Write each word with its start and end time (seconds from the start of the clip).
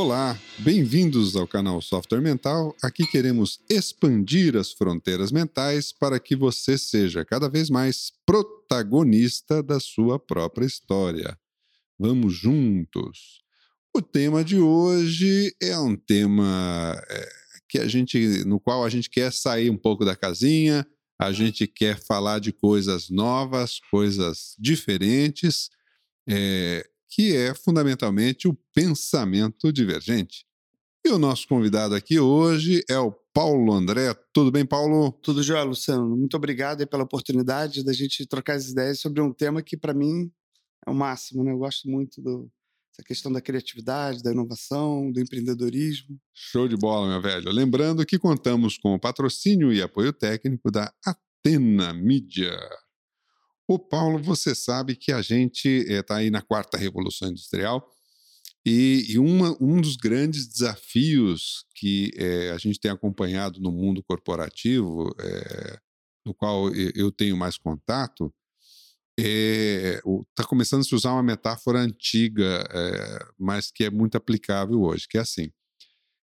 Olá, 0.00 0.38
bem-vindos 0.60 1.34
ao 1.34 1.44
canal 1.44 1.82
Software 1.82 2.20
Mental. 2.20 2.72
Aqui 2.80 3.04
queremos 3.04 3.58
expandir 3.68 4.56
as 4.56 4.70
fronteiras 4.70 5.32
mentais 5.32 5.92
para 5.92 6.20
que 6.20 6.36
você 6.36 6.78
seja 6.78 7.24
cada 7.24 7.48
vez 7.48 7.68
mais 7.68 8.12
protagonista 8.24 9.60
da 9.60 9.80
sua 9.80 10.16
própria 10.16 10.64
história. 10.64 11.36
Vamos 11.98 12.32
juntos. 12.32 13.42
O 13.92 14.00
tema 14.00 14.44
de 14.44 14.60
hoje 14.60 15.52
é 15.60 15.76
um 15.76 15.96
tema 15.96 16.96
é, 17.10 17.28
que 17.68 17.80
a 17.80 17.88
gente, 17.88 18.44
no 18.44 18.60
qual 18.60 18.84
a 18.84 18.88
gente 18.88 19.10
quer 19.10 19.32
sair 19.32 19.68
um 19.68 19.76
pouco 19.76 20.04
da 20.04 20.14
casinha, 20.14 20.86
a 21.20 21.32
gente 21.32 21.66
quer 21.66 21.98
falar 21.98 22.38
de 22.38 22.52
coisas 22.52 23.10
novas, 23.10 23.80
coisas 23.90 24.54
diferentes. 24.60 25.70
É, 26.28 26.88
que 27.08 27.34
é 27.34 27.54
fundamentalmente 27.54 28.46
o 28.46 28.56
pensamento 28.74 29.72
divergente. 29.72 30.44
E 31.04 31.10
o 31.10 31.18
nosso 31.18 31.48
convidado 31.48 31.94
aqui 31.94 32.18
hoje 32.18 32.84
é 32.88 32.98
o 32.98 33.12
Paulo 33.32 33.72
André. 33.72 34.14
Tudo 34.32 34.50
bem, 34.50 34.66
Paulo? 34.66 35.12
Tudo 35.22 35.42
jóia, 35.42 35.62
Luciano. 35.62 36.16
Muito 36.16 36.36
obrigado 36.36 36.86
pela 36.86 37.04
oportunidade 37.04 37.84
da 37.84 37.92
gente 37.92 38.26
trocar 38.26 38.56
as 38.56 38.68
ideias 38.68 39.00
sobre 39.00 39.22
um 39.22 39.32
tema 39.32 39.62
que, 39.62 39.76
para 39.76 39.94
mim, 39.94 40.30
é 40.86 40.90
o 40.90 40.94
máximo. 40.94 41.44
Né? 41.44 41.52
Eu 41.52 41.58
gosto 41.58 41.88
muito 41.88 42.20
do, 42.20 42.50
dessa 42.92 43.06
questão 43.06 43.32
da 43.32 43.40
criatividade, 43.40 44.22
da 44.22 44.32
inovação, 44.32 45.10
do 45.12 45.20
empreendedorismo. 45.20 46.18
Show 46.34 46.66
de 46.66 46.76
bola, 46.76 47.08
meu 47.08 47.22
velho. 47.22 47.50
Lembrando 47.52 48.04
que 48.04 48.18
contamos 48.18 48.76
com 48.76 48.94
o 48.94 49.00
patrocínio 49.00 49.72
e 49.72 49.80
apoio 49.80 50.12
técnico 50.12 50.70
da 50.70 50.92
Atena 51.06 51.94
Mídia. 51.94 52.58
Ô 53.70 53.78
Paulo, 53.78 54.18
você 54.22 54.54
sabe 54.54 54.96
que 54.96 55.12
a 55.12 55.20
gente 55.20 55.68
está 55.68 56.14
eh, 56.14 56.20
aí 56.20 56.30
na 56.30 56.40
quarta 56.40 56.78
revolução 56.78 57.28
industrial 57.28 57.86
e, 58.64 59.04
e 59.10 59.18
uma, 59.18 59.54
um 59.60 59.78
dos 59.78 59.94
grandes 59.94 60.48
desafios 60.48 61.66
que 61.74 62.10
é, 62.16 62.50
a 62.52 62.56
gente 62.56 62.80
tem 62.80 62.90
acompanhado 62.90 63.60
no 63.60 63.70
mundo 63.70 64.02
corporativo, 64.02 65.14
é, 65.20 65.78
no 66.24 66.32
qual 66.32 66.74
eu 66.74 67.12
tenho 67.12 67.36
mais 67.36 67.58
contato, 67.58 68.32
está 69.18 70.44
começando 70.46 70.80
a 70.80 70.84
se 70.84 70.94
usar 70.94 71.12
uma 71.12 71.22
metáfora 71.22 71.80
antiga, 71.80 72.66
mas 73.38 73.70
que 73.70 73.84
é 73.84 73.90
muito 73.90 74.16
aplicável 74.16 74.80
hoje, 74.80 75.06
que 75.08 75.18
é 75.18 75.20
assim: 75.20 75.50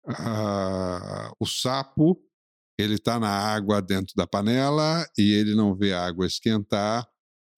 a, 0.08 1.34
o 1.40 1.46
sapo 1.46 2.18
ele 2.78 2.96
está 2.96 3.20
na 3.20 3.30
água 3.30 3.82
dentro 3.82 4.14
da 4.16 4.28
panela 4.28 5.06
e 5.18 5.34
ele 5.34 5.56
não 5.56 5.76
vê 5.76 5.94
a 5.94 6.06
água 6.06 6.26
esquentar 6.26 7.08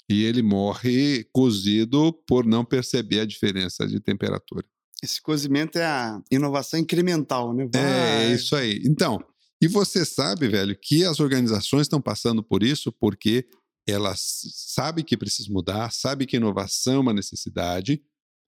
e 0.09 0.23
ele 0.23 0.41
morre 0.41 1.25
cozido 1.33 2.13
por 2.27 2.45
não 2.45 2.63
perceber 2.63 3.19
a 3.19 3.25
diferença 3.25 3.85
de 3.85 3.99
temperatura. 3.99 4.65
Esse 5.03 5.21
cozimento 5.21 5.77
é 5.77 5.85
a 5.85 6.21
inovação 6.31 6.79
incremental, 6.79 7.53
né? 7.53 7.69
É, 7.73 7.77
Vai. 7.77 8.25
É 8.25 8.33
isso 8.33 8.55
aí. 8.55 8.81
Então, 8.85 9.23
e 9.61 9.67
você 9.67 10.05
sabe, 10.05 10.47
velho, 10.47 10.77
que 10.79 11.03
as 11.03 11.19
organizações 11.19 11.83
estão 11.83 12.01
passando 12.01 12.41
por 12.41 12.63
isso 12.63 12.91
porque 12.91 13.47
elas 13.87 14.41
sabem 14.53 15.03
que 15.03 15.17
precisa 15.17 15.51
mudar, 15.51 15.91
sabem 15.91 16.27
que 16.27 16.37
inovação 16.37 16.95
é 16.95 16.99
uma 16.99 17.13
necessidade, 17.13 18.01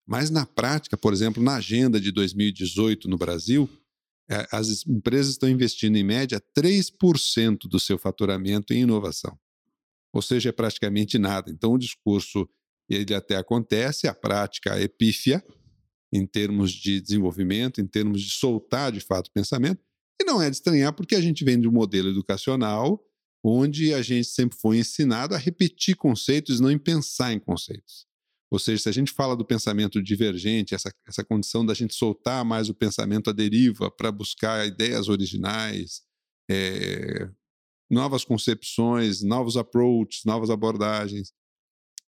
mas 0.06 0.30
na 0.30 0.46
prática, 0.46 0.96
por 0.96 1.12
exemplo, 1.12 1.42
na 1.42 1.56
agenda 1.56 2.00
de 2.00 2.10
2018 2.10 3.08
no 3.08 3.18
Brasil, 3.18 3.68
é, 4.30 4.46
as 4.50 4.86
empresas 4.86 5.32
estão 5.32 5.48
investindo 5.48 5.96
em 5.96 6.04
média 6.04 6.42
3% 6.56 7.68
do 7.68 7.78
seu 7.78 7.98
faturamento 7.98 8.72
em 8.72 8.82
inovação 8.82 9.38
ou 10.12 10.22
seja, 10.22 10.48
é 10.48 10.52
praticamente 10.52 11.18
nada. 11.18 11.50
Então, 11.50 11.72
o 11.72 11.78
discurso 11.78 12.48
ele 12.88 13.14
até 13.14 13.36
acontece, 13.36 14.08
a 14.08 14.14
prática 14.14 14.70
é 14.78 14.88
pífia 14.88 15.44
em 16.12 16.26
termos 16.26 16.72
de 16.72 17.00
desenvolvimento, 17.00 17.80
em 17.80 17.86
termos 17.86 18.22
de 18.22 18.30
soltar 18.30 18.90
de 18.90 19.00
fato 19.00 19.28
o 19.28 19.32
pensamento, 19.32 19.82
e 20.20 20.24
não 20.24 20.40
é 20.40 20.48
de 20.48 20.56
estranhar 20.56 20.92
porque 20.94 21.14
a 21.14 21.20
gente 21.20 21.44
vem 21.44 21.60
de 21.60 21.68
um 21.68 21.72
modelo 21.72 22.08
educacional 22.08 23.04
onde 23.44 23.94
a 23.94 24.02
gente 24.02 24.26
sempre 24.26 24.58
foi 24.58 24.78
ensinado 24.78 25.34
a 25.34 25.38
repetir 25.38 25.96
conceitos 25.96 26.58
e 26.58 26.62
não 26.62 26.70
em 26.70 26.78
pensar 26.78 27.32
em 27.32 27.38
conceitos. 27.38 28.06
Ou 28.50 28.58
seja, 28.58 28.84
se 28.84 28.88
a 28.88 28.92
gente 28.92 29.12
fala 29.12 29.36
do 29.36 29.44
pensamento 29.44 30.02
divergente, 30.02 30.74
essa, 30.74 30.90
essa 31.06 31.22
condição 31.22 31.64
da 31.64 31.74
gente 31.74 31.94
soltar 31.94 32.44
mais 32.44 32.68
o 32.68 32.74
pensamento 32.74 33.28
à 33.28 33.32
deriva 33.32 33.90
para 33.90 34.10
buscar 34.10 34.66
ideias 34.66 35.08
originais, 35.08 36.02
é, 36.50 37.28
novas 37.90 38.24
concepções, 38.24 39.22
novos 39.22 39.56
approaches, 39.56 40.24
novas 40.24 40.50
abordagens. 40.50 41.32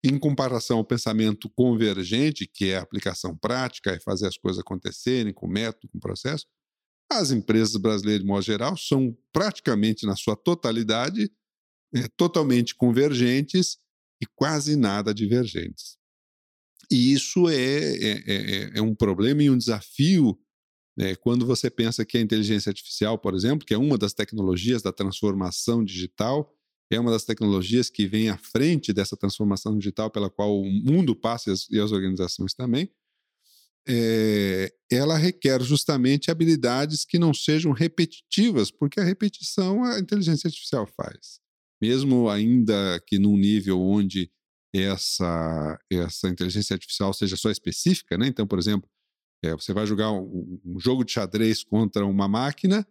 Em 0.04 0.18
comparação 0.18 0.78
ao 0.78 0.86
pensamento 0.86 1.50
convergente, 1.50 2.48
que 2.48 2.72
é 2.72 2.78
a 2.78 2.82
aplicação 2.82 3.38
prática, 3.38 3.92
é 3.92 4.00
fazer 4.00 4.28
as 4.28 4.38
coisas 4.38 4.60
acontecerem 4.60 5.34
com 5.34 5.48
método, 5.48 5.90
com 5.90 6.00
processo, 6.00 6.46
as 7.12 7.32
empresas 7.32 7.76
brasileiras, 7.76 8.22
de 8.22 8.28
modo 8.28 8.44
geral, 8.44 8.78
são 8.78 9.18
praticamente, 9.34 10.06
na 10.06 10.16
sua 10.16 10.36
totalidade, 10.36 11.32
é, 11.94 12.08
totalmente 12.16 12.76
convergentes 12.76 13.78
e 14.22 14.28
quase 14.36 14.76
nada 14.76 15.14
divergentes. 15.14 15.98
E 16.92 17.12
isso 17.14 17.50
é, 17.50 17.56
é, 17.56 18.24
é, 18.28 18.72
é 18.76 18.82
um 18.82 18.96
problema 18.96 19.44
e 19.44 19.50
um 19.50 19.58
desafio 19.58 20.40
é, 21.00 21.16
quando 21.16 21.46
você 21.46 21.70
pensa 21.70 22.04
que 22.04 22.18
a 22.18 22.22
inteligência 22.22 22.70
artificial, 22.70 23.18
por 23.18 23.34
exemplo, 23.34 23.66
que 23.66 23.74
é 23.74 23.78
uma 23.78 23.98
das 23.98 24.14
tecnologias 24.14 24.82
da 24.82 24.92
transformação 24.92 25.84
digital, 25.84 26.54
é 26.92 27.00
uma 27.00 27.12
das 27.12 27.24
tecnologias 27.24 27.90
que 27.90 28.06
vem 28.06 28.30
à 28.30 28.38
frente 28.38 28.92
dessa 28.92 29.16
transformação 29.16 29.78
digital 29.78 30.12
pela 30.12 30.30
qual 30.30 30.60
o 30.60 30.66
mundo 30.66 31.16
passa 31.16 31.50
e 31.50 31.54
as, 31.54 31.70
e 31.70 31.80
as 31.80 31.92
organizações 31.94 32.54
também, 32.54 32.92
é, 33.88 34.74
ela 34.92 35.18
requer 35.18 35.62
justamente 35.62 36.30
habilidades 36.30 37.06
que 37.06 37.18
não 37.18 37.34
sejam 37.34 37.72
repetitivas, 37.72 38.70
porque 38.70 39.00
a 39.00 39.04
repetição 39.04 39.84
a 39.86 40.00
inteligência 40.00 40.48
artificial 40.48 40.86
faz. 40.86 41.40
Mesmo 41.82 42.30
ainda 42.30 43.02
que 43.08 43.18
num 43.18 43.38
nível 43.38 43.80
onde 43.80 44.30
essa, 44.76 45.80
essa 45.90 46.28
inteligência 46.28 46.74
artificial 46.74 47.14
seja 47.14 47.38
só 47.38 47.50
específica, 47.50 48.18
né? 48.18 48.28
então, 48.28 48.46
por 48.46 48.60
exemplo, 48.60 48.90
é, 49.44 49.52
você 49.54 49.74
vai 49.74 49.86
jogar 49.86 50.12
um, 50.12 50.60
um, 50.66 50.80
jogo 50.80 51.04
de 51.04 51.12
xadrez 51.12 51.64
contra 51.64 52.06
uma 52.06 52.28
máquina, 52.28 52.86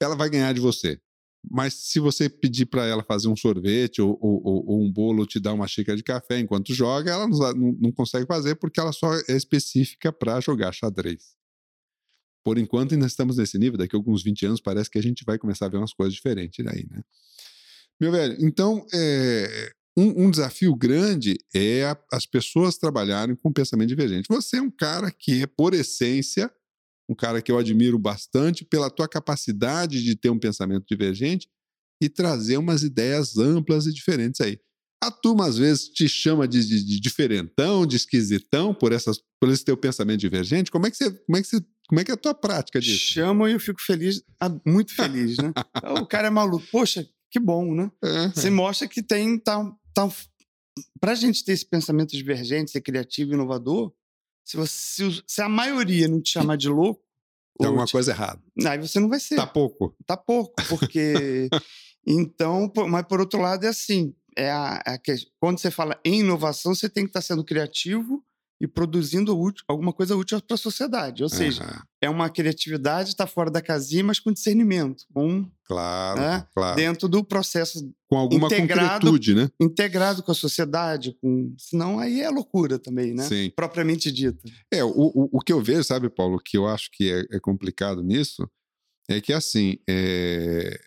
ela 0.00 0.16
vai 0.16 0.28
ganhar 0.28 0.52
de 0.52 0.60
você. 0.60 1.00
Mas 1.48 1.74
se 1.74 1.98
você 1.98 2.28
pedir 2.28 2.66
para 2.66 2.86
ela 2.86 3.02
fazer 3.02 3.28
um 3.28 3.36
sorvete 3.36 4.00
ou, 4.00 4.16
ou, 4.20 4.64
ou, 4.66 4.82
um 4.82 4.90
bolo, 4.90 5.26
te 5.26 5.40
dar 5.40 5.52
uma 5.52 5.66
xícara 5.66 5.96
de 5.96 6.02
café 6.02 6.38
enquanto 6.38 6.72
joga, 6.72 7.10
ela 7.10 7.26
não, 7.26 7.54
não, 7.80 7.92
consegue 7.92 8.26
fazer 8.26 8.54
porque 8.56 8.78
ela 8.78 8.92
só 8.92 9.12
é 9.28 9.36
específica 9.36 10.12
para 10.12 10.40
jogar 10.40 10.72
xadrez. 10.72 11.34
Por 12.44 12.58
enquanto, 12.58 12.94
ainda 12.94 13.06
estamos 13.06 13.36
nesse 13.36 13.58
nível. 13.58 13.78
Daqui 13.78 13.94
a 13.94 13.98
alguns 13.98 14.22
20 14.22 14.46
anos, 14.46 14.60
parece 14.60 14.90
que 14.90 14.98
a 14.98 15.02
gente 15.02 15.24
vai 15.24 15.38
começar 15.38 15.66
a 15.66 15.68
ver 15.68 15.78
umas 15.78 15.92
coisas 15.92 16.14
diferentes 16.14 16.64
aí, 16.66 16.86
né? 16.90 17.02
Meu 18.00 18.10
velho, 18.10 18.36
então, 18.40 18.84
é, 18.92 19.72
um, 19.96 20.24
um, 20.24 20.30
desafio 20.30 20.74
grande 20.74 21.36
é 21.54 21.84
a, 21.84 21.98
as 22.12 22.26
pessoas 22.26 22.78
trabalharem 22.78 23.36
com 23.36 23.52
pensamento 23.52 23.88
divergente. 23.88 24.28
Você 24.28 24.56
é 24.56 24.62
um 24.62 24.70
cara 24.70 25.10
que 25.10 25.42
é, 25.42 25.46
por 25.46 25.74
essência, 25.74 26.50
um 27.08 27.14
cara 27.14 27.42
que 27.42 27.52
eu 27.52 27.58
admiro 27.58 27.98
bastante 27.98 28.64
pela 28.64 28.90
tua 28.90 29.08
capacidade 29.08 30.02
de 30.02 30.16
ter 30.16 30.30
um 30.30 30.38
pensamento 30.38 30.86
divergente 30.86 31.48
e 32.02 32.08
trazer 32.08 32.56
umas 32.56 32.82
ideias 32.82 33.36
amplas 33.36 33.86
e 33.86 33.92
diferentes 33.92 34.40
aí. 34.40 34.58
A 35.02 35.10
turma 35.10 35.46
às 35.46 35.58
vezes 35.58 35.88
te 35.88 36.08
chama 36.08 36.46
de, 36.46 36.64
de, 36.64 36.84
de 36.84 37.00
diferentão, 37.00 37.84
de 37.84 37.96
esquisitão 37.96 38.72
por, 38.72 38.92
essas, 38.92 39.18
por 39.40 39.50
esse 39.50 39.64
teu 39.64 39.76
pensamento 39.76 40.20
divergente. 40.20 40.70
Como 40.70 40.86
é 40.86 40.90
que 40.90 40.96
você, 40.96 41.10
como 41.10 41.36
é 41.36 41.42
que 41.42 41.48
você, 41.48 41.60
como 41.88 42.00
é 42.00 42.04
que 42.04 42.10
é 42.10 42.14
a 42.14 42.16
tua 42.16 42.34
prática 42.34 42.80
disso? 42.80 43.12
Chamam 43.12 43.48
e 43.48 43.52
eu 43.52 43.60
fico 43.60 43.82
feliz, 43.82 44.22
muito 44.64 44.94
feliz, 44.94 45.36
né? 45.38 45.52
o 46.00 46.06
cara 46.06 46.28
é 46.28 46.30
maluco. 46.30 46.64
Poxa, 46.70 47.06
que 47.32 47.40
bom, 47.40 47.74
né? 47.74 47.90
Você 48.34 48.50
mostra 48.50 48.86
que 48.86 49.02
tem 49.02 49.38
tá, 49.38 49.58
então, 49.90 50.12
para 51.00 51.12
a 51.12 51.14
gente 51.14 51.42
ter 51.44 51.52
esse 51.52 51.66
pensamento 51.66 52.10
divergente, 52.10 52.70
ser 52.70 52.82
criativo 52.82 53.30
e 53.30 53.34
inovador, 53.34 53.92
se, 54.44 54.56
você, 54.56 55.22
se 55.26 55.40
a 55.40 55.48
maioria 55.48 56.08
não 56.08 56.20
te 56.20 56.30
chamar 56.30 56.56
de 56.56 56.68
louco. 56.68 57.02
Tem 57.58 57.66
alguma 57.66 57.86
te, 57.86 57.92
coisa 57.92 58.10
errada. 58.12 58.42
Aí 58.66 58.78
você 58.78 59.00
não 59.00 59.08
vai 59.08 59.18
ser. 59.18 59.36
Tá 59.36 59.46
pouco. 59.46 59.96
Tá 60.06 60.16
pouco, 60.16 60.54
porque. 60.68 61.48
então, 62.06 62.70
mas 62.88 63.06
por 63.06 63.20
outro 63.20 63.40
lado, 63.40 63.64
é 63.64 63.68
assim: 63.68 64.14
é 64.36 64.50
a, 64.50 64.82
é 64.86 64.94
a, 64.94 65.00
quando 65.38 65.58
você 65.58 65.70
fala 65.70 65.98
em 66.04 66.20
inovação, 66.20 66.74
você 66.74 66.88
tem 66.88 67.04
que 67.04 67.10
estar 67.10 67.20
tá 67.20 67.26
sendo 67.26 67.44
criativo 67.44 68.24
e 68.60 68.66
produzindo 68.66 69.36
útil, 69.36 69.64
alguma 69.66 69.92
coisa 69.92 70.16
útil 70.16 70.40
para 70.40 70.54
a 70.54 70.58
sociedade. 70.58 71.22
Ou 71.22 71.28
seja, 71.28 71.64
uhum. 71.64 71.82
é 72.00 72.08
uma 72.08 72.30
criatividade, 72.30 73.10
está 73.10 73.26
fora 73.26 73.50
da 73.50 73.60
casinha, 73.60 74.04
mas 74.04 74.20
com 74.20 74.32
discernimento. 74.32 75.04
Com, 75.12 75.50
claro, 75.72 76.20
né, 76.20 76.46
claro. 76.54 76.76
Dentro 76.76 77.08
do 77.08 77.24
processo. 77.24 77.92
Com 78.08 78.16
alguma 78.16 78.46
integrado, 78.46 79.06
concretude, 79.06 79.34
né? 79.34 79.50
Integrado 79.60 80.22
com 80.22 80.30
a 80.30 80.34
sociedade. 80.34 81.16
Com, 81.20 81.54
senão 81.58 81.98
aí 81.98 82.20
é 82.20 82.28
loucura 82.28 82.78
também, 82.78 83.14
né? 83.14 83.24
Sim. 83.24 83.50
Propriamente 83.56 84.12
dita. 84.12 84.38
É, 84.70 84.84
o, 84.84 84.90
o, 84.90 85.28
o 85.32 85.40
que 85.40 85.52
eu 85.52 85.62
vejo, 85.62 85.84
sabe, 85.84 86.10
Paulo, 86.10 86.38
que 86.38 86.56
eu 86.56 86.66
acho 86.66 86.90
que 86.92 87.10
é, 87.10 87.36
é 87.36 87.40
complicado 87.40 88.02
nisso, 88.02 88.48
é 89.08 89.20
que 89.20 89.32
assim. 89.32 89.78
É, 89.88 90.78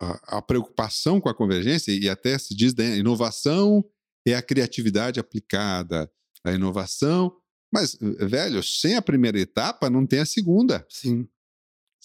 a, 0.00 0.38
a 0.38 0.42
preocupação 0.42 1.20
com 1.20 1.28
a 1.28 1.34
convergência, 1.34 1.92
e 1.92 2.08
até 2.08 2.36
se 2.36 2.52
diz, 2.54 2.74
né, 2.74 2.98
inovação 2.98 3.84
é 4.26 4.34
a 4.34 4.42
criatividade 4.42 5.20
aplicada 5.20 6.10
a 6.44 6.52
inovação, 6.52 7.32
Mas, 7.74 7.98
velho, 8.00 8.62
sem 8.62 8.94
a 8.94 9.02
primeira 9.02 9.36
etapa, 9.36 9.90
não 9.90 10.06
tem 10.06 10.20
a 10.20 10.24
segunda. 10.26 10.86
Sim. 10.88 11.26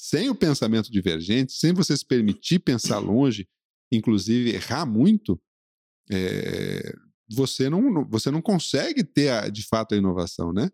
Sem 0.01 0.29
o 0.29 0.35
pensamento 0.35 0.89
divergente, 0.89 1.51
sem 1.51 1.73
você 1.73 1.95
se 1.97 2.05
permitir 2.05 2.59
pensar 2.59 2.99
longe, 2.99 3.45
inclusive 3.91 4.51
errar 4.51 4.85
muito, 4.85 5.37
é, 6.09 6.93
você, 7.29 7.69
não, 7.69 8.07
você 8.07 8.31
não 8.31 8.41
consegue 8.41 9.03
ter, 9.03 9.27
a, 9.27 9.49
de 9.49 9.61
fato, 9.61 9.93
a 9.93 9.97
inovação, 9.97 10.53
né? 10.53 10.69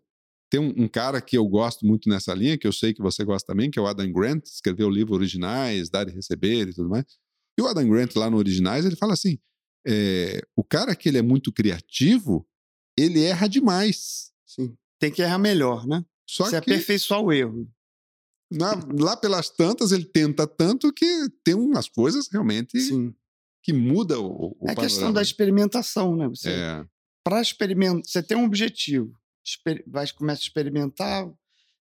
Tem 0.48 0.60
um, 0.60 0.84
um, 0.84 0.86
cara 0.86 1.20
que 1.20 1.36
eu 1.36 1.44
gosto 1.44 1.84
muito 1.84 2.08
nessa 2.08 2.32
linha, 2.32 2.56
que 2.56 2.68
eu 2.68 2.72
sei 2.72 2.94
que 2.94 3.02
você 3.02 3.24
gosta 3.24 3.52
também, 3.52 3.68
que 3.68 3.80
é 3.80 3.82
o 3.82 3.88
Adam 3.88 4.12
Grant, 4.12 4.44
escreveu 4.46 4.86
o 4.86 4.90
livro 4.90 5.14
Originais, 5.14 5.90
Dar 5.90 6.08
e 6.08 6.12
Receber 6.12 6.68
e 6.68 6.72
tudo 6.72 6.88
mais. 6.88 7.04
E 7.58 7.62
o 7.62 7.66
Adam 7.66 7.88
Grant, 7.88 8.14
lá 8.14 8.30
no 8.30 8.36
Originais, 8.36 8.86
ele 8.86 8.94
fala 8.94 9.14
assim: 9.14 9.40
é, 9.84 10.40
o 10.54 10.62
cara 10.62 10.94
que 10.94 11.08
ele 11.08 11.18
é 11.18 11.22
muito 11.22 11.52
criativo, 11.52 12.48
ele 12.96 13.24
erra 13.24 13.48
demais. 13.48 14.30
Sim. 14.46 14.76
Tem 15.00 15.10
que 15.10 15.20
errar 15.20 15.38
melhor, 15.38 15.84
né? 15.84 16.04
Só 16.28 16.44
Você 16.44 16.60
que, 16.60 16.70
aperfeiçoar 16.70 17.20
o 17.20 17.32
erro. 17.32 17.68
Na, 18.50 18.78
lá 18.98 19.16
pelas 19.16 19.50
tantas, 19.50 19.92
ele 19.92 20.04
tenta 20.04 20.46
tanto 20.46 20.92
que 20.92 21.28
tem 21.42 21.54
umas 21.54 21.88
coisas 21.88 22.28
realmente 22.30 22.78
Sim. 22.80 23.14
que 23.62 23.72
muda 23.72 24.20
o, 24.20 24.56
o 24.60 24.68
É 24.68 24.72
a 24.72 24.76
questão 24.76 25.12
da 25.12 25.20
experimentação, 25.20 26.14
né? 26.14 26.28
Você, 26.28 26.50
é. 26.50 26.84
Para 27.24 27.40
experimentar, 27.40 28.04
você 28.04 28.22
tem 28.22 28.36
um 28.36 28.44
objetivo, 28.44 29.12
vai 29.86 30.06
começa 30.12 30.42
a 30.42 30.44
experimentar, 30.44 31.28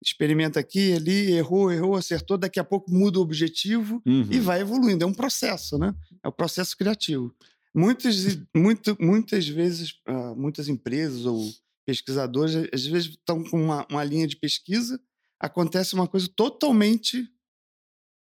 experimenta 0.02 0.60
aqui, 0.60 0.92
ali, 0.92 1.32
errou, 1.32 1.70
errou, 1.70 1.96
acertou, 1.96 2.38
daqui 2.38 2.58
a 2.58 2.64
pouco 2.64 2.90
muda 2.90 3.18
o 3.18 3.22
objetivo 3.22 4.02
uhum. 4.06 4.26
e 4.30 4.38
vai 4.38 4.60
evoluindo. 4.60 5.04
É 5.04 5.06
um 5.06 5.14
processo, 5.14 5.78
né? 5.78 5.94
É 6.22 6.28
o 6.28 6.30
um 6.30 6.34
processo 6.34 6.76
criativo. 6.76 7.34
Muitas, 7.74 8.38
muito, 8.54 8.96
muitas 9.00 9.46
vezes, 9.46 9.92
uh, 10.08 10.34
muitas 10.34 10.68
empresas 10.68 11.24
ou 11.24 11.50
pesquisadores, 11.86 12.54
às 12.72 12.86
vezes 12.86 13.10
estão 13.10 13.44
com 13.44 13.62
uma, 13.62 13.86
uma 13.90 14.04
linha 14.04 14.26
de 14.26 14.36
pesquisa, 14.36 15.00
acontece 15.40 15.94
uma 15.94 16.06
coisa 16.06 16.28
totalmente 16.28 17.26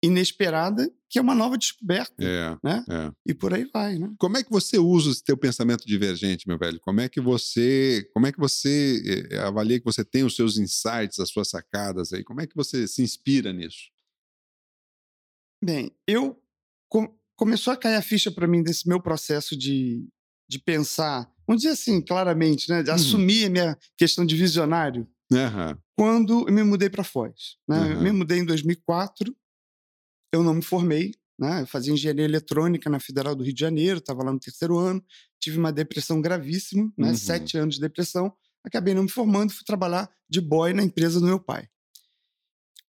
inesperada, 0.03 0.93
que 1.09 1.19
é 1.19 1.23
uma 1.23 1.35
nova 1.35 1.57
descoberta. 1.57 2.23
É, 2.23 2.59
né? 2.63 2.85
É. 2.89 3.13
E 3.25 3.33
por 3.33 3.55
aí 3.55 3.65
vai, 3.73 3.99
né? 3.99 4.13
Como 4.19 4.37
é 4.37 4.43
que 4.43 4.51
você 4.51 4.77
usa 4.77 5.11
esse 5.11 5.25
teu 5.25 5.37
pensamento 5.37 5.87
divergente, 5.87 6.47
meu 6.47 6.59
velho? 6.59 6.79
Como 6.81 7.01
é 7.01 7.09
que 7.09 7.21
você, 7.21 8.07
como 8.13 8.27
é 8.27 8.33
que 8.33 8.39
você 8.39 9.29
eh, 9.31 9.39
avalia 9.39 9.79
que 9.79 9.85
você 9.85 10.05
tem 10.05 10.25
os 10.25 10.37
seus 10.37 10.59
insights, 10.59 11.19
as 11.21 11.31
suas 11.31 11.49
sacadas 11.49 12.13
aí? 12.13 12.23
Como 12.23 12.41
é 12.41 12.47
que 12.47 12.55
você 12.55 12.87
se 12.87 13.01
inspira 13.01 13.53
nisso? 13.53 13.91
Bem, 15.65 15.97
eu 16.07 16.39
com, 16.91 17.17
começou 17.35 17.73
a 17.73 17.77
cair 17.77 17.97
a 17.97 18.03
ficha 18.03 18.31
para 18.31 18.47
mim 18.47 18.63
desse 18.63 18.87
meu 18.87 19.01
processo 19.01 19.57
de, 19.57 20.07
de 20.47 20.59
pensar 20.59 21.33
vamos 21.47 21.63
dizer 21.63 21.75
assim, 21.75 22.01
claramente, 22.01 22.69
né? 22.69 22.83
De 22.83 22.91
uhum. 22.91 22.97
assumir 22.97 23.47
a 23.47 23.51
minha 23.51 23.79
questão 23.97 24.25
de 24.25 24.37
visionário. 24.37 25.07
Uhum. 25.33 25.79
Quando 25.97 26.49
eu 26.49 26.53
me 26.53 26.63
mudei 26.63 26.91
para 26.91 27.05
Foz. 27.05 27.57
Né? 27.69 27.79
Uhum. 27.79 27.93
Eu 27.93 28.01
me 28.01 28.13
mudei 28.13 28.39
em 28.39 28.45
2004, 28.45 29.35
eu 30.33 30.43
não 30.43 30.55
me 30.55 30.63
formei, 30.63 31.13
né? 31.39 31.63
Eu 31.63 31.67
fazia 31.67 31.93
engenharia 31.93 32.25
eletrônica 32.25 32.89
na 32.91 33.01
Federal 33.01 33.35
do 33.35 33.45
Rio 33.45 33.55
de 33.55 33.61
Janeiro, 33.61 33.99
estava 33.99 34.23
lá 34.23 34.33
no 34.33 34.39
terceiro 34.39 34.79
ano, 34.79 35.05
tive 35.41 35.59
uma 35.59 35.73
depressão 35.73 36.21
gravíssima, 36.21 36.93
né? 36.97 37.09
Uhum. 37.09 37.17
Sete 37.17 37.57
anos 37.57 37.77
de 37.77 37.81
depressão, 37.81 38.33
acabei 38.65 38.95
não 38.95 39.05
me 39.05 39.11
formando, 39.11 39.53
fui 39.53 39.65
trabalhar 39.65 40.11
de 40.29 40.41
boy 40.41 40.73
na 40.73 40.83
empresa 40.83 41.21
do 41.21 41.27
meu 41.27 41.41
pai. 41.41 41.69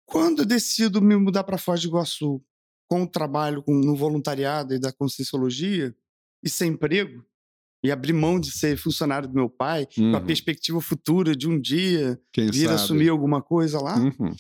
Quando 0.06 0.39
eu 0.39 0.45
decido 0.45 1.01
me 1.01 1.15
mudar 1.15 1.44
para 1.44 1.57
Foz 1.57 1.81
do 1.81 1.88
Iguaçu, 1.88 2.44
com 2.88 3.03
o 3.03 3.07
trabalho 3.07 3.63
com, 3.63 3.74
no 3.74 3.95
voluntariado 3.95 4.74
e 4.74 4.80
da 4.80 4.91
Conscienciologia, 4.91 5.95
e 6.44 6.50
sem 6.50 6.71
emprego, 6.71 7.25
e 7.83 7.91
abrir 7.91 8.13
mão 8.13 8.39
de 8.39 8.51
ser 8.51 8.77
funcionário 8.77 9.27
do 9.27 9.35
meu 9.35 9.50
pai, 9.50 9.88
uhum. 9.97 10.12
com 10.12 10.18
a 10.18 10.21
perspectiva 10.21 10.80
futura 10.80 11.35
de 11.35 11.47
um 11.47 11.59
dia 11.59 12.19
Quem 12.31 12.50
vir 12.50 12.65
sabe? 12.65 12.75
assumir 12.75 13.09
alguma 13.09 13.41
coisa 13.41 13.80
lá. 13.80 13.97
Uhum. 13.97 14.33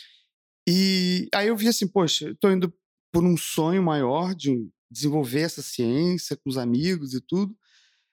E 0.67 1.27
aí 1.33 1.49
eu 1.49 1.57
vi 1.57 1.67
assim, 1.67 1.87
poxa, 1.87 2.33
tô 2.39 2.49
indo 2.49 2.73
por 3.11 3.23
um 3.23 3.35
sonho 3.35 3.83
maior 3.83 4.33
de 4.33 4.69
desenvolver 4.89 5.41
essa 5.41 5.61
ciência 5.61 6.37
com 6.37 6.49
os 6.49 6.57
amigos 6.57 7.13
e 7.13 7.19
tudo, 7.19 7.55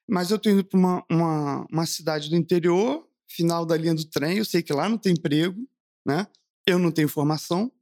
mas 0.08 0.30
eu 0.30 0.38
tô 0.38 0.50
indo 0.50 0.64
para 0.64 0.78
uma, 0.78 1.04
uma, 1.08 1.66
uma 1.70 1.86
cidade 1.86 2.28
do 2.28 2.36
interior, 2.36 3.06
final 3.28 3.64
da 3.64 3.76
linha 3.76 3.94
do 3.94 4.04
trem, 4.04 4.38
eu 4.38 4.44
sei 4.44 4.62
que 4.62 4.72
lá 4.72 4.88
não 4.88 4.98
tem 4.98 5.12
emprego, 5.12 5.64
né? 6.04 6.26
Eu 6.66 6.78
não 6.78 6.90
tenho 6.90 7.08
formação, 7.08 7.72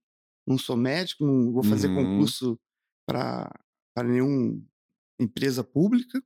não 0.46 0.58
sou 0.58 0.76
médico, 0.76 1.24
não 1.24 1.50
vou 1.52 1.62
fazer 1.62 1.88
uhum. 1.88 1.94
concurso 1.94 2.58
para 3.06 3.50
nenhuma 4.04 4.60
empresa 5.18 5.64
pública. 5.64 6.22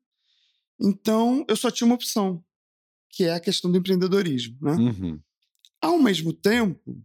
Então, 0.83 1.45
eu 1.49 1.55
só 1.55 1.71
tinha 1.71 1.87
uma 1.87 1.95
opção, 1.95 2.45
que 3.09 3.25
é 3.25 3.35
a 3.35 3.41
questão 3.41 3.71
do 3.71 3.79
empreendedorismo. 3.79 4.59
Né? 4.61 4.73
Uhum. 4.73 5.21
Ao 5.81 5.99
mesmo 5.99 6.33
tempo, 6.33 7.01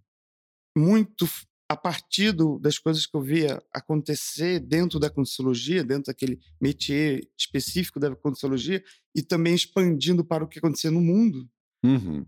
muito 0.75 1.27
a 1.69 1.75
partir 1.75 2.31
do, 2.31 2.57
das 2.57 2.79
coisas 2.79 3.05
que 3.05 3.15
eu 3.15 3.21
via 3.21 3.61
acontecer 3.73 4.59
dentro 4.59 4.99
da 4.99 5.09
Conscienciologia, 5.09 5.83
dentro 5.83 6.05
daquele 6.05 6.39
métier 6.59 7.21
específico 7.37 7.99
da 7.99 8.15
Conscienciologia, 8.15 8.83
e 9.13 9.21
também 9.21 9.53
expandindo 9.53 10.25
para 10.25 10.43
o 10.43 10.47
que 10.47 10.59
acontecia 10.59 10.89
no 10.89 11.01
mundo. 11.01 11.47
Uhum. 11.83 12.25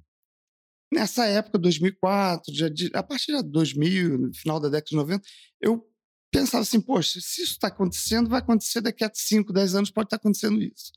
Nessa 0.94 1.26
época, 1.26 1.58
2004, 1.58 2.54
já 2.54 2.68
de, 2.68 2.92
a 2.94 3.02
partir 3.02 3.36
de 3.38 3.44
2000, 3.44 4.18
no 4.18 4.34
final 4.34 4.60
da 4.60 4.68
década 4.68 4.90
de 4.90 4.96
90, 4.96 5.28
eu 5.62 5.88
pensava 6.32 6.64
assim, 6.64 6.82
poxa, 6.82 7.20
se 7.22 7.42
isso 7.42 7.54
está 7.54 7.70
acontecendo, 7.70 8.30
vai 8.30 8.40
acontecer 8.40 8.82
daqui 8.82 9.04
a 9.04 9.12
5, 9.12 9.54
10 9.54 9.76
anos, 9.76 9.92
pode 9.92 10.08
estar 10.08 10.18
tá 10.18 10.22
acontecendo 10.22 10.62
isso 10.62 10.92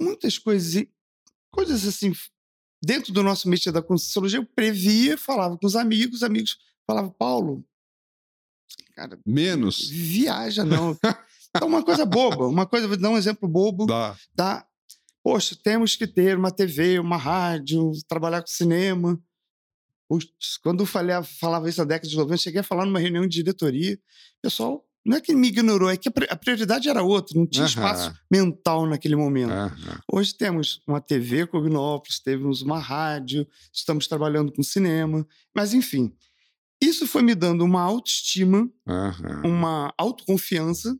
muitas 0.00 0.38
coisas, 0.38 0.84
coisas 1.50 1.86
assim, 1.86 2.12
dentro 2.82 3.12
do 3.12 3.22
nosso 3.22 3.48
métier 3.48 3.72
da 3.72 3.82
Conscienciologia, 3.82 4.38
eu 4.38 4.46
previa, 4.46 5.16
falava 5.16 5.56
com 5.56 5.66
os 5.66 5.76
amigos, 5.76 6.22
amigos 6.22 6.58
falavam, 6.86 7.10
Paulo, 7.10 7.64
cara... 8.94 9.18
Menos. 9.26 9.88
Viaja, 9.88 10.64
não. 10.64 10.96
então, 11.54 11.68
uma 11.68 11.84
coisa 11.84 12.06
boba, 12.06 12.46
uma 12.46 12.66
coisa, 12.66 12.88
vou 12.88 12.96
dar 12.96 13.10
um 13.10 13.18
exemplo 13.18 13.48
bobo. 13.48 13.86
Dá. 13.86 14.16
Tá? 14.34 14.66
Poxa, 15.22 15.56
temos 15.62 15.96
que 15.96 16.06
ter 16.06 16.36
uma 16.36 16.50
TV, 16.50 16.98
uma 16.98 17.16
rádio, 17.16 17.92
trabalhar 18.08 18.40
com 18.40 18.46
cinema. 18.46 19.20
Quando 20.62 20.80
eu 20.80 20.86
falei, 20.86 21.14
falava 21.22 21.68
isso 21.68 21.80
na 21.80 21.84
década 21.84 22.08
de 22.08 22.16
90, 22.16 22.36
cheguei 22.38 22.60
a 22.60 22.64
falar 22.64 22.86
numa 22.86 22.98
reunião 22.98 23.26
de 23.26 23.42
diretoria, 23.42 24.00
pessoal 24.40 24.87
não 25.08 25.16
é 25.16 25.22
que 25.22 25.34
me 25.34 25.48
ignorou, 25.48 25.88
é 25.88 25.96
que 25.96 26.10
a 26.28 26.36
prioridade 26.36 26.86
era 26.86 27.02
outra, 27.02 27.38
não 27.38 27.46
tinha 27.46 27.62
uhum. 27.62 27.68
espaço 27.68 28.14
mental 28.30 28.86
naquele 28.86 29.16
momento. 29.16 29.50
Uhum. 29.50 29.98
Hoje 30.12 30.34
temos 30.34 30.82
uma 30.86 31.00
TV 31.00 31.46
Cognópolis, 31.46 32.20
temos 32.20 32.60
uma 32.60 32.78
rádio, 32.78 33.48
estamos 33.72 34.06
trabalhando 34.06 34.52
com 34.52 34.62
cinema, 34.62 35.26
mas 35.54 35.72
enfim. 35.72 36.12
Isso 36.78 37.06
foi 37.06 37.22
me 37.22 37.34
dando 37.34 37.64
uma 37.64 37.80
autoestima, 37.80 38.70
uhum. 38.86 39.50
uma 39.50 39.94
autoconfiança, 39.96 40.94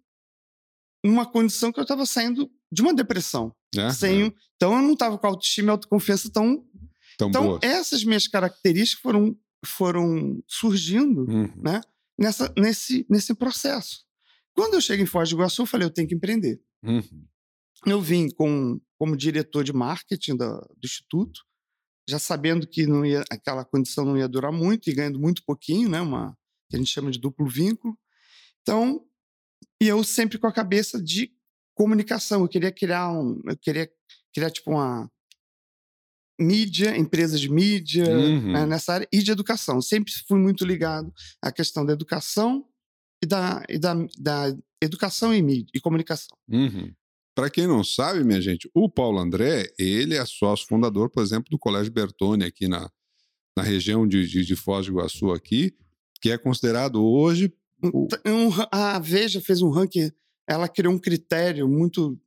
numa 1.04 1.26
condição 1.26 1.70
que 1.70 1.78
eu 1.78 1.82
estava 1.82 2.06
saindo 2.06 2.50
de 2.72 2.80
uma 2.80 2.94
depressão. 2.94 3.54
Sem, 3.92 4.34
então 4.56 4.74
eu 4.74 4.80
não 4.80 4.94
estava 4.94 5.18
com 5.18 5.26
autoestima 5.26 5.68
e 5.68 5.72
autoconfiança 5.72 6.30
tão. 6.30 6.64
tão 7.18 7.28
então, 7.28 7.42
boa. 7.44 7.58
essas 7.60 8.02
minhas 8.02 8.26
características 8.26 9.02
foram, 9.02 9.36
foram 9.66 10.42
surgindo, 10.46 11.30
uhum. 11.30 11.52
né? 11.58 11.82
Nessa, 12.18 12.52
nesse, 12.56 13.06
nesse 13.08 13.34
processo. 13.34 14.04
Quando 14.54 14.74
eu 14.74 14.80
chego 14.80 15.02
em 15.02 15.06
Foz 15.06 15.28
do 15.28 15.36
Iguaçu, 15.36 15.62
eu 15.62 15.66
falei, 15.66 15.86
eu 15.86 15.92
tenho 15.92 16.08
que 16.08 16.14
empreender. 16.14 16.60
Uhum. 16.82 17.26
Eu 17.86 18.00
vim 18.00 18.28
com, 18.28 18.80
como 18.98 19.16
diretor 19.16 19.62
de 19.62 19.72
marketing 19.72 20.36
do, 20.36 20.58
do 20.58 20.84
Instituto, 20.84 21.40
já 22.08 22.18
sabendo 22.18 22.66
que 22.66 22.86
não 22.86 23.04
ia, 23.04 23.22
aquela 23.30 23.64
condição 23.64 24.04
não 24.04 24.16
ia 24.16 24.28
durar 24.28 24.50
muito 24.50 24.90
e 24.90 24.94
ganhando 24.94 25.20
muito 25.20 25.44
pouquinho, 25.44 25.88
né? 25.88 26.00
Uma, 26.00 26.36
que 26.68 26.76
a 26.76 26.78
gente 26.78 26.90
chama 26.90 27.10
de 27.10 27.20
duplo 27.20 27.46
vínculo. 27.46 27.96
Então, 28.62 29.04
e 29.80 29.86
eu 29.86 30.02
sempre 30.02 30.38
com 30.38 30.46
a 30.46 30.52
cabeça 30.52 31.00
de 31.00 31.32
comunicação. 31.74 32.42
Eu 32.42 32.48
queria 32.48 32.72
criar 32.72 33.12
um, 33.12 33.40
eu 33.46 33.56
queria 33.56 33.88
criar 34.34 34.50
tipo 34.50 34.72
uma 34.72 35.08
mídia, 36.38 36.96
empresas 36.96 37.40
de 37.40 37.50
mídia, 37.50 38.08
uhum. 38.08 38.52
né, 38.52 38.66
nessa 38.66 38.94
área, 38.94 39.08
e 39.12 39.22
de 39.22 39.30
educação. 39.30 39.80
Sempre 39.80 40.12
fui 40.26 40.38
muito 40.38 40.64
ligado 40.64 41.12
à 41.42 41.50
questão 41.50 41.84
da 41.84 41.92
educação 41.92 42.64
e 43.22 43.26
da, 43.26 43.64
e 43.68 43.78
da, 43.78 43.94
da 44.18 44.56
educação 44.82 45.34
e 45.34 45.42
mídia 45.42 45.70
e 45.74 45.80
comunicação. 45.80 46.36
Uhum. 46.48 46.92
Para 47.34 47.50
quem 47.50 47.66
não 47.66 47.84
sabe, 47.84 48.24
minha 48.24 48.40
gente, 48.40 48.68
o 48.74 48.88
Paulo 48.88 49.18
André, 49.18 49.72
ele 49.78 50.16
é 50.16 50.24
sócio 50.24 50.66
fundador, 50.66 51.10
por 51.10 51.22
exemplo, 51.22 51.50
do 51.50 51.58
Colégio 51.58 51.92
Bertone 51.92 52.44
aqui 52.44 52.66
na, 52.66 52.90
na 53.56 53.62
região 53.62 54.06
de, 54.06 54.26
de, 54.26 54.44
de 54.44 54.56
Foz 54.56 54.86
do 54.86 54.92
Iguaçu 54.92 55.30
aqui, 55.30 55.74
que 56.20 56.30
é 56.30 56.38
considerado 56.38 57.04
hoje... 57.04 57.52
Um, 57.80 58.48
a 58.72 58.98
Veja 58.98 59.40
fez 59.40 59.62
um 59.62 59.70
ranking, 59.70 60.10
ela 60.48 60.68
criou 60.68 60.92
um 60.92 60.98
critério 60.98 61.68
muito 61.68 62.20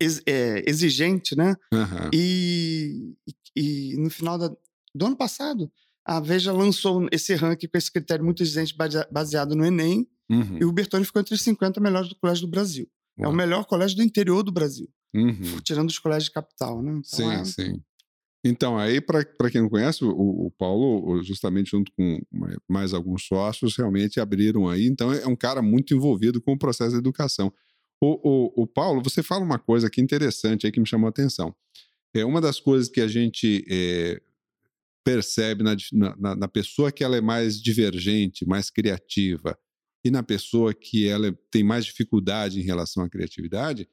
ex, 0.00 0.22
é, 0.26 0.64
exigente, 0.66 1.36
né? 1.36 1.54
Uhum. 1.72 2.10
E, 2.12 3.14
e, 3.54 3.96
no 3.98 4.10
final 4.10 4.38
da, 4.38 4.50
do 4.94 5.06
ano 5.06 5.16
passado, 5.16 5.70
a 6.04 6.18
Veja 6.20 6.52
lançou 6.52 7.06
esse 7.12 7.34
ranking 7.34 7.68
com 7.68 7.78
esse 7.78 7.92
critério 7.92 8.24
muito 8.24 8.42
exigente 8.42 8.74
baseado 9.10 9.54
no 9.54 9.64
Enem, 9.64 10.08
uhum. 10.30 10.58
e 10.60 10.64
o 10.64 10.72
Bertone 10.72 11.04
ficou 11.04 11.20
entre 11.20 11.34
os 11.34 11.42
50 11.42 11.80
melhores 11.80 12.08
do 12.08 12.16
colégio 12.16 12.46
do 12.46 12.50
Brasil. 12.50 12.88
É 13.18 13.28
o 13.28 13.32
melhor 13.32 13.66
colégio 13.66 13.98
do 13.98 14.02
interior 14.02 14.42
do 14.42 14.50
Brasil, 14.50 14.88
uhum. 15.14 15.32
tirando 15.62 15.90
os 15.90 15.98
colégios 15.98 16.24
de 16.24 16.32
capital, 16.32 16.82
né? 16.82 16.92
Então 16.92 17.02
sim, 17.04 17.30
é, 17.30 17.44
sim. 17.44 17.82
Então, 18.42 18.78
aí, 18.78 19.02
para 19.02 19.50
quem 19.50 19.60
não 19.60 19.68
conhece, 19.68 20.02
o, 20.02 20.08
o, 20.46 20.50
Paulo, 20.52 21.22
justamente 21.22 21.72
junto 21.72 21.92
com 21.92 22.18
mais 22.66 22.94
alguns 22.94 23.26
sócios, 23.26 23.76
realmente 23.76 24.18
abriram 24.18 24.66
aí. 24.66 24.86
Então, 24.86 25.12
é 25.12 25.26
um 25.26 25.36
cara 25.36 25.60
muito 25.60 25.94
envolvido 25.94 26.40
com 26.40 26.54
o 26.54 26.58
processo 26.58 26.92
de 26.92 26.98
educação. 26.98 27.52
O, 28.00 28.18
o, 28.56 28.62
o 28.62 28.66
Paulo, 28.66 29.02
você 29.02 29.22
fala 29.22 29.44
uma 29.44 29.58
coisa 29.58 29.88
aqui 29.88 30.00
interessante 30.00 30.66
aí 30.66 30.72
que 30.72 30.80
me 30.80 30.86
chamou 30.86 31.06
a 31.06 31.10
atenção. 31.10 31.54
É 32.14 32.24
uma 32.24 32.40
das 32.40 32.58
coisas 32.58 32.88
que 32.88 33.00
a 33.00 33.06
gente 33.06 33.64
é, 33.68 34.20
percebe 35.04 35.62
na, 35.62 35.76
na, 36.18 36.34
na, 36.34 36.48
pessoa 36.48 36.90
que 36.90 37.04
ela 37.04 37.16
é 37.16 37.20
mais 37.20 37.60
divergente, 37.60 38.46
mais 38.46 38.70
criativa, 38.70 39.56
e 40.04 40.10
na 40.10 40.22
pessoa 40.22 40.72
que 40.72 41.06
ela 41.06 41.36
tem 41.50 41.62
mais 41.62 41.84
dificuldade 41.84 42.58
em 42.58 42.64
relação 42.64 43.04
à 43.04 43.08
criatividade, 43.08 43.88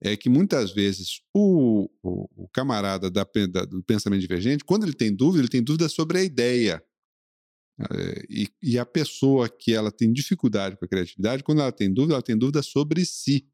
é 0.00 0.16
que 0.16 0.28
muitas 0.28 0.70
vezes 0.72 1.22
o, 1.34 1.90
o, 2.02 2.44
o 2.44 2.48
camarada 2.48 3.10
da, 3.10 3.26
da, 3.50 3.64
do 3.64 3.82
pensamento 3.82 4.20
divergente, 4.20 4.64
quando 4.64 4.84
ele 4.84 4.92
tem 4.92 5.14
dúvida, 5.14 5.40
ele 5.40 5.48
tem 5.48 5.62
dúvida 5.62 5.88
sobre 5.88 6.18
a 6.18 6.22
ideia. 6.22 6.82
É, 7.80 8.24
e, 8.28 8.48
e, 8.62 8.78
a 8.78 8.84
pessoa 8.84 9.48
que 9.48 9.72
ela 9.72 9.92
tem 9.92 10.12
dificuldade 10.12 10.76
com 10.76 10.84
a 10.84 10.88
criatividade, 10.88 11.44
quando 11.44 11.60
ela 11.60 11.70
tem 11.70 11.92
dúvida, 11.92 12.14
ela 12.14 12.22
tem 12.22 12.36
dúvida 12.36 12.60
sobre 12.62 13.04
si. 13.04 13.46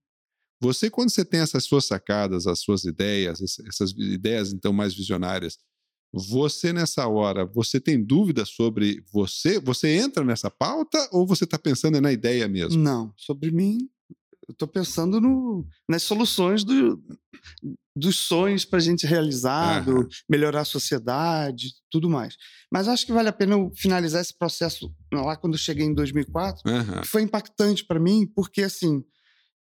Você, 0.61 0.89
quando 0.89 1.11
você 1.11 1.25
tem 1.25 1.41
essas 1.41 1.65
suas 1.65 1.85
sacadas, 1.85 2.47
as 2.47 2.61
suas 2.61 2.85
ideias, 2.85 3.41
essas 3.69 3.91
ideias 3.91 4.53
então 4.53 4.73
mais 4.73 4.95
visionárias, 4.95 5.59
você 6.11 6.73
nessa 6.73 7.07
hora, 7.07 7.45
você 7.45 7.81
tem 7.81 8.03
dúvida 8.03 8.45
sobre 8.45 9.05
você? 9.13 9.59
Você 9.61 9.89
entra 9.89 10.25
nessa 10.25 10.51
pauta 10.51 11.09
ou 11.13 11.27
você 11.27 11.45
está 11.45 11.59
pensando 11.59 12.01
na 12.01 12.13
ideia 12.13 12.49
mesmo? 12.49 12.83
Não, 12.83 13.13
sobre 13.17 13.51
mim 13.51 13.91
eu 14.49 14.53
estou 14.53 14.69
pensando 14.69 15.21
no, 15.21 15.67
nas 15.89 16.03
soluções 16.03 16.65
do, 16.65 17.03
dos 17.97 18.17
sonhos 18.17 18.65
para 18.65 18.79
a 18.79 18.83
gente 18.83 19.07
realizar, 19.07 19.89
uhum. 19.89 20.07
melhorar 20.29 20.63
a 20.63 20.67
sociedade, 20.67 21.73
tudo 21.91 22.11
mais. 22.11 22.37
Mas 22.71 22.89
acho 22.89 23.07
que 23.07 23.13
vale 23.13 23.29
a 23.29 23.33
pena 23.33 23.55
eu 23.55 23.73
finalizar 23.77 24.21
esse 24.21 24.37
processo 24.37 24.95
lá 25.13 25.37
quando 25.37 25.55
eu 25.55 25.59
cheguei 25.59 25.87
em 25.87 25.95
2004, 25.95 26.63
uhum. 26.71 27.01
que 27.01 27.09
foi 27.09 27.23
impactante 27.23 27.85
para 27.85 28.01
mim, 28.01 28.27
porque 28.35 28.63
assim, 28.63 29.03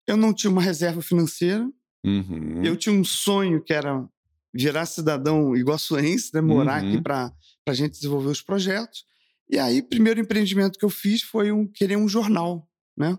eu 0.07 0.17
não 0.17 0.33
tinha 0.33 0.51
uma 0.51 0.61
reserva 0.61 1.01
financeira, 1.01 1.63
uhum. 2.05 2.63
eu 2.63 2.75
tinha 2.75 2.93
um 2.93 3.03
sonho 3.03 3.63
que 3.63 3.73
era 3.73 4.05
virar 4.53 4.85
cidadão 4.85 5.55
iguaçuense, 5.55 6.31
né, 6.33 6.41
morar 6.41 6.77
aqui 6.77 6.97
uhum. 6.97 7.03
para 7.03 7.33
a 7.67 7.73
gente 7.73 7.93
desenvolver 7.93 8.29
os 8.29 8.41
projetos. 8.41 9.05
E 9.49 9.57
aí, 9.57 9.79
o 9.79 9.87
primeiro 9.87 10.19
empreendimento 10.19 10.77
que 10.77 10.85
eu 10.85 10.89
fiz 10.89 11.21
foi 11.21 11.51
um, 11.51 11.67
querer 11.67 11.97
um 11.97 12.07
jornal, 12.07 12.67
né? 12.97 13.17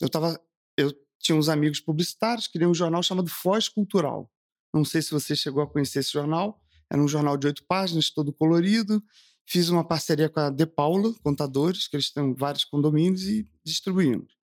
Eu 0.00 0.06
estava 0.06 0.38
eu 0.76 0.92
tinha 1.18 1.36
uns 1.36 1.48
amigos 1.48 1.80
publicitários, 1.80 2.46
queria 2.46 2.68
um 2.68 2.74
jornal 2.74 3.02
chamado 3.02 3.28
Foz 3.28 3.68
Cultural. 3.68 4.30
Não 4.74 4.84
sei 4.84 5.02
se 5.02 5.10
você 5.10 5.36
chegou 5.36 5.62
a 5.62 5.66
conhecer 5.66 6.00
esse 6.00 6.12
jornal. 6.12 6.60
Era 6.90 7.00
um 7.00 7.08
jornal 7.08 7.36
de 7.36 7.46
oito 7.46 7.64
páginas, 7.66 8.10
todo 8.10 8.32
colorido. 8.32 9.02
Fiz 9.46 9.68
uma 9.68 9.86
parceria 9.86 10.28
com 10.28 10.40
a 10.40 10.50
De 10.50 10.66
Paula, 10.66 11.12
contadores, 11.22 11.88
que 11.88 11.96
eles 11.96 12.10
têm 12.10 12.34
vários 12.34 12.64
condomínios, 12.64 13.24
e 13.24 13.48
distribuímos. 13.64 14.36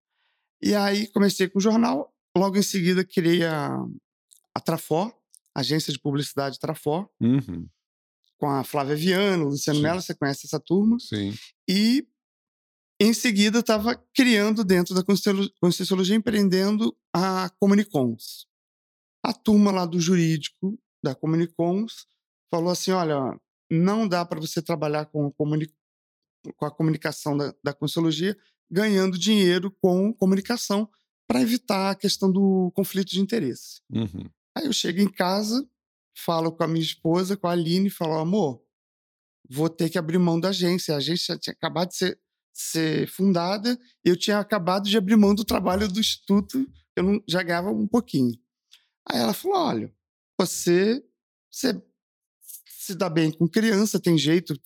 E 0.61 0.75
aí 0.75 1.07
comecei 1.07 1.47
com 1.47 1.57
o 1.57 1.61
jornal. 1.61 2.13
Logo 2.37 2.57
em 2.57 2.61
seguida, 2.61 3.03
criei 3.03 3.45
a, 3.45 3.75
a 4.53 4.59
Trafor, 4.59 5.13
agência 5.55 5.91
de 5.91 5.99
publicidade 5.99 6.59
Trafor, 6.59 7.09
uhum. 7.19 7.67
com 8.37 8.49
a 8.49 8.63
Flávia 8.63 8.95
Viano, 8.95 9.45
Luciano 9.45 9.79
Mello, 9.79 10.01
você 10.01 10.13
conhece 10.13 10.45
essa 10.45 10.59
turma. 10.59 10.99
Sim. 10.99 11.33
E 11.67 12.07
em 12.99 13.13
seguida, 13.13 13.59
estava 13.59 13.95
criando 14.13 14.63
dentro 14.63 14.93
da 14.93 15.03
Conscienciologia, 15.03 16.15
empreendendo 16.15 16.95
a 17.13 17.49
Comunicons. 17.59 18.45
A 19.23 19.33
turma 19.33 19.71
lá 19.71 19.85
do 19.85 19.99
jurídico 19.99 20.77
da 21.03 21.15
Comunicons 21.15 22.05
falou 22.51 22.71
assim: 22.71 22.91
olha, 22.91 23.39
não 23.71 24.07
dá 24.07 24.25
para 24.25 24.39
você 24.39 24.61
trabalhar 24.61 25.05
com 25.05 25.27
a, 25.27 25.31
comuni 25.31 25.73
com 26.57 26.65
a 26.65 26.71
comunicação 26.71 27.37
da, 27.37 27.53
da 27.63 27.73
Conscienciologia 27.73 28.37
ganhando 28.71 29.17
dinheiro 29.17 29.71
com 29.81 30.13
comunicação 30.13 30.89
para 31.27 31.41
evitar 31.41 31.91
a 31.91 31.95
questão 31.95 32.31
do 32.31 32.71
conflito 32.75 33.09
de 33.09 33.19
interesse. 33.19 33.81
Uhum. 33.91 34.29
Aí 34.55 34.65
eu 34.65 34.73
chego 34.73 34.99
em 34.99 35.11
casa, 35.11 35.67
falo 36.17 36.51
com 36.51 36.63
a 36.63 36.67
minha 36.67 36.83
esposa, 36.83 37.37
com 37.37 37.47
a 37.47 37.51
Aline, 37.51 37.89
falo: 37.89 38.17
amor, 38.17 38.61
vou 39.49 39.69
ter 39.69 39.89
que 39.89 39.97
abrir 39.97 40.17
mão 40.17 40.39
da 40.39 40.49
agência. 40.49 40.93
A 40.93 40.97
agência 40.97 41.37
tinha 41.37 41.53
acabado 41.53 41.89
de 41.89 41.95
ser 41.95 42.19
ser 42.59 43.07
fundada, 43.07 43.79
eu 44.03 44.17
tinha 44.17 44.39
acabado 44.39 44.89
de 44.89 44.97
abrir 44.97 45.15
mão 45.15 45.33
do 45.33 45.45
trabalho 45.45 45.87
do 45.87 45.99
instituto, 45.99 46.67
eu 46.95 47.03
não, 47.03 47.23
já 47.27 47.41
ganhava 47.41 47.71
um 47.71 47.87
pouquinho. 47.87 48.37
Aí 49.09 49.19
ela 49.19 49.33
falou: 49.33 49.57
olha, 49.57 49.93
você, 50.37 51.01
você 51.49 51.81
se 52.67 52.95
dá 52.95 53.09
bem 53.09 53.31
com 53.31 53.47
criança, 53.47 53.99
tem 53.99 54.17
jeito 54.17 54.59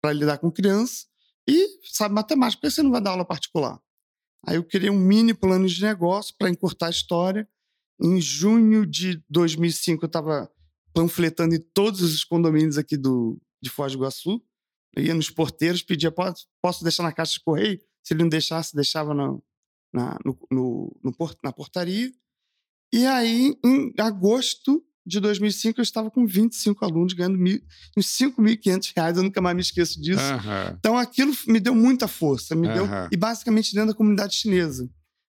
para 0.00 0.14
lidar 0.14 0.38
com 0.38 0.50
criança 0.50 1.06
e 1.48 1.68
sabe 1.92 2.14
matemática, 2.14 2.60
por 2.60 2.68
que 2.68 2.74
você 2.74 2.82
não 2.82 2.90
vai 2.90 3.02
dar 3.02 3.10
aula 3.10 3.24
particular? 3.24 3.78
Aí 4.46 4.56
eu 4.56 4.64
criei 4.64 4.90
um 4.90 4.98
mini 4.98 5.34
plano 5.34 5.66
de 5.66 5.82
negócio 5.82 6.34
para 6.38 6.48
encurtar 6.48 6.86
a 6.86 6.90
história. 6.90 7.48
Em 8.00 8.20
junho 8.20 8.86
de 8.86 9.22
2005, 9.28 10.04
eu 10.04 10.06
estava 10.06 10.50
panfletando 10.94 11.54
em 11.54 11.60
todos 11.74 12.00
os 12.02 12.24
condomínios 12.24 12.78
aqui 12.78 12.96
do, 12.96 13.40
de 13.60 13.68
Foz 13.68 13.92
do 13.92 13.98
Iguaçu. 13.98 14.42
Eu 14.96 15.04
ia 15.04 15.14
nos 15.14 15.28
porteiros, 15.28 15.82
pedia, 15.82 16.12
posso 16.62 16.82
deixar 16.82 17.02
na 17.02 17.12
caixa 17.12 17.34
de 17.34 17.44
correio? 17.44 17.78
Se 18.02 18.14
ele 18.14 18.22
não 18.22 18.30
deixasse, 18.30 18.74
deixava 18.74 19.12
na, 19.12 19.36
na, 19.92 20.18
no, 20.24 20.38
no, 20.50 21.00
no 21.04 21.12
port, 21.12 21.36
na 21.44 21.52
portaria. 21.52 22.10
E 22.92 23.04
aí, 23.04 23.54
em 23.64 23.92
agosto 23.98 24.82
de 25.04 25.20
2005, 25.20 25.78
eu 25.78 25.82
estava 25.82 26.10
com 26.10 26.26
25 26.26 26.84
alunos, 26.84 27.12
ganhando 27.12 27.36
mil, 27.36 27.60
uns 27.96 28.06
5.500 28.06 28.92
reais, 28.96 29.16
eu 29.16 29.22
nunca 29.22 29.40
mais 29.40 29.54
me 29.54 29.62
esqueço 29.62 30.00
disso. 30.00 30.22
Então, 30.78 30.96
aquilo 30.96 31.32
me 31.46 31.60
deu 31.60 31.74
muita 31.74 32.08
força, 32.08 32.54
me 32.54 32.66
deu, 32.72 32.86
e 33.12 33.16
basicamente 33.16 33.74
dentro 33.74 33.90
da 33.90 33.94
comunidade 33.94 34.34
chinesa. 34.34 34.88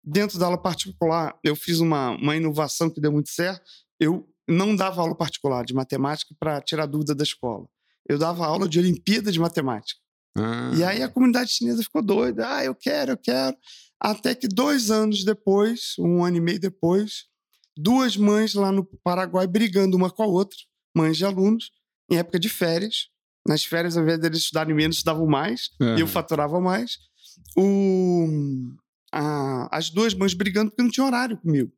Dentro 0.04 0.38
da 0.38 0.46
aula 0.46 0.58
particular, 0.60 1.38
eu 1.44 1.54
fiz 1.54 1.78
uma, 1.78 2.10
uma 2.10 2.36
inovação 2.36 2.90
que 2.90 3.00
deu 3.00 3.12
muito 3.12 3.30
certo. 3.30 3.62
Eu 4.00 4.28
não 4.48 4.74
dava 4.74 5.00
aula 5.00 5.14
particular 5.14 5.64
de 5.64 5.72
matemática 5.72 6.34
para 6.40 6.60
tirar 6.60 6.86
dúvida 6.86 7.14
da 7.14 7.22
escola 7.22 7.68
eu 8.08 8.18
dava 8.18 8.46
aula 8.46 8.68
de 8.68 8.78
Olimpíada 8.78 9.30
de 9.30 9.40
Matemática. 9.40 10.00
Ah. 10.36 10.72
E 10.74 10.82
aí 10.84 11.02
a 11.02 11.08
comunidade 11.08 11.50
chinesa 11.50 11.82
ficou 11.82 12.02
doida. 12.02 12.56
Ah, 12.56 12.64
eu 12.64 12.74
quero, 12.74 13.12
eu 13.12 13.16
quero. 13.16 13.56
Até 14.00 14.34
que 14.34 14.48
dois 14.48 14.90
anos 14.90 15.24
depois, 15.24 15.94
um 15.98 16.24
ano 16.24 16.36
e 16.36 16.40
meio 16.40 16.58
depois, 16.58 17.26
duas 17.76 18.16
mães 18.16 18.54
lá 18.54 18.72
no 18.72 18.84
Paraguai 19.04 19.46
brigando 19.46 19.96
uma 19.96 20.10
com 20.10 20.22
a 20.22 20.26
outra, 20.26 20.58
mães 20.94 21.16
de 21.16 21.24
alunos, 21.24 21.70
em 22.10 22.16
época 22.16 22.38
de 22.38 22.48
férias. 22.48 23.08
Nas 23.46 23.64
férias, 23.64 23.96
ao 23.96 24.04
invés 24.04 24.20
deles 24.20 24.38
estudarem 24.38 24.74
menos, 24.74 24.96
estudavam 24.96 25.26
mais, 25.26 25.70
e 25.80 26.00
eu 26.00 26.06
faturava 26.06 26.60
mais. 26.60 26.98
O, 27.56 28.28
a, 29.12 29.76
as 29.76 29.90
duas 29.90 30.14
mães 30.14 30.32
brigando 30.32 30.70
porque 30.70 30.82
não 30.82 30.90
tinha 30.90 31.04
horário 31.04 31.36
comigo. 31.36 31.72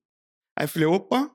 Aí 0.58 0.64
eu 0.64 0.68
falei, 0.68 0.86
opa, 0.86 1.30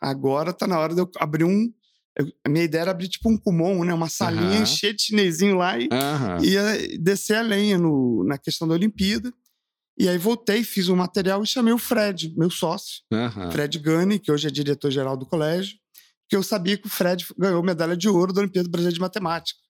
agora 0.00 0.52
tá 0.52 0.66
na 0.66 0.78
hora 0.78 0.94
de 0.94 1.00
eu 1.00 1.10
abrir 1.16 1.44
um, 1.44 1.72
eu, 2.18 2.30
a 2.44 2.48
minha 2.48 2.64
ideia 2.64 2.82
era 2.82 2.90
abrir 2.90 3.08
tipo 3.08 3.30
um 3.30 3.38
Kumon, 3.38 3.84
né? 3.84 3.94
Uma 3.94 4.08
salinha 4.08 4.60
uhum. 4.60 4.66
cheia 4.66 4.94
de 4.94 5.02
chinesinho 5.02 5.56
lá 5.56 5.78
e 5.78 5.84
uhum. 5.84 6.44
ia 6.44 6.98
descer 6.98 7.36
a 7.36 7.42
lenha 7.42 7.78
no, 7.78 8.24
na 8.24 8.38
questão 8.38 8.68
da 8.68 8.74
Olimpíada. 8.74 9.32
E 9.98 10.08
aí 10.08 10.18
voltei, 10.18 10.64
fiz 10.64 10.88
um 10.88 10.96
material 10.96 11.42
e 11.42 11.46
chamei 11.46 11.72
o 11.72 11.78
Fred, 11.78 12.34
meu 12.36 12.50
sócio, 12.50 13.02
uhum. 13.12 13.50
Fred 13.52 13.78
Gani, 13.78 14.18
que 14.18 14.32
hoje 14.32 14.48
é 14.48 14.50
diretor-geral 14.50 15.16
do 15.16 15.26
colégio, 15.26 15.76
que 16.28 16.34
eu 16.34 16.42
sabia 16.42 16.78
que 16.78 16.86
o 16.86 16.90
Fred 16.90 17.26
ganhou 17.38 17.62
medalha 17.62 17.96
de 17.96 18.08
ouro 18.08 18.32
da 18.32 18.40
Olimpíada 18.40 18.68
Brasileira 18.68 18.94
de 18.94 19.00
Matemática. 19.00 19.60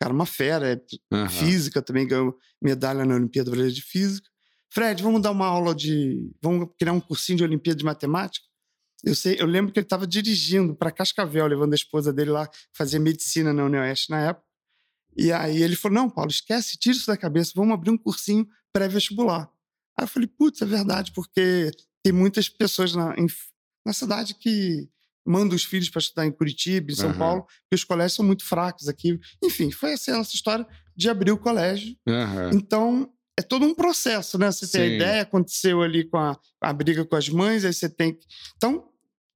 Cara, 0.00 0.14
uma 0.14 0.26
fera, 0.26 0.72
é 0.72 1.28
física 1.28 1.82
também 1.82 2.06
ganhou 2.06 2.36
medalha 2.62 3.04
na 3.04 3.14
Olimpíada 3.14 3.50
Brasileira 3.50 3.74
de 3.74 3.82
Física. 3.82 4.28
Fred, 4.72 5.02
vamos 5.02 5.22
dar 5.22 5.30
uma 5.30 5.46
aula 5.46 5.74
de. 5.74 6.30
Vamos 6.42 6.68
criar 6.78 6.92
um 6.92 7.00
cursinho 7.00 7.38
de 7.38 7.44
Olimpíada 7.44 7.78
de 7.78 7.84
Matemática? 7.84 8.44
Eu, 9.04 9.14
sei, 9.14 9.36
eu 9.38 9.46
lembro 9.46 9.72
que 9.72 9.78
ele 9.78 9.86
estava 9.86 10.06
dirigindo 10.06 10.74
para 10.74 10.90
Cascavel, 10.90 11.46
levando 11.46 11.72
a 11.72 11.76
esposa 11.76 12.12
dele 12.12 12.30
lá 12.30 12.48
fazer 12.72 12.98
medicina 12.98 13.52
na 13.52 13.64
Unioeste 13.64 14.10
na 14.10 14.20
época. 14.20 14.46
E 15.16 15.32
aí 15.32 15.62
ele 15.62 15.76
falou: 15.76 15.96
Não, 15.96 16.10
Paulo, 16.10 16.30
esquece, 16.30 16.78
tira 16.78 16.96
isso 16.96 17.06
da 17.06 17.16
cabeça, 17.16 17.52
vamos 17.54 17.74
abrir 17.74 17.90
um 17.90 17.98
cursinho 17.98 18.48
pré-vestibular. 18.72 19.50
Aí 19.96 20.04
eu 20.04 20.08
falei: 20.08 20.28
Putz, 20.28 20.62
é 20.62 20.66
verdade, 20.66 21.12
porque 21.12 21.70
tem 22.02 22.12
muitas 22.12 22.48
pessoas 22.48 22.94
na, 22.94 23.14
em, 23.16 23.26
na 23.86 23.92
cidade 23.92 24.34
que 24.34 24.88
mandam 25.26 25.56
os 25.56 25.64
filhos 25.64 25.88
para 25.88 26.00
estudar 26.00 26.26
em 26.26 26.32
Curitiba, 26.32 26.92
em 26.92 26.94
São 26.94 27.10
uhum. 27.10 27.18
Paulo, 27.18 27.42
porque 27.42 27.74
os 27.74 27.84
colégios 27.84 28.14
são 28.14 28.24
muito 28.24 28.44
fracos 28.44 28.88
aqui. 28.88 29.18
Enfim, 29.42 29.70
foi 29.70 29.94
assim 29.94 30.10
a 30.10 30.18
nossa 30.18 30.34
história 30.34 30.66
de 30.94 31.08
abrir 31.08 31.32
o 31.32 31.38
colégio. 31.38 31.96
Uhum. 32.06 32.50
Então, 32.52 33.12
é 33.38 33.42
todo 33.42 33.64
um 33.64 33.74
processo, 33.74 34.38
né? 34.38 34.50
Você 34.52 34.66
tem 34.66 34.80
Sim. 34.80 34.92
a 34.92 34.96
ideia, 34.96 35.22
aconteceu 35.22 35.82
ali 35.82 36.04
com 36.04 36.18
a, 36.18 36.38
a 36.60 36.72
briga 36.72 37.04
com 37.04 37.16
as 37.16 37.28
mães, 37.28 37.64
aí 37.64 37.72
você 37.72 37.88
tem. 37.88 38.18
Então, 38.56 38.88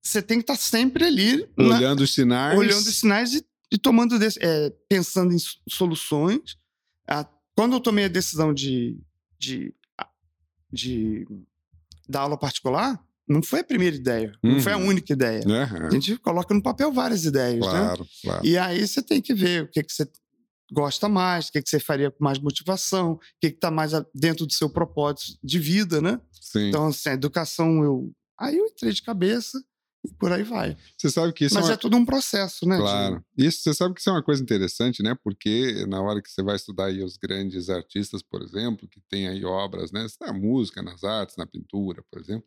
você 0.03 0.23
tem 0.23 0.39
que 0.39 0.43
estar 0.45 0.55
tá 0.55 0.61
sempre 0.61 1.05
ali. 1.05 1.49
Olhando 1.57 1.99
na, 1.99 2.05
os 2.05 2.15
sinais. 2.15 2.59
Olhando 2.59 2.87
os 2.87 2.97
sinais 2.99 3.35
e, 3.35 3.45
e 3.73 3.79
tomando, 3.79 4.17
é, 4.41 4.71
pensando 4.89 5.33
em 5.35 5.39
soluções. 5.69 6.57
Ah, 7.07 7.27
quando 7.57 7.75
eu 7.75 7.81
tomei 7.81 8.05
a 8.05 8.09
decisão 8.09 8.53
de, 8.55 8.99
de, 9.39 9.75
de 10.73 11.27
dar 12.09 12.21
aula 12.21 12.39
particular, 12.39 13.03
não 13.29 13.43
foi 13.43 13.61
a 13.61 13.65
primeira 13.65 13.97
ideia, 13.97 14.33
não 14.43 14.59
foi 14.61 14.73
a 14.73 14.79
Uhum. 14.79 14.87
única 14.87 15.13
ideia. 15.13 15.43
Aham, 15.47 15.89
A 15.89 15.91
gente 15.93 16.17
coloca 16.19 16.55
no 16.55 16.63
papel 16.63 16.93
várias 16.93 17.25
ideias, 17.25 17.61
né? 17.67 17.81
Claro, 17.81 18.07
claro. 18.23 18.47
E 18.47 18.57
aí 18.57 18.87
você 18.87 19.03
tem 19.03 19.21
que 19.21 19.35
ver 19.35 19.65
o 19.65 19.69
que, 19.71 19.83
que 19.83 19.93
você 19.93 20.09
gosta 20.73 21.09
mais, 21.09 21.49
o 21.49 21.53
que, 21.53 21.63
que 21.63 21.69
você 21.69 21.81
faria 21.81 22.11
com 22.11 22.23
mais 22.25 22.39
motivação, 22.39 23.13
o 23.13 23.19
que 23.41 23.49
está 23.49 23.71
mais 23.71 23.93
a- 23.95 24.05
dentro 24.15 24.47
do 24.47 24.53
seu 24.53 24.69
propósito 24.71 25.39
de 25.43 25.59
vida, 25.59 26.01
né? 26.01 26.21
Sim. 26.41 26.69
Então, 26.69 26.87
assim, 26.87 27.11
a 27.11 27.15
educação, 27.15 27.83
eu. 27.83 28.13
Aí 28.39 28.57
eu 28.57 28.67
entrei 28.67 28.93
de 28.93 29.03
cabeça 29.03 29.63
e 30.11 30.15
por 30.15 30.33
aí 30.33 30.43
vai. 30.43 30.77
Você 30.97 31.11
sabe 31.11 31.33
que 31.33 31.45
isso 31.45 31.55
Mas 31.55 31.67
é 31.67 31.69
é, 31.69 31.73
uma... 31.73 31.77
tudo 31.79 31.97
um 31.97 32.05
processo, 32.05 32.67
né? 32.67 32.77
de- 32.77 32.83
Claro. 32.83 33.25
Isso, 33.37 33.61
você 33.63 33.75
sabe 33.75 33.95
que 33.95 34.01
isso 34.01 34.09
é 34.11 34.13
uma 34.13 34.23
coisa 34.23 34.43
interessante, 34.43 35.03
né? 35.03 35.17
Porque 35.23 35.85
na 35.87 36.01
hora 36.01 36.21
que 36.23 36.31
você 36.31 36.43
vai 36.43 36.57
estudar 36.57 36.87
aí 36.87 37.03
os 37.03 37.17
grandes 37.17 37.69
artistas, 37.69 38.23
por 38.23 38.43
exemplo, 38.43 38.89
que 38.89 39.01
tem 39.09 39.29
aí 39.29 39.45
obras, 39.45 39.93
né? 39.93 40.07
Na 40.21 40.33
música, 40.33 40.83
nas 40.83 41.05
artes, 41.05 41.37
na 41.37 41.47
pintura, 41.47 42.03
por 42.11 42.21
exemplo, 42.21 42.45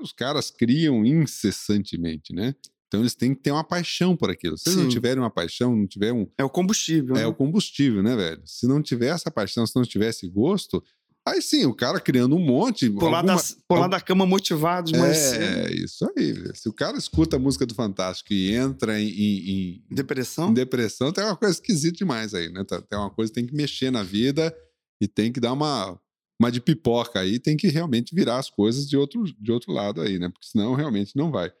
os 0.00 0.12
caras 0.12 0.50
criam 0.50 1.04
incessantemente, 1.52 2.32
né? 2.32 2.54
Então 2.86 3.00
eles 3.00 3.14
têm 3.14 3.34
que 3.34 3.42
ter 3.42 3.50
uma 3.50 3.64
paixão 3.64 4.16
por 4.16 4.30
aquilo. 4.30 4.56
Se 4.56 4.70
eles 4.70 4.78
não 4.78 4.88
tiverem 4.88 5.22
uma 5.22 5.30
paixão, 5.30 5.76
não 5.76 5.86
tiver 5.86 6.10
um, 6.12 6.26
É 6.38 6.44
o 6.44 6.48
combustível. 6.48 7.14
é 7.16 7.20
né? 7.20 7.26
o 7.26 7.34
combustível, 7.34 8.02
né, 8.02 8.16
velho? 8.16 8.42
Se 8.46 8.66
não 8.66 8.80
tiver 8.82 9.08
essa 9.08 9.30
paixão, 9.30 9.66
se 9.66 9.76
não 9.76 9.82
tivesse 9.82 10.26
gosto, 10.26 10.82
aí 11.32 11.42
sim, 11.42 11.64
o 11.66 11.74
cara 11.74 12.00
criando 12.00 12.34
um 12.36 12.38
monte. 12.38 12.88
Pular, 12.90 13.18
alguma- 13.18 13.36
da, 13.36 13.42
pular 13.66 13.88
da 13.88 14.00
cama 14.00 14.24
motivado 14.26 14.90
de 14.92 14.98
manhã 14.98 15.14
cedo. 15.14 15.42
É, 15.68 15.74
isso 15.74 16.04
aí. 16.16 16.32
velho. 16.32 16.56
Se 16.56 16.68
o 16.68 16.72
cara 16.72 16.96
escuta 16.98 17.36
a 17.36 17.38
música 17.38 17.64
do 17.66 17.74
Fantástico 17.74 18.32
e 18.32 18.52
entra 18.54 19.00
em, 19.00 19.08
em- 19.08 19.50
em- 19.50 19.84
Depressão? 19.94 20.50
em 20.50 20.54
depressão, 20.54 21.12
tem 21.12 21.24
uma 21.24 21.36
coisa 21.36 21.54
esquisita 21.54 21.98
demais 21.98 22.34
aí, 22.34 22.50
né? 22.50 22.64
Tá- 22.64 22.80
Tem 22.82 22.98
uma 22.98 23.10
coisa 23.10 23.30
que 23.32 23.34
tem 23.40 23.46
que 23.46 23.54
mexer 23.54 23.90
na 23.90 24.02
vida 24.02 24.54
e 25.00 25.06
tem 25.08 25.32
que 25.32 25.40
dar 25.40 25.52
uma, 25.52 25.98
uma 26.40 26.50
de 26.50 26.60
pipoca 26.60 27.20
aí, 27.20 27.38
tem 27.38 27.56
que 27.56 27.68
realmente 27.68 28.14
virar 28.14 28.38
as 28.38 28.50
coisas 28.50 28.88
de 28.88 28.96
outro, 28.96 29.24
de 29.24 29.52
outro 29.52 29.72
lado 29.72 30.00
aí, 30.00 30.18
né? 30.18 30.28
Porque 30.28 30.46
senão 30.48 30.74
realmente 30.74 31.16
não 31.16 31.30
vai. 31.30 31.52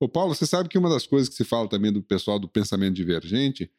Ô, 0.00 0.08
Paulo, 0.08 0.34
você 0.34 0.44
sabe 0.46 0.68
que 0.68 0.76
uma 0.76 0.88
das 0.90 1.06
coisas 1.06 1.28
que 1.28 1.34
se 1.36 1.44
fala 1.44 1.68
também 1.68 1.92
do 1.92 2.02
pessoal 2.02 2.38
do 2.38 2.48
pensamento 2.48 2.94
divergente 2.94 3.70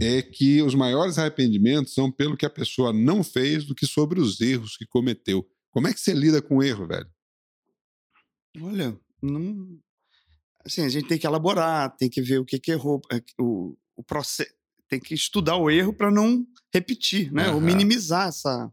é 0.00 0.22
que 0.22 0.62
os 0.62 0.74
maiores 0.74 1.18
arrependimentos 1.18 1.94
são 1.94 2.10
pelo 2.10 2.36
que 2.36 2.46
a 2.46 2.50
pessoa 2.50 2.92
não 2.92 3.22
fez 3.22 3.64
do 3.64 3.74
que 3.74 3.86
sobre 3.86 4.20
os 4.20 4.40
erros 4.40 4.76
que 4.76 4.86
cometeu. 4.86 5.46
Como 5.70 5.88
é 5.88 5.92
que 5.92 6.00
você 6.00 6.12
lida 6.12 6.40
com 6.40 6.58
o 6.58 6.62
erro, 6.62 6.86
velho? 6.86 7.08
Olha, 8.60 8.98
não. 9.22 9.78
Assim, 10.64 10.82
a 10.82 10.88
gente 10.88 11.06
tem 11.08 11.18
que 11.18 11.26
elaborar, 11.26 11.94
tem 11.96 12.08
que 12.08 12.22
ver 12.22 12.38
o 12.38 12.44
que, 12.44 12.58
que 12.58 12.72
errou, 12.72 13.00
é, 13.12 13.22
o, 13.38 13.76
o 13.96 14.02
processo. 14.02 14.52
Tem 14.88 15.00
que 15.00 15.14
estudar 15.14 15.56
o 15.56 15.70
erro 15.70 15.92
para 15.92 16.10
não 16.10 16.46
repetir, 16.72 17.32
né? 17.32 17.48
Ou 17.48 17.56
Aham. 17.56 17.66
minimizar 17.66 18.28
essa, 18.28 18.72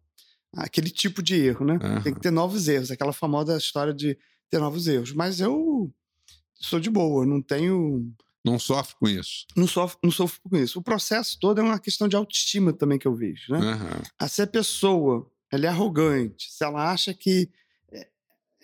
aquele 0.53 0.89
tipo 0.89 1.22
de 1.24 1.36
erro, 1.36 1.65
né? 1.65 1.79
Tem 1.79 1.88
Aham. 1.88 2.13
que 2.13 2.20
ter 2.22 2.31
novos 2.31 2.67
erros, 2.67 2.91
aquela 2.91 3.13
famosa 3.13 3.58
história 3.58 3.93
de 3.93 4.17
ter 4.50 4.60
novos 4.60 4.88
erros. 4.88 5.13
Mas 5.13 5.39
eu 5.39 5.91
sou 6.55 6.79
de 6.79 6.89
boa, 6.89 7.25
não 7.25 7.41
tenho. 7.41 8.13
Não 8.44 8.58
sofre 8.58 8.96
com 9.00 9.08
isso. 9.08 9.46
Não 9.56 9.68
sofro, 9.68 10.00
não 10.04 10.12
sofro 10.12 10.40
com 10.50 10.58
isso. 10.58 10.80
O 10.80 10.84
processo 10.84 11.38
todo 11.40 11.60
é 11.60 11.64
uma 11.64 11.80
questão 11.80 12.08
de 12.08 12.16
autoestima 12.16 12.74
também 12.74 12.98
que 12.98 13.08
eu 13.08 13.16
vejo, 13.16 13.52
né? 13.54 13.60
Aham. 13.60 14.02
Ah, 14.20 14.28
Se 14.28 14.42
a 14.42 14.48
pessoa 14.48 15.30
ela 15.52 15.66
é 15.66 15.70
arrogante, 15.70 16.52
se 16.52 16.64
ela 16.64 16.92
acha 16.92 17.14
que 17.14 17.50
é, 17.92 18.08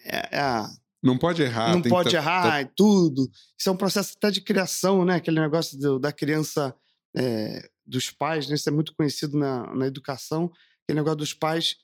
é- 0.06 0.30
é 0.32 0.40
a- 0.40 0.70
Não 1.04 1.18
pode 1.18 1.44
errar. 1.44 1.74
não 1.76 1.82
pode 1.82 2.10
tá- 2.12 2.18
errar 2.18 2.42
tá- 2.44 2.62
e 2.62 2.66
tudo. 2.76 3.30
Isso 3.58 3.70
é 3.70 3.72
um 3.72 3.78
processo 3.78 4.14
até 4.18 4.32
de 4.32 4.42
criação, 4.42 5.06
né? 5.06 5.16
Aquele 5.16 5.40
negócio 5.40 5.78
do- 5.80 6.00
da 6.00 6.12
criança, 6.12 6.74
é, 7.16 7.70
dos 7.86 8.10
pais, 8.10 8.48
né? 8.50 8.56
Isso 8.56 8.68
é 8.70 8.72
muito 8.72 8.96
conhecido 8.96 9.38
na, 9.38 9.74
na 9.76 9.86
educação. 9.86 10.52
Aquele 10.84 11.00
negócio 11.00 11.18
dos 11.18 11.34
pais 11.34 11.76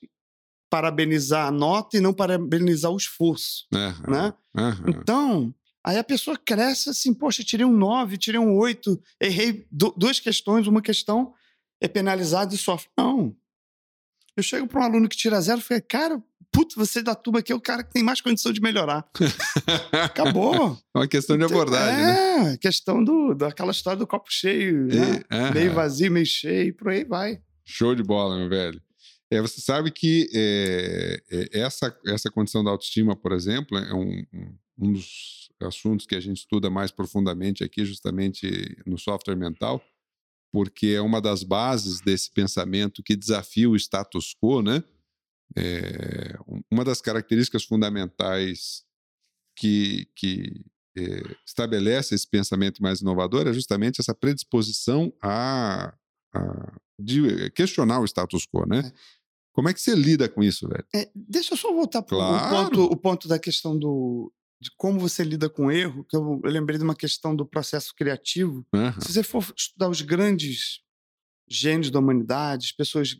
parabenizar 0.68 1.46
a 1.46 1.50
nota 1.52 1.96
e 1.96 2.00
não 2.00 2.12
parabenizar 2.12 2.90
o 2.90 2.96
esforço, 2.96 3.66
Aham. 3.72 4.10
né? 4.10 4.34
Aham. 4.56 4.84
Então, 4.90 5.54
aí 5.84 5.98
a 5.98 6.04
pessoa 6.04 6.38
cresce 6.38 6.88
assim, 6.90 7.12
poxa, 7.12 7.44
tirei 7.44 7.66
um 7.66 7.76
9, 7.76 8.16
tirei 8.16 8.40
um 8.40 8.56
8, 8.56 9.00
errei 9.20 9.66
du- 9.70 9.94
duas 9.96 10.18
questões, 10.18 10.66
uma 10.66 10.80
questão 10.82 11.32
é 11.80 11.86
penalizada 11.88 12.54
e 12.54 12.58
sofre. 12.58 12.88
Não. 12.96 13.36
Eu 14.36 14.42
chego 14.42 14.66
para 14.66 14.80
um 14.80 14.84
aluno 14.84 15.08
que 15.08 15.16
tira 15.16 15.40
zero 15.40 15.60
e 15.60 15.62
falei, 15.62 15.80
cara, 15.80 16.20
puto, 16.50 16.74
você 16.76 17.02
da 17.02 17.14
turma 17.14 17.38
aqui 17.40 17.52
é 17.52 17.54
o 17.54 17.60
cara 17.60 17.84
que 17.84 17.92
tem 17.92 18.02
mais 18.02 18.20
condição 18.20 18.52
de 18.52 18.60
melhorar. 18.60 19.08
Acabou. 19.92 20.76
É 20.94 20.98
uma 20.98 21.08
questão 21.08 21.36
de 21.36 21.44
abordagem, 21.44 22.02
é, 22.02 22.42
né? 22.50 22.56
questão 22.58 23.02
do, 23.02 23.34
daquela 23.34 23.70
história 23.70 23.98
do 23.98 24.06
copo 24.06 24.26
cheio, 24.30 24.86
né? 24.86 25.20
E- 25.30 25.34
aham. 25.34 25.50
meio 25.52 25.72
vazio, 25.72 26.10
meio 26.10 26.26
cheio, 26.26 26.74
por 26.74 26.88
aí 26.88 27.04
vai. 27.04 27.40
Show 27.64 27.94
de 27.94 28.02
bola, 28.02 28.36
meu 28.36 28.48
velho. 28.48 28.80
É, 29.30 29.40
você 29.40 29.60
sabe 29.60 29.90
que 29.90 30.28
é, 30.34 31.20
é, 31.30 31.60
essa, 31.60 31.96
essa 32.06 32.30
condição 32.30 32.62
da 32.62 32.70
autoestima, 32.70 33.16
por 33.16 33.32
exemplo, 33.32 33.76
é 33.78 33.92
um- 33.94 34.24
um 34.78 34.92
dos 34.92 35.43
assuntos 35.62 36.06
que 36.06 36.14
a 36.14 36.20
gente 36.20 36.38
estuda 36.38 36.68
mais 36.70 36.90
profundamente 36.90 37.62
aqui, 37.64 37.84
justamente 37.84 38.76
no 38.86 38.98
software 38.98 39.36
mental, 39.36 39.82
porque 40.52 40.88
é 40.88 41.00
uma 41.00 41.20
das 41.20 41.42
bases 41.42 42.00
desse 42.00 42.30
pensamento 42.30 43.02
que 43.02 43.16
desafia 43.16 43.68
o 43.68 43.76
status 43.76 44.34
quo, 44.40 44.62
né? 44.62 44.82
É, 45.56 46.36
um- 46.48 46.62
uma 46.70 46.84
das 46.84 47.00
características 47.00 47.64
fundamentais 47.64 48.84
que, 49.56 50.06
que 50.16 50.64
é, 50.96 51.22
estabelece 51.46 52.14
esse 52.14 52.26
pensamento 52.28 52.80
mais 52.82 53.00
inovador 53.00 53.46
é 53.48 53.52
justamente 53.52 54.00
essa 54.00 54.14
predisposição 54.14 55.12
a, 55.20 55.92
a- 56.34 56.76
de 56.98 57.50
questionar 57.50 58.00
o 58.00 58.04
status 58.04 58.46
quo, 58.46 58.64
né? 58.66 58.92
Como 59.52 59.68
é 59.68 59.74
que 59.74 59.80
você 59.80 59.94
lida 59.94 60.28
com 60.28 60.42
isso, 60.42 60.68
velho? 60.68 60.84
É, 60.94 61.08
deixa 61.14 61.54
eu 61.54 61.58
só 61.58 61.72
voltar 61.72 62.02
para 62.02 62.16
Claro. 62.16 62.66
o, 62.66 62.70
ponto, 62.70 62.92
o 62.92 62.96
ponto 62.96 63.28
da 63.28 63.38
questão 63.38 63.76
do, 63.78 64.32
de 64.64 64.70
como 64.78 64.98
você 64.98 65.22
lida 65.22 65.50
com 65.50 65.70
erro, 65.70 66.04
que 66.04 66.16
eu, 66.16 66.40
eu 66.42 66.50
lembrei 66.50 66.78
de 66.78 66.84
uma 66.84 66.94
questão 66.96 67.36
do 67.36 67.44
processo 67.44 67.94
criativo. 67.94 68.66
Aham, 68.74 68.98
Se 68.98 69.12
você 69.12 69.22
for 69.22 69.44
estudar 69.54 69.90
os 69.90 70.00
grandes 70.00 70.80
gênios 71.46 71.90
da 71.90 71.98
humanidade, 71.98 72.64
as 72.64 72.72
pessoas 72.72 73.14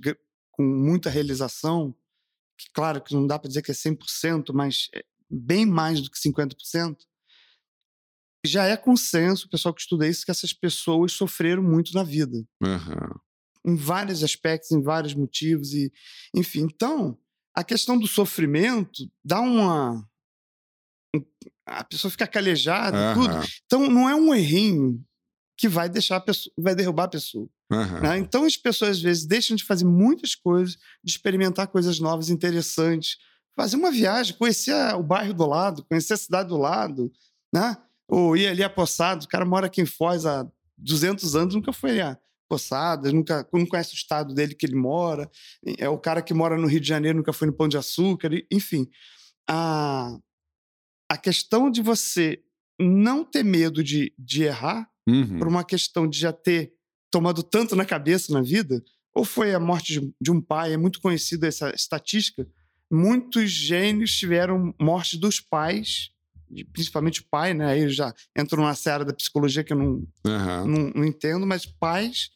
com 0.51 0.63
muita 0.65 1.11
realização, 1.11 1.95
que 2.59 2.71
claro 2.73 3.03
que 3.03 3.13
não 3.15 3.27
dá 3.27 3.39
para 3.39 3.49
dizer 3.49 3.61
que 3.61 3.71
é 3.71 3.75
100%, 3.75 4.55
mas 4.55 4.89
é 4.95 5.05
bem 5.29 5.67
mais 5.67 6.01
do 6.01 6.11
que 6.11 6.19
50%, 6.19 6.97
já 8.47 8.65
é 8.65 8.77
consenso, 8.77 9.47
o 9.47 9.51
pessoal 9.51 9.75
que 9.75 9.83
estuda 9.83 10.09
isso, 10.09 10.25
que 10.25 10.31
essas 10.31 10.53
pessoas 10.55 11.13
sofreram 11.13 11.63
muito 11.63 11.93
na 11.95 12.03
vida 12.05 12.43
aham, 12.63 13.21
em 13.67 13.77
vários 13.77 14.23
aspectos, 14.25 14.71
em 14.71 14.81
vários 14.83 15.13
motivos 15.15 15.75
e 15.75 15.93
enfim. 16.35 16.61
Então, 16.63 17.19
a 17.55 17.63
questão 17.63 17.99
do 17.99 18.07
sofrimento 18.07 19.11
dá 19.23 19.41
uma 19.41 19.93
um- 19.93 20.05
a 21.67 21.85
pessoa 21.85 22.11
fica 22.11 22.27
calejada, 22.27 23.15
tudo. 23.15 23.31
aham, 23.35 23.45
Então, 23.67 23.89
não 23.91 24.09
é 24.09 24.15
um 24.15 24.35
errinho 24.35 25.03
que 25.57 25.69
vai 25.69 25.89
deixar 25.89 26.17
a 26.17 26.21
pessoa, 26.21 26.53
vai 26.59 26.75
derrubar 26.75 27.05
a 27.05 27.09
pessoa. 27.09 27.49
aham. 27.71 28.01
né? 28.01 28.19
Então, 28.19 28.45
as 28.45 28.57
pessoas 28.57 28.93
às 28.93 29.01
vezes 29.01 29.25
deixam 29.27 29.57
de 29.57 29.65
fazer 29.65 29.85
muitas 29.85 30.35
coisas, 30.35 30.77
de 31.03 31.13
experimentar 31.13 31.69
coisas 31.69 31.99
novas, 32.01 32.29
interessantes, 32.29 33.17
fazer 33.57 33.77
uma 33.77 33.91
viagem, 33.91 34.37
conhecer 34.37 34.75
o 34.95 35.03
bairro 35.03 35.33
do 35.33 35.47
lado, 35.47 35.85
conhecer 35.85 36.15
a 36.15 36.17
cidade 36.19 36.49
do 36.49 36.57
lado, 36.59 37.13
né? 37.53 37.77
Ou 38.09 38.37
ir 38.37 38.49
ali 38.49 38.63
a 38.63 38.69
Poçados, 38.69 39.27
o 39.27 39.29
cara 39.29 39.45
mora 39.45 39.67
aqui 39.67 39.81
em 39.81 39.87
Foz 39.87 40.27
há 40.27 40.47
200 40.77 41.37
anos, 41.37 41.55
nunca 41.55 41.73
foi 41.73 42.01
a 42.01 42.19
Poçadas, 42.49 43.13
nunca 43.13 43.49
não 43.53 43.65
conhece 43.65 43.95
o 43.95 43.97
estado 43.97 44.35
dele 44.35 44.55
que 44.55 44.67
ele 44.67 44.75
mora. 44.77 45.31
É 45.79 45.89
o 45.89 45.97
cara 45.99 46.21
que 46.21 46.35
mora 46.35 46.59
no 46.59 46.67
Rio 46.67 46.81
de 46.81 46.89
Janeiro, 46.89 47.17
nunca 47.19 47.33
foi 47.33 47.47
no 47.47 47.55
Pão 47.55 47.69
de 47.69 47.79
Açúcar, 47.79 48.31
enfim. 48.51 48.87
A, 49.49 50.19
a 51.09 51.17
questão 51.17 51.71
de 51.71 51.83
você 51.83 52.43
não 52.79 53.25
ter 53.25 53.45
medo 53.45 53.83
de, 53.83 54.13
de 54.19 54.45
errar 54.45 54.89
Uhum, 55.07 55.39
por 55.39 55.47
uma 55.47 55.63
questão 55.63 56.09
de 56.09 56.19
já 56.19 56.33
ter 56.33 56.73
tomado 57.11 57.43
tanto 57.43 57.77
na 57.77 57.85
cabeça 57.85 58.33
na 58.33 58.41
vida, 58.41 58.83
ou 59.15 59.25
foi 59.25 59.55
a 59.55 59.61
morte 59.61 60.01
de, 60.01 60.15
de 60.21 60.31
um 60.31 60.41
pai, 60.41 60.73
é 60.73 60.77
muito 60.77 61.01
conhecida 61.01 61.47
essa 61.47 61.71
estatística, 61.75 62.47
muitos 62.91 63.51
gênios 63.51 64.17
tiveram 64.17 64.75
morte 64.81 65.19
dos 65.19 65.41
pais, 65.41 66.11
principalmente 66.73 67.21
o 67.21 67.25
pai, 67.31 67.53
né? 67.55 67.67
Aí 67.67 67.83
eu 67.83 67.91
já 67.91 68.13
entro 68.37 68.61
numa 68.61 68.75
seara 68.75 69.05
da 69.05 69.13
psicologia 69.13 69.63
que 69.63 69.73
eu 69.73 69.77
não, 69.77 70.07
aham, 70.27 70.67
não, 70.67 70.91
não 70.95 71.05
entendo, 71.05 71.47
mas 71.47 71.67
pais, 71.67 72.31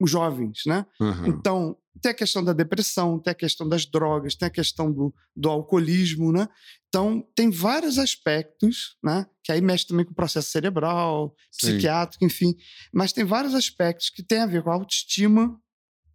os 0.00 0.10
jovens, 0.10 0.62
né? 0.66 0.86
aham. 1.00 1.28
Então, 1.28 1.76
tem 2.00 2.12
a 2.12 2.14
questão 2.14 2.42
da 2.42 2.52
depressão, 2.52 3.18
tem 3.18 3.30
a 3.30 3.34
questão 3.34 3.68
das 3.68 3.86
drogas, 3.86 4.34
tem 4.34 4.46
a 4.46 4.50
questão 4.50 4.92
do, 4.92 5.14
do 5.34 5.48
alcoolismo, 5.48 6.32
né? 6.32 6.48
Então, 6.88 7.26
tem 7.34 7.50
vários 7.50 7.98
aspectos, 7.98 8.96
né? 9.02 9.26
Que 9.42 9.52
aí 9.52 9.60
mexe 9.60 9.86
também 9.86 10.04
com 10.04 10.12
o 10.12 10.16
processo 10.16 10.50
cerebral, 10.50 11.34
Sim. 11.50 11.68
psiquiátrico, 11.68 12.24
enfim. 12.24 12.54
Mas 12.92 13.12
tem 13.12 13.24
vários 13.24 13.54
aspectos 13.54 14.10
que 14.10 14.22
têm 14.22 14.40
a 14.40 14.46
ver 14.46 14.62
com 14.62 14.70
a 14.70 14.74
autoestima 14.74 15.60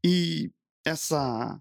e 0.06 0.52
essa 0.86 1.60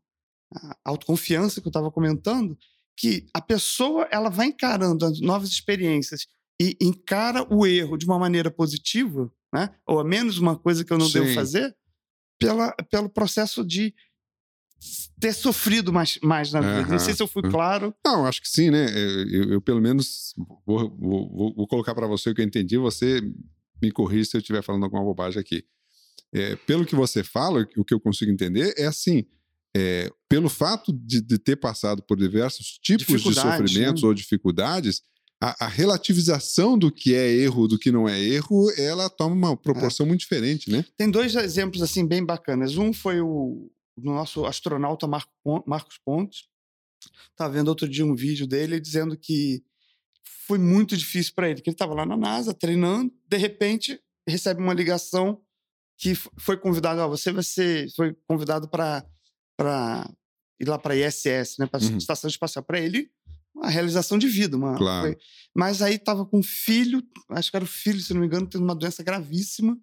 autoconfiança 0.84 1.60
que 1.60 1.66
eu 1.66 1.70
estava 1.70 1.90
comentando, 1.90 2.58
que 2.96 3.26
a 3.32 3.40
pessoa 3.40 4.08
ela 4.10 4.28
vai 4.28 4.46
encarando 4.48 5.06
as 5.06 5.20
novas 5.20 5.48
experiências 5.48 6.26
e 6.60 6.76
encara 6.80 7.46
o 7.52 7.66
erro 7.66 7.96
de 7.96 8.04
uma 8.04 8.18
maneira 8.18 8.50
positiva, 8.50 9.32
né? 9.52 9.74
Ou 9.86 10.00
a 10.00 10.04
menos 10.04 10.38
uma 10.38 10.58
coisa 10.58 10.84
que 10.84 10.92
eu 10.92 10.98
não 10.98 11.10
devo 11.10 11.28
Sim. 11.28 11.34
fazer, 11.34 11.74
pela, 12.38 12.72
pelo 12.90 13.08
processo 13.08 13.64
de 13.64 13.94
ter 15.18 15.32
sofrido 15.32 15.92
mais, 15.92 16.18
mais 16.22 16.52
na 16.52 16.60
vida. 16.60 16.92
Não 16.92 16.98
sei 16.98 17.14
se 17.14 17.22
eu 17.22 17.28
fui 17.28 17.42
claro. 17.42 17.94
Não, 18.04 18.26
acho 18.26 18.40
que 18.40 18.48
sim, 18.48 18.70
né? 18.70 18.86
Eu, 19.30 19.52
eu 19.52 19.60
pelo 19.60 19.80
menos 19.80 20.34
vou, 20.66 20.96
vou, 20.98 21.54
vou 21.54 21.66
colocar 21.66 21.94
para 21.94 22.06
você 22.06 22.30
o 22.30 22.34
que 22.34 22.40
eu 22.40 22.46
entendi. 22.46 22.78
Você 22.78 23.20
me 23.82 23.90
corrija 23.90 24.30
se 24.30 24.36
eu 24.36 24.40
estiver 24.40 24.62
falando 24.62 24.84
alguma 24.84 25.04
bobagem 25.04 25.40
aqui. 25.40 25.64
É, 26.32 26.56
pelo 26.56 26.86
que 26.86 26.94
você 26.94 27.24
fala, 27.24 27.66
o 27.76 27.84
que 27.84 27.92
eu 27.92 28.00
consigo 28.00 28.30
entender 28.30 28.72
é 28.78 28.86
assim: 28.86 29.24
é, 29.76 30.10
pelo 30.28 30.48
fato 30.48 30.92
de, 30.92 31.20
de, 31.20 31.38
ter 31.38 31.56
passado 31.56 32.02
por 32.02 32.16
diversos 32.16 32.78
tipos 32.82 33.22
de 33.22 33.34
sofrimentos 33.34 34.02
né? 34.02 34.08
ou 34.08 34.14
dificuldades, 34.14 35.02
a, 35.42 35.66
a, 35.66 35.68
relativização 35.68 36.78
do 36.78 36.90
que 36.90 37.14
é 37.14 37.32
erro, 37.32 37.66
do 37.66 37.78
que 37.78 37.90
não 37.90 38.08
é 38.08 38.20
erro, 38.20 38.70
ela 38.76 39.10
toma 39.10 39.34
uma 39.34 39.56
proporção 39.56 40.06
é. 40.06 40.08
muito 40.08 40.20
diferente, 40.20 40.70
né? 40.70 40.84
Tem 40.96 41.10
dois 41.10 41.34
exemplos 41.34 41.82
assim 41.82 42.06
bem 42.06 42.24
bacanas. 42.24 42.76
Um 42.76 42.92
foi 42.92 43.20
o, 43.20 43.70
nosso 44.04 44.44
astronauta 44.46 45.06
Marco, 45.06 45.64
Marcos 45.66 45.98
Pontes. 45.98 46.48
Estava 47.30 47.52
vendo 47.52 47.68
outro 47.68 47.88
dia 47.88 48.04
um 48.04 48.14
vídeo 48.14 48.46
dele 48.46 48.80
dizendo 48.80 49.16
que 49.16 49.62
foi 50.46 50.58
muito 50.58 50.96
difícil 50.96 51.32
para 51.34 51.48
ele, 51.48 51.60
que 51.60 51.70
ele 51.70 51.74
estava 51.74 51.94
lá 51.94 52.04
na 52.04 52.16
NASA 52.16 52.52
treinando, 52.52 53.12
de 53.26 53.36
repente 53.36 54.00
recebe 54.28 54.60
uma 54.60 54.74
ligação 54.74 55.40
que 55.96 56.14
foi 56.14 56.56
convidado, 56.56 57.06
você 57.08 57.30
vai 57.30 57.42
ser, 57.42 57.90
foi 57.94 58.14
convidado 58.26 58.68
para 58.68 59.06
para 59.56 60.10
ir 60.58 60.66
lá 60.66 60.78
para 60.78 60.94
a 60.94 60.96
ISS, 60.96 61.58
né, 61.58 61.66
para 61.66 61.84
a 61.84 61.86
uhum. 61.86 61.98
estação 61.98 62.28
espacial 62.28 62.64
para 62.64 62.80
ele 62.80 63.10
uma 63.54 63.68
realização 63.68 64.18
de 64.18 64.28
vida. 64.28 64.56
Uma, 64.56 64.76
claro. 64.76 65.16
Mas 65.54 65.82
aí 65.82 65.96
estava 65.96 66.24
com 66.24 66.38
um 66.38 66.42
filho, 66.42 67.02
acho 67.30 67.50
que 67.50 67.56
era 67.56 67.64
o 67.64 67.68
filho, 67.68 68.00
se 68.00 68.14
não 68.14 68.20
me 68.20 68.26
engano, 68.26 68.46
tendo 68.46 68.64
uma 68.64 68.74
doença 68.74 69.02
gravíssima. 69.02 69.78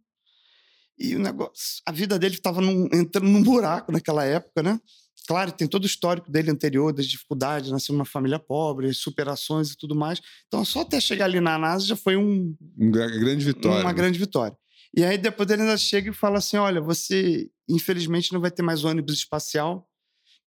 E 0.98 1.16
o 1.16 1.20
negócio, 1.20 1.82
a 1.86 1.92
vida 1.92 2.18
dele 2.18 2.36
estava 2.36 2.62
entrando 2.94 3.28
num 3.28 3.44
buraco 3.44 3.92
naquela 3.92 4.24
época, 4.24 4.64
né? 4.64 4.80
Claro, 5.28 5.52
tem 5.52 5.68
todo 5.68 5.84
o 5.84 5.88
histórico 5.88 6.32
dele 6.32 6.50
anterior, 6.50 6.94
das 6.94 7.06
dificuldades, 7.06 7.70
nasceu 7.70 7.94
numa 7.94 8.06
família 8.06 8.40
pobre, 8.40 8.94
superações 8.94 9.72
e 9.72 9.78
tudo 9.78 9.94
mais. 9.94 10.22
Então, 10.48 10.64
só 10.64 10.82
até 10.82 11.02
chegar 11.02 11.26
ali 11.26 11.42
na 11.42 11.58
NASA 11.58 11.86
já 11.86 11.96
foi 11.96 12.16
um, 12.16 12.56
uma 12.78 12.92
grande 12.92 13.46
vitória. 13.46 13.82
Uma 13.82 13.90
né? 13.90 13.94
grande 13.94 14.18
vitória. 14.18 14.58
E 14.96 15.04
aí 15.04 15.18
depois 15.18 15.50
ele 15.50 15.64
ainda 15.64 15.78
chega 15.78 16.10
e 16.10 16.14
fala 16.14 16.38
assim: 16.38 16.58
olha, 16.58 16.80
você 16.80 17.50
infelizmente 17.70 18.32
não 18.32 18.40
vai 18.40 18.50
ter 18.50 18.64
mais 18.64 18.86
ônibus 18.86 19.16
espacial, 19.16 19.88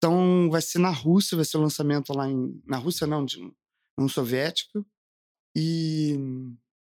então, 0.04 0.50
vai 0.50 0.60
ser 0.60 0.80
na 0.80 0.90
Rússia, 0.90 1.34
vai 1.34 1.46
ser 1.46 1.56
o 1.56 1.62
lançamento 1.62 2.12
lá 2.12 2.28
em. 2.28 2.60
Na 2.66 2.76
Rússia, 2.76 3.06
não, 3.06 3.24
de 3.24 3.38
um 3.98 4.06
soviético. 4.06 4.84
E 5.56 6.14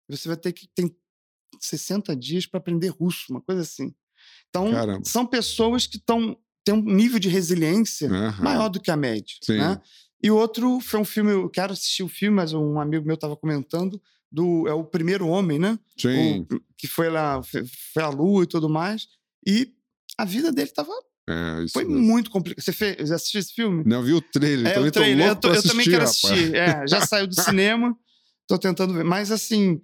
você 0.09 0.27
vai 0.27 0.37
ter 0.37 0.53
que. 0.53 0.69
Tem 0.75 0.93
60 1.61 2.15
dias 2.17 2.47
para 2.47 2.59
aprender 2.59 2.89
russo, 2.89 3.27
uma 3.31 3.41
coisa 3.41 3.63
assim. 3.63 3.95
Então, 4.49 4.71
Caramba. 4.71 5.05
são 5.05 5.27
pessoas 5.27 5.87
que 5.87 5.97
estão 5.97 6.37
têm 6.65 6.75
um 6.75 6.83
nível 6.83 7.21
de 7.21 7.29
resiliência 7.29 8.11
uhum. 8.11 8.43
maior 8.43 8.69
do 8.69 8.81
que 8.81 8.91
a 8.91 8.97
média. 8.97 9.37
Sim. 9.41 9.59
Né? 9.59 9.81
E 10.21 10.31
outro 10.31 10.81
foi 10.81 10.99
um 10.99 11.05
filme, 11.05 11.31
eu 11.31 11.49
quero 11.49 11.73
assistir 11.73 12.03
o 12.03 12.09
filme, 12.09 12.35
mas 12.35 12.53
um 12.53 12.81
amigo 12.81 13.07
meu 13.07 13.15
estava 13.15 13.37
comentando, 13.37 14.03
do, 14.33 14.67
é 14.67 14.75
o 14.75 14.83
primeiro 14.83 15.29
homem, 15.29 15.59
né? 15.59 15.79
Sim. 15.97 16.41
O, 16.41 16.61
que 16.77 16.89
foi 16.89 17.09
lá, 17.09 17.41
foi 17.93 18.03
à 18.03 18.09
lua 18.09 18.43
e 18.43 18.47
tudo 18.47 18.69
mais. 18.69 19.07
E 19.47 19.73
a 20.19 20.25
vida 20.25 20.51
dele 20.51 20.69
estava 20.69 20.93
é, 21.29 21.67
Foi 21.73 21.85
mesmo. 21.85 22.01
muito 22.01 22.31
complicado. 22.31 22.63
Você 22.63 22.73
fez, 22.73 23.09
já 23.09 23.17
assistiu 23.17 23.41
esse 23.41 23.53
filme? 23.53 23.83
Não, 23.85 24.03
vi 24.03 24.13
o 24.13 24.21
trailer. 24.21 24.67
É, 24.67 24.75
também 24.75 24.89
o 24.89 24.93
trailer. 24.93 25.27
eu, 25.29 25.37
tô, 25.37 25.53
eu 25.53 25.63
também 25.63 25.85
quero 25.85 26.05
rapaz. 26.05 26.25
assistir. 26.25 26.55
É, 26.55 26.87
já 26.87 27.05
saiu 27.05 27.27
do 27.27 27.35
cinema. 27.41 27.97
Tô 28.47 28.57
tentando 28.57 28.95
ver. 28.95 29.05
Mas, 29.05 29.33
assim, 29.33 29.81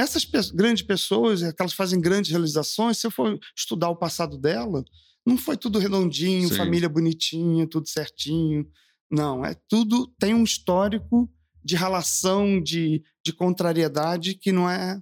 essas 0.00 0.24
pe 0.24 0.38
grandes 0.54 0.82
pessoas, 0.82 1.42
é, 1.42 1.52
elas 1.58 1.72
fazem 1.72 2.00
grandes 2.00 2.30
realizações. 2.30 2.98
Se 2.98 3.06
eu 3.06 3.10
for 3.10 3.38
estudar 3.56 3.90
o 3.90 3.96
passado 3.96 4.38
dela, 4.38 4.84
não 5.26 5.36
foi 5.36 5.56
tudo 5.56 5.78
redondinho, 5.78 6.48
Sim. 6.48 6.56
família 6.56 6.88
bonitinha, 6.88 7.66
tudo 7.66 7.88
certinho. 7.88 8.66
Não, 9.10 9.44
é 9.44 9.54
tudo. 9.68 10.12
Tem 10.18 10.34
um 10.34 10.44
histórico 10.44 11.30
de 11.62 11.76
relação, 11.76 12.60
de, 12.60 13.02
de 13.24 13.32
contrariedade 13.32 14.34
que 14.34 14.50
não 14.50 14.68
é 14.68 15.00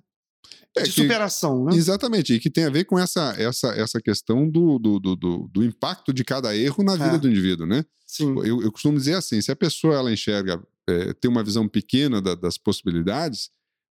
é, 0.77 0.83
de 0.83 0.93
superação, 0.93 1.65
né? 1.65 1.75
Exatamente, 1.75 2.35
e 2.35 2.41
que 2.41 2.51
tem 2.51 2.65
a 2.65 2.71
ver 2.71 2.85
com 2.85 2.99
essa, 2.99 3.35
essa, 3.39 3.69
essa 3.69 4.01
questão 4.01 4.49
do, 4.49 4.79
do, 4.79 4.99
do, 4.99 5.51
do 5.53 5.65
impacto 5.65 6.13
de 6.13 6.25
cada 6.25 6.57
erro 6.57 6.85
na 6.85 6.95
vida 6.95 7.17
é. 7.17 7.19
do 7.19 7.29
indivíduo, 7.29 7.67
né? 7.67 7.85
Sim. 8.07 8.35
Eu, 8.45 8.63
eu 8.63 8.73
costumo 8.73 8.97
dizer 8.97 9.15
assim, 9.15 9.41
se 9.41 9.51
a 9.51 9.57
pessoa 9.57 9.95
ela 9.95 10.13
enxerga, 10.13 10.63
é, 10.89 11.13
tem 11.15 11.31
uma 11.31 11.45
visão 11.45 11.69
pequena 11.69 12.23
da, 12.23 12.35
das 12.35 12.57
possibilidades, 12.57 13.51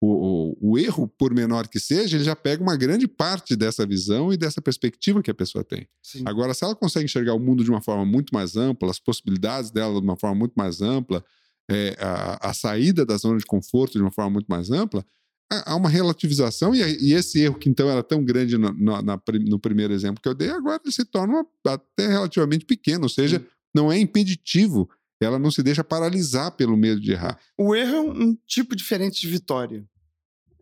o, 0.02 0.56
o, 0.62 0.72
o, 0.72 0.78
erro, 0.78 1.08
por 1.08 1.34
menor 1.34 1.68
que 1.68 1.80
seja, 1.80 2.16
ele 2.16 2.24
já 2.24 2.36
pega 2.36 2.64
uma 2.64 2.78
grande 2.78 3.08
parte 3.08 3.56
dessa 3.56 3.86
visão 3.86 4.32
e 4.32 4.38
dessa 4.38 4.62
perspectiva 4.62 5.22
que 5.22 5.30
a 5.30 5.34
pessoa 5.34 5.64
tem. 5.64 5.88
Sim. 6.02 6.24
Agora, 6.26 6.54
se 6.54 6.64
ela 6.64 6.76
consegue 6.76 7.06
enxergar 7.06 7.34
o 7.34 7.40
mundo 7.40 7.64
de 7.64 7.70
uma 7.70 7.82
forma 7.82 8.06
muito 8.06 8.34
mais 8.34 8.56
ampla, 8.56 8.90
as 8.90 9.00
possibilidades 9.00 9.72
dela 9.72 10.00
de 10.00 10.06
uma 10.06 10.16
forma 10.16 10.36
muito 10.36 10.54
mais 10.54 10.82
ampla, 10.82 11.24
é, 11.70 11.96
a, 12.00 12.50
a, 12.50 12.54
saída 12.54 13.06
da 13.06 13.18
zona 13.18 13.38
de 13.38 13.46
conforto 13.46 13.94
de 13.94 14.02
uma 14.02 14.12
forma 14.12 14.32
muito 14.32 14.48
mais 14.48 14.72
ampla, 14.72 15.06
há 15.52 15.76
uma 15.76 15.90
relativização, 15.90 16.74
e, 16.74 16.80
e, 16.80 17.14
esse 17.14 17.42
erro 17.42 17.56
que 17.56 17.70
então 17.70 17.90
era 17.90 18.02
tão 18.02 18.24
grande 18.24 18.58
no, 18.58 18.72
no, 18.72 19.02
na, 19.02 19.22
no, 19.48 19.60
primeiro 19.60 19.94
exemplo 19.94 20.22
que 20.22 20.30
eu 20.30 20.34
dei, 20.34 20.50
agora 20.50 20.80
ele 20.84 20.94
se 20.94 21.06
torna 21.06 21.46
até 21.66 22.08
relativamente 22.08 22.66
pequeno, 22.66 23.04
ou 23.04 23.10
seja, 23.10 23.46
não 23.74 23.92
é 23.92 24.00
impeditivo, 24.00 24.90
ela 25.26 25.40
não 25.40 25.52
se 25.52 25.62
deixa 25.62 25.84
paralisar 25.84 26.52
pelo 26.52 26.78
medo 26.78 27.00
de 27.00 27.12
errar. 27.12 27.40
O 27.58 27.76
erro 27.76 27.96
é 27.96 28.02
um, 28.02 28.38
tipo 28.48 28.76
diferente 28.76 29.22
de 29.22 29.28
vitória. 29.28 29.86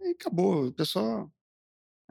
E 0.02 0.10
acabou, 0.10 0.68
o 0.68 0.72
pessoal. 0.72 1.32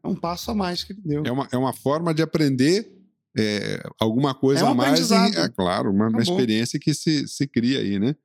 É 0.03 0.09
um 0.09 0.15
passo 0.15 0.51
a 0.51 0.55
mais 0.55 0.85
que 0.85 0.93
ele 0.93 1.03
deu. 1.05 1.23
É 1.25 1.33
uma, 1.33 1.49
é 1.51 1.57
uma 1.57 1.73
forma 1.73 2.15
de 2.15 2.23
aprender 2.23 2.97
é, 3.37 3.83
alguma 4.01 4.35
coisa 4.35 4.63
é 4.63 4.65
um 4.65 4.69
a 4.69 4.75
mais. 4.75 5.11
E, 5.11 5.15
é 5.15 5.49
claro, 5.49 5.91
uma, 5.91 6.09
uma 6.09 6.23
experiência 6.23 6.81
que 6.81 6.95
se, 6.95 7.29
se 7.29 7.47
cria 7.47 7.81
aí, 7.81 7.99
né? 7.99 8.17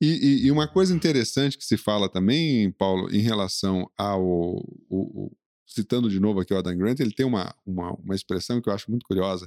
E, 0.00 0.06
e, 0.06 0.46
e, 0.46 0.50
uma 0.50 0.66
coisa 0.66 0.94
interessante 0.94 1.56
que 1.56 1.64
se 1.64 1.76
fala 1.76 2.08
também, 2.08 2.72
Paulo, 2.72 3.08
em 3.14 3.20
relação 3.20 3.88
ao. 3.96 4.24
O, 4.24 4.56
o, 4.90 5.36
citando 5.66 6.10
de 6.10 6.18
novo 6.18 6.40
aqui 6.40 6.52
o 6.52 6.58
Adam 6.58 6.76
Grant, 6.76 6.98
ele 6.98 7.12
tem 7.12 7.26
uma, 7.26 7.54
uma, 7.64 7.92
uma 7.92 8.14
expressão 8.14 8.60
que 8.60 8.68
eu 8.68 8.72
acho 8.72 8.90
muito 8.90 9.04
curiosa. 9.06 9.46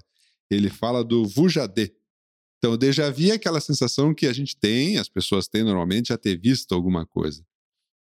Ele 0.49 0.69
fala 0.69 1.03
do 1.03 1.27
vujadê. 1.27 1.93
Então, 2.61 2.73
o 2.73 2.77
déjà 2.77 3.09
vu 3.09 3.31
é 3.31 3.31
aquela 3.31 3.59
sensação 3.59 4.13
que 4.13 4.27
a 4.27 4.33
gente 4.33 4.55
tem, 4.55 4.99
as 4.99 5.09
pessoas 5.09 5.47
têm 5.47 5.63
normalmente, 5.63 6.09
já 6.09 6.17
ter 6.17 6.39
visto 6.39 6.75
alguma 6.75 7.07
coisa. 7.07 7.43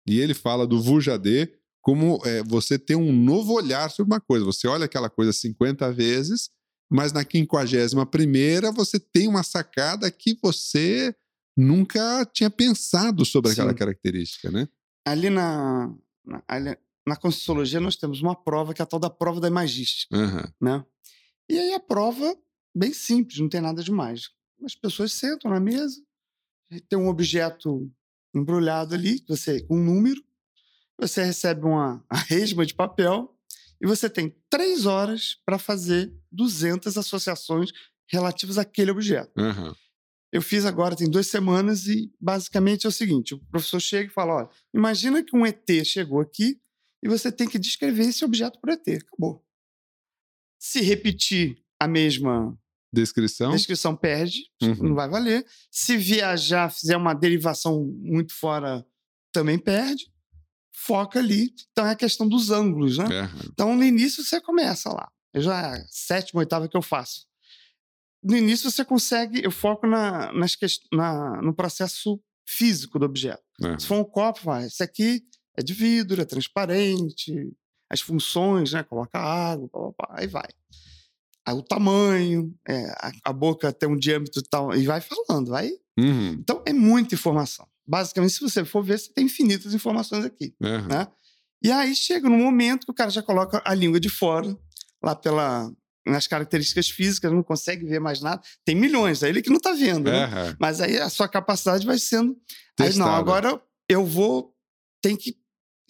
E 0.07 0.19
ele 0.19 0.35
fala 0.35 0.67
do 0.67 0.79
vujadê 0.79 1.51
como 1.81 2.21
é, 2.23 2.43
você 2.43 2.77
ter 2.77 2.95
um 2.95 3.11
novo 3.11 3.53
olhar 3.53 3.89
sobre 3.89 4.13
uma 4.13 4.21
coisa. 4.21 4.45
Você 4.45 4.67
olha 4.67 4.85
aquela 4.85 5.09
coisa 5.09 5.33
50 5.33 5.91
vezes, 5.91 6.51
mas 6.87 7.11
na 7.11 7.23
51 7.23 8.05
primeira 8.05 8.71
você 8.71 8.99
tem 8.99 9.27
uma 9.27 9.41
sacada 9.41 10.11
que 10.11 10.37
você 10.39 11.15
nunca 11.57 12.23
tinha 12.31 12.49
pensado 12.51 13.25
sobre 13.25 13.49
Sim. 13.49 13.61
aquela 13.61 13.73
característica, 13.73 14.51
né? 14.51 14.69
Ali 15.07 15.31
na, 15.31 15.91
na, 16.23 16.43
ali 16.47 16.77
na 17.07 17.15
Conscienciologia 17.15 17.79
nós 17.79 17.95
temos 17.95 18.21
uma 18.21 18.35
prova 18.35 18.75
que 18.75 18.81
é 18.81 18.83
a 18.83 18.85
tal 18.85 18.99
da 18.99 19.09
prova 19.09 19.39
da 19.39 19.47
imagística, 19.47 20.15
uhum. 20.15 20.43
né? 20.61 20.85
E 21.49 21.57
aí 21.57 21.73
a 21.73 21.79
prova, 21.79 22.37
bem 22.75 22.93
simples, 22.93 23.39
não 23.39 23.49
tem 23.49 23.59
nada 23.59 23.81
de 23.81 23.91
mágico. 23.91 24.40
As 24.63 24.75
pessoas 24.75 25.13
sentam 25.13 25.49
na 25.49 25.59
mesa, 25.59 26.01
tem 26.87 26.97
um 26.97 27.07
objeto 27.07 27.91
embrulhado 28.33 28.95
ali, 28.95 29.23
você 29.27 29.65
um 29.69 29.77
número, 29.77 30.23
você 30.97 31.23
recebe 31.23 31.65
uma 31.65 32.03
resma 32.27 32.65
de 32.65 32.73
papel 32.73 33.35
e 33.81 33.87
você 33.87 34.09
tem 34.09 34.35
três 34.49 34.85
horas 34.85 35.39
para 35.45 35.57
fazer 35.57 36.13
200 36.31 36.97
associações 36.97 37.71
relativas 38.07 38.57
àquele 38.57 38.91
objeto. 38.91 39.31
Uhum. 39.39 39.73
Eu 40.31 40.41
fiz 40.41 40.65
agora, 40.65 40.95
tem 40.95 41.09
duas 41.09 41.27
semanas, 41.27 41.87
e 41.87 42.13
basicamente 42.19 42.85
é 42.85 42.89
o 42.89 42.91
seguinte: 42.91 43.33
o 43.33 43.39
professor 43.47 43.79
chega 43.81 44.09
e 44.09 44.13
fala: 44.13 44.35
olha, 44.35 44.49
imagina 44.73 45.23
que 45.23 45.35
um 45.35 45.45
ET 45.45 45.67
chegou 45.83 46.21
aqui 46.21 46.61
e 47.03 47.09
você 47.09 47.31
tem 47.31 47.49
que 47.49 47.59
descrever 47.59 48.03
esse 48.03 48.23
objeto 48.23 48.59
por 48.59 48.69
ET. 48.69 48.87
Acabou. 48.87 49.43
Se 50.59 50.79
repetir 50.81 51.61
a 51.79 51.87
mesma 51.87 52.57
descrição, 52.91 53.51
descrição 53.51 53.95
perde, 53.95 54.43
uhum. 54.61 54.89
não 54.89 54.95
vai 54.95 55.09
valer. 55.09 55.45
Se 55.69 55.97
viajar, 55.97 56.69
fizer 56.69 56.97
uma 56.97 57.13
derivação 57.13 57.85
muito 57.99 58.33
fora, 58.33 58.85
também 59.31 59.57
perde. 59.57 60.11
Foca 60.73 61.19
ali. 61.19 61.53
Então 61.71 61.85
é 61.85 61.91
a 61.91 61.95
questão 61.95 62.27
dos 62.27 62.49
ângulos, 62.49 62.97
né? 62.97 63.05
Uhum. 63.05 63.49
Então 63.51 63.75
no 63.75 63.83
início 63.83 64.23
você 64.23 64.41
começa 64.41 64.89
lá. 64.89 65.09
Eu 65.33 65.41
já 65.41 65.61
é 65.61 65.65
a 65.77 65.85
sétima, 65.89 66.39
oitava 66.39 66.67
que 66.67 66.75
eu 66.75 66.81
faço 66.81 67.25
no 68.23 68.37
início 68.37 68.69
você 68.69 68.85
consegue, 68.85 69.43
eu 69.43 69.51
foco 69.51 69.87
na, 69.87 70.31
nas, 70.33 70.55
na, 70.91 71.41
no 71.41 71.53
processo 71.53 72.21
físico 72.45 72.99
do 72.99 73.05
objeto. 73.05 73.43
É. 73.63 73.79
Se 73.79 73.87
for 73.87 73.95
um 73.95 74.03
copo, 74.03 74.41
vai, 74.43 74.65
esse 74.65 74.83
aqui 74.83 75.23
é 75.57 75.63
de 75.63 75.73
vidro, 75.73 76.21
é 76.21 76.25
transparente, 76.25 77.51
as 77.89 78.01
funções, 78.01 78.73
né? 78.73 78.83
Coloca 78.83 79.19
água, 79.19 79.67
pá, 79.69 79.79
pá, 79.97 80.15
aí 80.17 80.27
vai. 80.27 80.47
O 81.49 81.63
tamanho, 81.63 82.53
é, 82.67 82.85
a, 82.99 83.11
a, 83.25 83.33
boca 83.33 83.73
tem 83.73 83.89
um 83.89 83.97
diâmetro 83.97 84.41
tal, 84.49 84.75
e 84.75 84.85
vai 84.85 85.01
falando, 85.01 85.49
vai. 85.49 85.69
Uhum. 85.99 86.33
Então 86.33 86.61
é 86.65 86.71
muita 86.71 87.15
informação. 87.15 87.67
Basicamente, 87.85 88.33
se 88.33 88.39
você 88.39 88.63
for 88.63 88.83
ver, 88.83 88.99
você 88.99 89.11
tem 89.11 89.25
infinitas 89.25 89.73
informações 89.73 90.23
aqui. 90.23 90.53
Uhum. 90.61 90.87
Né? 90.87 91.07
E 91.63 91.71
aí 91.71 91.95
chega 91.95 92.29
no 92.29 92.37
momento 92.37 92.85
que 92.85 92.91
o 92.91 92.95
cara 92.95 93.09
já 93.09 93.21
coloca 93.21 93.61
a 93.65 93.73
língua 93.73 93.99
de 93.99 94.09
fora, 94.09 94.57
lá 95.03 95.15
pela 95.15 95.71
nas 96.05 96.25
características 96.25 96.89
físicas, 96.89 97.31
não 97.31 97.43
consegue 97.43 97.85
ver 97.85 97.99
mais 97.99 98.21
nada. 98.21 98.41
Tem 98.65 98.75
milhões, 98.75 99.21
é 99.21 99.29
ele 99.29 99.41
que 99.41 99.49
não 99.49 99.57
está 99.57 99.73
vendo. 99.73 100.09
Né? 100.09 100.55
Mas 100.59 100.81
aí 100.81 100.97
a 100.97 101.09
sua 101.09 101.27
capacidade 101.27 101.85
vai 101.85 101.97
sendo. 101.97 102.35
Aí 102.79 102.93
não, 102.95 103.07
agora 103.07 103.61
eu 103.87 104.05
vou. 104.05 104.53
Tem 105.01 105.15
que. 105.15 105.35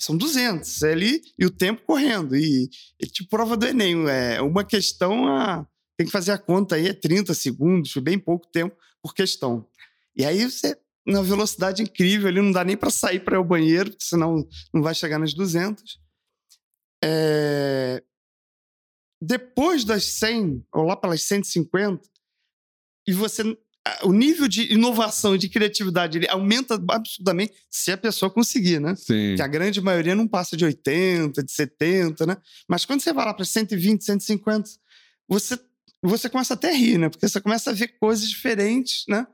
São 0.01 0.17
200 0.17 0.81
é 0.81 0.91
ali 0.91 1.21
e 1.37 1.45
o 1.45 1.51
tempo 1.51 1.83
correndo. 1.85 2.35
E, 2.35 2.67
tipo 3.13 3.29
prova 3.29 3.55
do 3.55 3.67
Enem. 3.67 4.09
É 4.09 4.41
uma 4.41 4.63
questão. 4.63 5.27
A, 5.27 5.67
tem 5.95 6.07
que 6.07 6.11
fazer 6.11 6.31
a 6.31 6.39
conta 6.39 6.75
aí, 6.75 6.87
é 6.87 6.93
30 6.93 7.35
segundos, 7.35 7.95
bem 7.97 8.17
pouco 8.17 8.47
tempo 8.47 8.75
por 9.03 9.13
questão. 9.13 9.67
E 10.15 10.25
aí 10.25 10.43
você, 10.49 10.75
na 11.05 11.21
velocidade 11.21 11.83
incrível, 11.83 12.27
ali 12.27 12.41
não 12.41 12.51
dá 12.51 12.63
nem 12.63 12.75
para 12.75 12.89
sair 12.89 13.19
para 13.19 13.37
ao 13.37 13.43
banheiro, 13.43 13.95
senão 13.99 14.47
não 14.73 14.81
vai 14.81 14.95
chegar 14.95 15.19
nas 15.19 15.35
200. 15.35 15.99
É, 17.03 18.03
Depois 19.21 19.85
das 19.85 20.05
100, 20.05 20.65
ou 20.73 20.83
lá 20.83 20.95
pelas 20.95 21.21
150, 21.23 22.01
e 23.07 23.13
você 23.13 23.43
o 24.03 24.11
nível 24.13 24.47
de 24.47 24.71
inovação 24.73 25.33
e 25.35 25.37
de 25.39 25.49
criatividade 25.49 26.17
ele 26.17 26.27
aumenta 26.29 26.79
absurdamente 26.89 27.53
se 27.69 27.91
a 27.91 27.97
pessoa 27.97 28.29
conseguir, 28.29 28.79
né? 28.79 28.95
Sim. 28.95 29.35
Que 29.35 29.41
a 29.41 29.47
grande 29.47 29.81
maioria 29.81 30.13
não 30.15 30.27
passa 30.27 30.55
de 30.55 30.63
80, 30.65 31.43
de 31.43 31.51
70, 31.51 32.25
né? 32.27 32.37
Mas 32.67 32.85
quando 32.85 33.01
você 33.01 33.11
vai 33.11 33.25
lá 33.25 33.33
para 33.33 33.43
120, 33.45 34.03
150, 34.03 34.69
você, 35.27 35.59
você 36.03 36.29
começa 36.29 36.53
até 36.53 36.69
a 36.71 36.75
rir, 36.75 36.97
né? 36.99 37.09
Porque 37.09 37.27
você 37.27 37.41
começa 37.41 37.71
a 37.71 37.73
ver 37.73 37.87
coisas 37.99 38.29
diferentes, 38.29 39.03
né? 39.09 39.25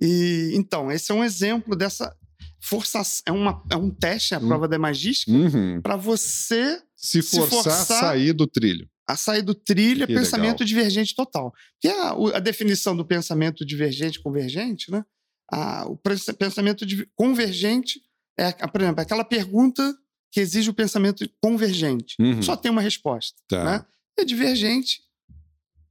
E 0.00 0.50
então, 0.54 0.92
esse 0.92 1.10
é 1.10 1.14
um 1.14 1.24
exemplo 1.24 1.74
dessa 1.74 2.14
força. 2.60 3.00
É, 3.24 3.32
uma, 3.32 3.62
é 3.70 3.76
um 3.76 3.88
teste, 3.90 4.34
a 4.34 4.38
Hum. 4.38 4.48
prova 4.48 4.68
da 4.68 4.78
magística, 4.78 5.30
Uhum. 5.32 5.80
para 5.80 5.96
você 5.96 6.82
Se 6.94 7.22
Se 7.22 7.36
forçar, 7.38 7.58
a 7.72 7.76
forçar- 7.76 8.00
sair 8.00 8.32
do 8.34 8.46
trilho. 8.46 8.86
A 9.08 9.16
sair 9.16 9.42
do 9.42 9.54
trilho 9.54 10.04
é 10.04 10.06
Que 10.06 10.14
pensamento 10.14 10.60
legal. 10.60 10.66
divergente 10.66 11.14
total. 11.14 11.52
Que 11.80 11.88
é 11.88 12.00
a, 12.00 12.10
a 12.36 12.40
definição 12.40 12.96
do 12.96 13.04
pensamento 13.04 13.64
divergente 13.64 14.20
convergente, 14.20 14.90
né? 14.90 15.04
A- 15.52 15.86
o 15.86 15.96
pens- 15.96 16.26
pensamento 16.38 16.84
div- 16.84 17.06
convergente 17.14 18.00
é, 18.38 18.50
por 18.66 18.80
exemplo, 18.80 19.00
aquela 19.00 19.24
pergunta 19.24 19.96
que 20.32 20.40
exige 20.40 20.68
o 20.68 20.74
pensamento 20.74 21.24
convergente. 21.40 22.16
Uhum. 22.20 22.42
Só 22.42 22.56
tem 22.56 22.70
uma 22.70 22.82
resposta. 22.82 23.40
Tá. 23.48 23.64
Né? 23.64 23.84
É 24.18 24.24
divergente, 24.24 25.00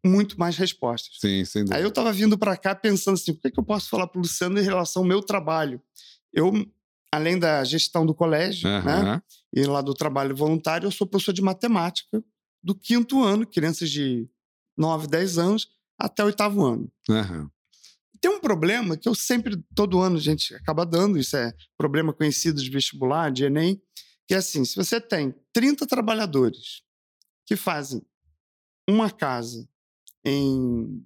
muito 0.06 0.39
mais 0.39 0.56
respostas. 0.58 1.17
Sim, 1.19 1.43
sem 1.45 1.62
dúvida. 1.63 1.78
Aí 1.78 1.84
eu 1.84 1.89
estava 1.89 2.12
vindo 2.13 2.38
para 2.38 2.56
cá 2.56 2.75
pensando 2.75 3.15
assim, 3.15 3.32
o 3.32 3.36
que, 3.36 3.47
é 3.47 3.51
que 3.51 3.60
eu 3.60 3.63
posso 3.63 3.89
falar 3.89 4.08
para 4.08 4.19
o 4.19 4.21
Luciano 4.21 4.60
em 4.60 4.63
relação 4.63 5.01
ao 5.01 5.08
meu 5.08 5.21
trabalho? 5.21 5.82
Eu, 6.32 6.51
além 7.12 7.39
da 7.39 7.63
gestão 7.63 8.06
do 8.06 8.13
colégio, 8.13 8.67
né? 8.69 8.78
Aham. 8.78 9.21
e 9.54 9.63
lá 9.63 9.82
do 9.82 9.93
trabalho 9.93 10.36
voluntário, 10.36 10.86
eu 10.86 10.91
sou 10.91 11.08
professor 11.08 11.34
de 11.34 11.41
matemática 11.41 12.23
do 12.65 12.73
quinto 12.73 13.23
ano, 13.23 13.45
crianças 13.45 13.91
de 13.91 14.28
9, 14.75 15.06
10 15.08 15.38
anos, 15.38 15.67
até 15.99 16.23
o 16.23 16.25
oitavo 16.25 16.65
ano. 16.65 16.91
Aham. 17.08 17.47
Tem 18.19 18.32
um 18.32 18.39
problema 18.39 18.97
que 18.97 19.08
eu 19.08 19.13
sempre, 19.13 19.63
todo 19.75 20.01
ano, 20.01 20.17
a 20.17 20.19
gente 20.21 20.56
acaba 20.56 20.84
dando, 20.84 21.19
isso 21.19 21.38
é 21.38 21.54
problema 21.78 22.12
conhecido 22.12 22.60
de 22.60 22.71
vestibular, 22.71 23.32
de 23.32 23.43
Enem, 23.43 23.80
que 24.28 24.34
é 24.34 24.38
assim: 24.38 24.65
se 24.65 24.75
você 24.75 24.99
tem 24.99 25.36
30 25.54 25.86
trabalhadores 25.86 26.82
que 27.45 27.56
fazem 27.56 28.01
uma 28.89 29.12
casa 29.12 29.69
em 30.25 31.06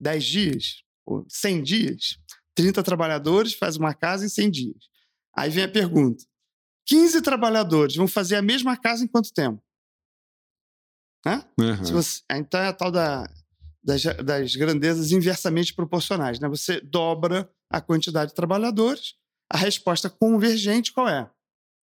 10 0.00 0.24
dias, 0.24 0.84
ou 1.04 1.26
100 1.28 1.62
dias, 1.64 2.18
30 2.54 2.84
trabalhadores 2.84 3.54
fazem 3.54 3.80
uma 3.80 3.94
casa 3.94 4.24
em 4.24 4.28
100 4.28 4.50
dias. 4.50 4.84
Aí 5.36 5.50
vem 5.50 5.64
a 5.64 5.68
pergunta: 5.68 6.24
15 6.86 7.20
trabalhadores 7.20 7.96
vão 7.96 8.06
fazer 8.06 8.36
a 8.36 8.42
mesma 8.42 8.76
casa 8.76 9.02
em 9.02 9.08
quanto 9.08 9.32
tempo? 9.32 9.63
Aham. 11.26 11.84
Se 11.84 11.92
você- 11.92 12.20
então 12.30 12.60
é 12.60 12.68
a 12.68 12.72
tal 12.72 12.90
da, 12.90 13.28
das, 13.82 14.02
das 14.24 14.56
grandezas 14.56 15.12
inversamente 15.12 15.74
proporcionais. 15.74 16.38
Né? 16.40 16.48
Você 16.48 16.80
dobra 16.80 17.50
a 17.70 17.80
quantidade 17.80 18.30
de 18.30 18.34
trabalhadores, 18.34 19.14
a 19.50 19.56
resposta 19.56 20.08
convergente 20.10 20.92
qual 20.92 21.08
é? 21.08 21.30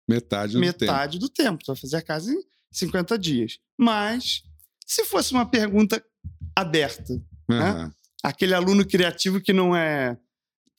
Metade 0.08 0.54
do 0.54 0.60
tempo. 0.60 0.80
Metade 0.80 1.18
do 1.18 1.28
tempo. 1.28 1.64
Você 1.64 1.72
vai 1.72 1.80
fazer 1.80 1.96
a 1.96 2.02
casa 2.02 2.32
em 2.32 2.42
50 2.72 3.18
dias. 3.18 3.58
Mas, 3.78 4.42
se 4.86 5.04
fosse 5.04 5.32
uma 5.32 5.46
pergunta 5.46 6.02
aberta, 6.56 7.14
né? 7.48 7.58
Aham. 7.70 7.94
aquele 8.22 8.54
aluno 8.54 8.84
criativo 8.86 9.40
que 9.40 9.52
não 9.52 9.74
é 9.74 10.18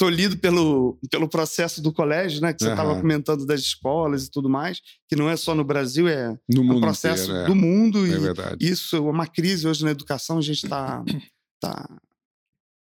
tolhido 0.01 0.35
pelo, 0.35 0.97
pelo 1.11 1.29
processo 1.29 1.79
do 1.79 1.93
colégio, 1.93 2.41
né? 2.41 2.51
que 2.51 2.63
você 2.63 2.71
estava 2.71 2.93
Aham. 2.93 3.01
comentando 3.01 3.45
das 3.45 3.59
escolas 3.59 4.25
e 4.25 4.31
tudo 4.31 4.49
mais, 4.49 4.81
que 5.07 5.15
não 5.15 5.29
é 5.29 5.37
só 5.37 5.53
no 5.53 5.63
Brasil, 5.63 6.07
é 6.07 6.35
No 6.49 6.61
um 6.61 6.63
mundo 6.63 6.81
processo 6.81 7.25
inteiro, 7.25 7.41
é. 7.41 7.45
do 7.45 7.55
mundo. 7.55 8.03
É 8.07 8.09
e, 8.09 8.17
verdade. 8.17 8.67
isso 8.67 8.95
é 8.95 8.99
uma 8.99 9.27
crise 9.27 9.67
hoje 9.67 9.85
na 9.85 9.91
educação, 9.91 10.39
a 10.39 10.41
gente 10.41 10.65
está 10.65 11.03
tá, 11.61 12.01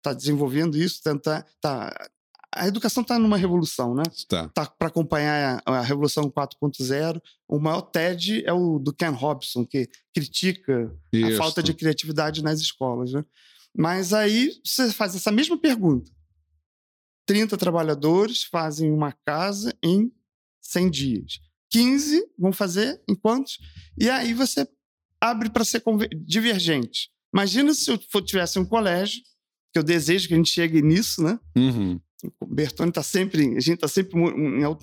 tá 0.02 0.14
desenvolvendo 0.14 0.78
isso, 0.78 1.02
tenta, 1.02 1.44
tá, 1.60 1.94
a 2.54 2.66
educação 2.66 3.02
está 3.02 3.18
numa 3.18 3.36
revolução, 3.36 3.94
né? 3.94 4.04
Tá. 4.26 4.48
Tá 4.48 4.64
para 4.64 4.88
acompanhar 4.88 5.62
a, 5.66 5.76
a 5.76 5.82
revolução 5.82 6.24
4.0. 6.30 7.20
O 7.46 7.58
maior 7.58 7.82
TED 7.82 8.42
é 8.46 8.52
o 8.54 8.78
do 8.78 8.94
Ken 8.94 9.10
Robson, 9.10 9.66
que 9.66 9.90
critica 10.14 10.90
a 11.12 11.16
Isso. 11.16 11.36
falta 11.36 11.62
de 11.62 11.74
criatividade 11.74 12.42
nas 12.42 12.60
escolas, 12.60 13.12
né? 13.12 13.22
Mas 13.76 14.14
aí 14.14 14.54
você 14.64 14.90
faz 14.90 15.14
essa 15.14 15.30
mesma 15.30 15.58
pergunta. 15.58 16.10
30 17.30 17.56
trabalhadores 17.56 18.42
fazem 18.42 18.90
uma 18.90 19.12
casa 19.24 19.72
em 19.80 20.10
100 20.62 20.90
dias. 20.90 21.40
15 21.70 22.26
vão 22.36 22.52
fazer 22.52 23.00
em 23.08 23.14
quantos? 23.14 23.56
E 23.96 24.10
aí 24.10 24.34
você 24.34 24.66
abre 25.20 25.48
para 25.48 25.64
ser 25.64 25.80
divergente. 26.26 27.08
Imagina 27.32 27.72
se 27.72 27.88
eu 27.88 27.98
tivesse 28.20 28.58
um 28.58 28.64
colégio, 28.64 29.22
que 29.72 29.78
eu 29.78 29.84
desejo 29.84 30.26
que 30.26 30.34
a 30.34 30.36
gente 30.36 30.50
chegue 30.50 30.82
nisso, 30.82 31.22
né? 31.22 31.38
Uhum. 31.56 32.00
O 32.40 32.46
Bertone 32.46 32.88
está 32.88 33.02
sempre, 33.04 33.42
a 33.56 33.60
gente 33.60 33.74
está 33.74 33.86
sempre 33.86 34.18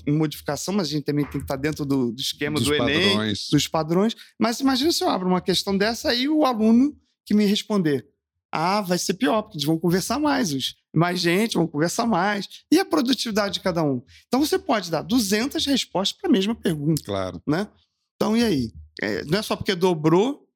em 0.08 0.14
modificação, 0.14 0.74
mas 0.74 0.88
a 0.88 0.92
gente 0.92 1.04
também 1.04 1.26
tem 1.26 1.42
que 1.42 1.44
estar 1.44 1.58
dentro 1.58 1.86
do, 1.86 2.14
do 2.14 2.22
esquema 2.22 2.58
Dos 2.58 2.66
do 2.70 2.74
Enem, 2.76 3.10
padrões. 3.10 3.50
dos 3.52 3.68
padrões. 3.68 4.16
Mas 4.40 4.62
imagina 4.62 4.94
se 4.94 5.04
eu 5.04 5.10
abro 5.10 5.28
uma 5.28 5.42
questão 5.42 5.78
dessa 5.78 6.12
aí 6.12 6.30
o 6.30 6.46
aluno 6.46 6.98
que 7.26 7.34
me 7.34 7.44
responder. 7.44 8.08
Ah, 8.52 8.82
vai 8.82 8.98
ser 8.98 9.14
pior, 9.16 9.42
porque 9.42 9.58
eles 9.58 9.66
vão 9.68 9.78
conversar 9.78 10.20
mais. 10.20 10.54
Os, 10.54 10.76
mais 10.96 11.20
gente, 11.20 11.56
vão 11.56 11.68
conversar 11.68 12.06
mais. 12.06 12.48
E 12.72 12.80
a 12.80 12.86
produtividade 12.86 13.56
de 13.56 13.60
cada 13.60 13.84
um? 13.84 14.02
Então 14.28 14.40
você 14.40 14.58
pode 14.58 14.90
dar 14.90 15.02
200 15.02 15.66
respostas 15.66 16.18
para 16.18 16.30
a 16.30 16.32
mesma 16.34 16.56
pergunta, 16.56 17.04
Claro. 17.04 17.42
né? 17.48 17.68
Então 18.16 18.36
e 18.38 18.44
aí? 18.44 18.72
É, 19.02 19.24
não 19.26 19.38
é 19.38 19.42
só 19.42 19.56
porque 19.56 19.76
dobrou, 19.76 20.48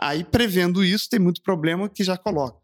aí 0.00 0.24
prevendo 0.24 0.82
isso, 0.84 1.08
tem 1.10 1.20
muito 1.20 1.42
problema 1.42 1.88
que 1.88 2.02
já 2.04 2.16
coloca. 2.16 2.58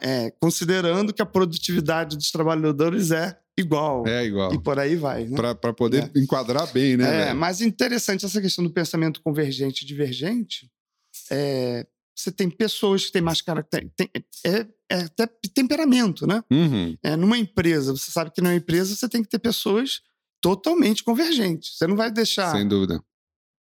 É, 0.00 0.30
considerando 0.40 1.12
que 1.12 1.20
a 1.22 1.26
produtividade 1.26 2.16
dos 2.16 2.30
trabalhadores 2.30 3.10
é 3.10 3.38
igual. 3.58 4.06
É 4.06 4.24
igual. 4.24 4.54
E 4.54 4.62
por 4.62 4.78
aí 4.78 4.96
vai. 4.96 5.24
Né? 5.24 5.36
Para 5.54 5.72
poder 5.72 6.10
enquadrar 6.16 6.70
bem, 6.72 6.96
né? 6.96 7.04
É, 7.04 7.24
velho? 7.26 7.38
mas 7.38 7.60
interessante 7.60 8.24
essa 8.24 8.40
questão 8.40 8.62
do 8.64 8.70
pensamento 8.70 9.20
convergente 9.22 9.84
e 9.84 9.86
divergente. 9.86 10.70
é, 11.30 11.86
você 12.22 12.32
tem 12.32 12.48
pessoas 12.48 13.06
que 13.06 13.12
têm 13.12 13.22
mais 13.22 13.40
características. 13.40 14.08
É, 14.44 14.66
é 14.90 14.96
até 15.04 15.26
temperamento, 15.54 16.26
né? 16.26 16.42
Uhum. 16.50 16.96
É, 17.02 17.16
numa 17.16 17.36
empresa, 17.36 17.92
você 17.92 18.10
sabe 18.10 18.30
que 18.30 18.40
numa 18.40 18.54
empresa 18.54 18.94
você 18.94 19.08
tem 19.08 19.22
que 19.22 19.28
ter 19.28 19.38
pessoas 19.38 20.00
totalmente 20.40 21.02
convergentes. 21.02 21.76
Você 21.76 21.86
não 21.86 21.96
vai 21.96 22.10
deixar 22.10 22.52
Sem 22.52 22.66
dúvida. 22.66 23.02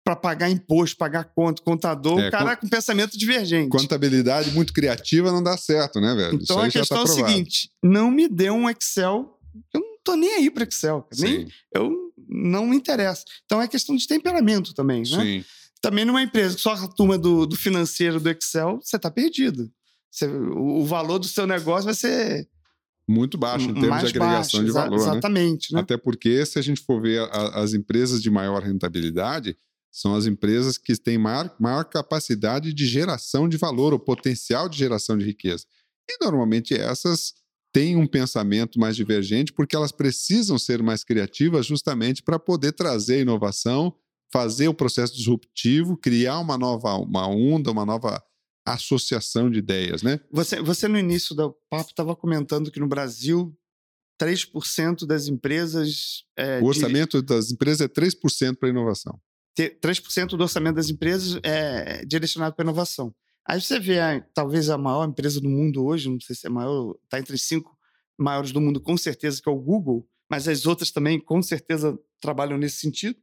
para 0.04 0.15
pagar 0.15 0.50
imposto, 0.50 0.97
pagar 0.97 1.26
conta, 1.26 1.62
contador, 1.62 2.19
É, 2.19 2.28
o 2.28 2.32
cara 2.32 2.56
com 2.56 2.67
pensamento 2.67 3.17
divergente. 3.17 3.69
Contabilidade 3.69 4.52
muito 4.52 4.74
criativa 4.74 5.32
não 5.32 5.43
dá 5.43 5.58
certo, 5.58 6.00
né, 6.00 6.13
velho? 6.15 6.39
Então 6.41 6.60
a 6.60 6.69
já 6.69 6.80
questão 6.80 7.04
tá 7.04 7.10
é 7.10 7.13
o 7.13 7.15
seguinte: 7.15 7.71
não 7.84 8.12
me 8.12 8.28
dê 8.28 8.50
um 8.50 8.69
Excel. 8.69 9.38
Eu 9.74 9.80
não 9.80 9.97
tô 10.04 10.15
nem 10.15 10.34
aí 10.36 10.50
para 10.50 10.63
Excel. 10.63 11.08
Nem, 11.17 11.47
eu 11.74 11.91
não 12.28 12.65
me 12.65 12.76
interessa. 12.76 13.24
Então 13.45 13.62
é 13.62 13.67
questão 13.67 13.95
de 13.95 14.08
temperamento 14.08 14.74
também, 14.74 15.02
né? 15.02 15.24
sim. 15.24 15.45
Também 15.82 16.06
numa 16.06 16.22
empresa 16.22 16.56
que 16.56 16.62
só 16.62 16.74
a 16.74 16.88
turma 16.88 17.17
do, 17.17 17.46
do 17.46 17.56
financeiro 17.56 18.20
do 18.20 18.30
Excel, 18.30 18.80
você 18.82 18.96
está 18.98 19.10
perdido. 19.10 19.70
Você- 20.12 20.28
o, 20.28 20.82
o 20.82 20.86
valor 20.86 21.17
do 21.20 21.28
seu 21.28 21.48
negócio 21.48 21.86
vai 21.86 21.94
ser 21.94 22.48
Muito 23.08 23.38
baixo 23.38 23.65
em 23.70 23.74
termos 23.74 23.89
mais 23.89 24.02
de 24.12 24.17
agregação 24.17 24.60
baixo, 24.60 24.65
de 24.65 24.72
valor, 24.72 25.00
né? 25.00 25.12
Exatamente, 25.13 25.74
né? 25.74 25.80
Até 25.80 25.98
porque, 25.98 26.46
se 26.46 26.60
a 26.60 26.62
gente 26.62 26.82
for 26.82 27.02
ver 27.02 27.20
a- 27.22 27.62
as 27.62 27.74
empresas 27.74 28.22
de 28.22 28.30
maior 28.30 28.62
rentabilidade, 28.62 29.58
são 29.91 30.13
as 30.15 30.26
empresas 30.26 30.78
que 30.78 30.96
têm 30.96 31.17
maior, 31.17 31.54
maior 31.60 31.84
capacidade 31.84 32.74
de 32.74 32.86
geração 32.86 33.50
de 33.50 33.58
valor, 33.58 33.91
ou 33.91 34.00
potencial 34.00 34.70
de 34.70 34.78
geração 34.78 35.17
de 35.17 35.26
riqueza. 35.26 35.65
E 36.10 36.24
normalmente 36.24 36.74
essas 36.74 37.34
têm 37.74 37.96
um 37.98 38.06
pensamento 38.08 38.80
mais 38.80 38.96
divergente, 38.96 39.52
porque 39.52 39.76
elas 39.76 39.91
precisam 39.91 40.58
ser 40.60 40.84
mais 40.84 41.04
criativas 41.04 41.65
justamente 41.65 42.22
para 42.22 42.38
poder 42.38 42.74
trazer 42.74 43.22
inovação, 43.22 43.94
fazer 44.32 44.67
o 44.67 44.74
processo 44.74 45.13
disruptivo, 45.15 45.98
criar 45.98 46.39
uma 46.39 46.58
nova 46.58 46.96
uma 46.96 47.28
onda, 47.28 47.72
uma 47.72 47.86
nova 47.86 48.24
associação 48.65 49.50
de 49.50 49.60
ideias, 49.60 50.02
né? 50.04 50.20
Você, 50.32 50.62
você 50.62 50.88
no 50.88 50.98
início 50.98 51.36
do 51.36 51.52
papo 51.70 51.89
estava 51.89 52.15
comentando 52.15 52.72
que 52.72 52.80
no 52.80 52.88
Brasil 52.88 53.56
3% 54.22 55.06
das 55.06 55.28
empresas. 55.28 56.24
É, 56.38 56.60
O 56.62 56.65
orçamento 56.65 57.22
das 57.22 57.52
empresas 57.52 57.82
é 57.82 57.88
3% 57.88 58.56
para 58.58 58.70
inovação. 58.70 59.20
de- 59.58 59.70
3% 59.82 60.38
do 60.38 60.44
orçamento 60.44 60.76
das 60.76 60.89
empresas 60.89 61.39
é 61.44 62.06
direcionado 62.06 62.56
para 62.56 62.63
inovação. 62.63 63.13
Aí 63.46 63.60
você 63.60 63.80
vê, 63.80 63.98
talvez 64.34 64.70
a 64.70 64.78
maior 64.78 65.06
empresa 65.10 65.41
do 65.41 65.50
mundo 65.50 65.84
hoje, 65.84 66.10
não 66.10 66.20
sei 66.22 66.36
se 66.36 66.46
é 66.46 66.50
maior, 66.50 66.96
está 67.04 67.20
entre 67.20 67.34
as 67.34 67.41
cinco 67.41 67.76
maiores 68.17 68.52
do 68.52 68.62
mundo, 68.62 68.80
com 68.80 68.96
certeza, 68.96 69.41
que 69.41 69.50
é 69.50 69.52
o 69.52 69.60
Google, 69.60 70.08
mas 70.30 70.48
as 70.48 70.65
outras 70.67 70.91
também, 70.91 71.20
com 71.20 71.41
certeza, 71.41 71.98
trabalham 72.22 72.58
nesse 72.58 72.78
sentido. 72.78 73.17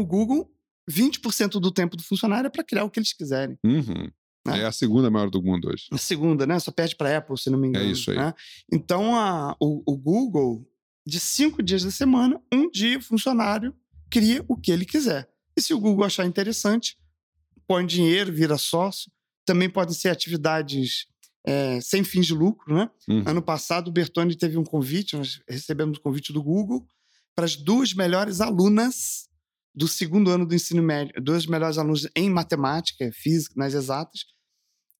O 0.00 0.06
Google, 0.06 0.50
20% 0.90 1.60
do 1.60 1.70
tempo 1.70 1.96
do 1.96 2.02
funcionário 2.02 2.46
é 2.46 2.50
para 2.50 2.64
criar 2.64 2.84
o 2.84 2.90
que 2.90 2.98
eles 2.98 3.12
quiserem. 3.12 3.58
Uhum. 3.64 4.10
Né? 4.46 4.60
É 4.60 4.64
a 4.64 4.72
segunda 4.72 5.10
maior 5.10 5.30
do 5.30 5.42
mundo 5.42 5.68
hoje. 5.68 5.86
A 5.92 5.98
segunda, 5.98 6.46
né? 6.46 6.58
Só 6.58 6.70
perde 6.70 6.96
para 6.96 7.10
a 7.10 7.18
Apple, 7.18 7.38
se 7.38 7.50
não 7.50 7.58
me 7.58 7.68
engano. 7.68 7.86
É 7.86 7.90
isso 7.90 8.10
aí. 8.10 8.16
Né? 8.16 8.34
Então, 8.72 9.14
a, 9.14 9.54
o, 9.60 9.82
o 9.86 9.96
Google, 9.96 10.66
de 11.06 11.20
cinco 11.20 11.62
dias 11.62 11.84
da 11.84 11.90
semana, 11.90 12.40
um 12.52 12.70
dia 12.70 12.98
o 12.98 13.02
funcionário 13.02 13.74
cria 14.10 14.44
o 14.48 14.56
que 14.56 14.72
ele 14.72 14.84
quiser. 14.84 15.28
E 15.56 15.60
se 15.60 15.74
o 15.74 15.80
Google 15.80 16.04
achar 16.04 16.24
interessante, 16.24 16.96
põe 17.66 17.84
dinheiro, 17.86 18.32
vira 18.32 18.56
sócio. 18.56 19.10
Também 19.44 19.68
podem 19.68 19.94
ser 19.94 20.08
atividades 20.08 21.06
é, 21.44 21.80
sem 21.80 22.02
fins 22.02 22.26
de 22.26 22.34
lucro, 22.34 22.74
né? 22.74 22.90
Uhum. 23.08 23.24
Ano 23.26 23.42
passado, 23.42 23.88
o 23.88 23.92
Bertone 23.92 24.36
teve 24.36 24.56
um 24.56 24.64
convite, 24.64 25.16
nós 25.16 25.40
recebemos 25.48 25.98
um 25.98 26.02
convite 26.02 26.32
do 26.32 26.42
Google 26.42 26.86
para 27.34 27.44
as 27.44 27.56
duas 27.56 27.94
melhores 27.94 28.40
alunas 28.40 29.29
do 29.74 29.86
segundo 29.88 30.30
ano 30.30 30.44
do 30.46 30.54
ensino 30.54 30.82
médio, 30.82 31.14
duas 31.22 31.46
melhores 31.46 31.78
alunas 31.78 32.06
em 32.16 32.28
matemática, 32.30 33.10
física, 33.12 33.54
nas 33.56 33.72
exatas, 33.74 34.24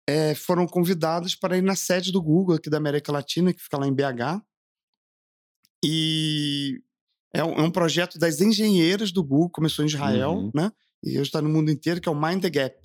é, 0.09 0.35
foram 0.35 0.66
convidadas 0.66 1.35
para 1.35 1.56
ir 1.59 1.62
na 1.62 1.74
sede 1.76 2.11
do 2.12 2.22
Google 2.22 2.56
aqui 2.56 2.70
da 2.70 2.76
América 2.78 3.12
Latina, 3.12 3.52
que 3.52 3.61
fica 3.61 3.78
lá 3.78 3.87
em 3.87 3.92
BH. 3.94 4.42
E 5.85 6.80
é 7.35 7.44
um, 7.44 7.52
é 7.54 7.62
um 7.62 7.70
projeto 7.70 8.18
das 8.18 8.40
engenheiras 8.40 9.12
do 9.12 9.22
Google, 9.22 9.50
começou 9.50 9.85
em 9.85 9.88
Israel, 9.88 10.33
Uhum. 10.33 10.50
né? 10.54 10.70
E 11.02 11.12
hoje 11.12 11.22
está 11.28 11.40
no 11.40 11.48
mundo 11.48 11.70
inteiro, 11.70 12.00
que 12.00 12.09
é 12.09 12.12
o 12.12 12.20
Mind 12.20 12.42
the 12.42 12.50
Gap. 12.50 12.76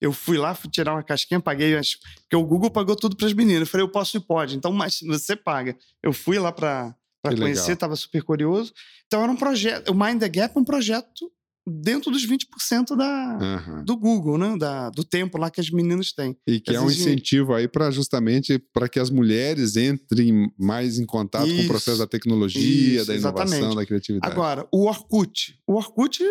Eu 0.00 0.12
fui 0.12 0.38
lá, 0.38 0.54
fui 0.54 0.70
tirar 0.70 0.94
uma 0.94 1.02
casquinha, 1.02 1.40
paguei, 1.40 1.76
as- 1.76 1.96
porque 2.22 2.36
o 2.36 2.46
Google 2.46 2.70
pagou 2.70 2.94
tudo 2.96 3.16
para 3.16 3.26
as 3.26 3.32
meninas. 3.32 3.62
Eu 3.62 3.66
falei, 3.66 3.84
eu 3.84 3.90
posso 3.90 4.16
e 4.16 4.20
pode, 4.20 4.56
então 4.56 4.72
mas 4.72 5.00
você 5.06 5.36
paga. 5.36 5.76
Eu 6.02 6.12
fui 6.12 6.38
lá 6.38 6.52
para 6.52 6.94
Que 7.26 7.36
conhecer, 7.36 7.72
estava 7.72 7.96
super 7.96 8.22
curioso. 8.22 8.72
Então 9.06 9.22
era 9.22 9.32
um 9.32 9.36
projeto, 9.36 9.90
o 9.90 9.94
Mind 9.94 10.20
the 10.20 10.28
Gap 10.28 10.56
é 10.56 10.60
um 10.60 10.64
projeto 10.64 11.30
dentro 11.70 12.10
dos 12.10 12.26
20% 12.26 12.96
da, 12.96 13.38
Aham. 13.38 13.84
do 13.84 13.96
Google, 13.96 14.38
né? 14.38 14.56
Da, 14.56 14.88
do 14.88 15.04
tempo 15.04 15.36
lá 15.36 15.50
que 15.50 15.60
as 15.60 15.68
meninas 15.70 16.12
têm. 16.12 16.34
E 16.46 16.60
que 16.60 16.70
é 16.74 16.76
As 16.78 16.82
um 16.82 16.86
incentivo 16.90 17.52
aí 17.52 17.68
para 17.68 17.90
justamente 17.90 18.58
para 18.72 18.88
que 18.88 18.98
as 18.98 19.10
mulheres 19.10 19.76
entrem 19.76 20.50
mais 20.58 20.98
em 20.98 21.04
contato 21.04 21.46
com 21.46 21.52
o 21.52 21.58
Isso. 21.58 21.68
processo 21.68 21.98
da 21.98 22.06
tecnologia, 22.06 22.98
Isso, 22.98 23.06
da 23.06 23.14
inovação, 23.16 23.46
exatamente. 23.58 23.76
da 23.76 23.86
criatividade. 23.86 24.32
Agora, 24.32 24.66
o 24.72 24.86
Orkut. 24.86 25.58
O 25.66 25.74
Orkut 25.74 26.22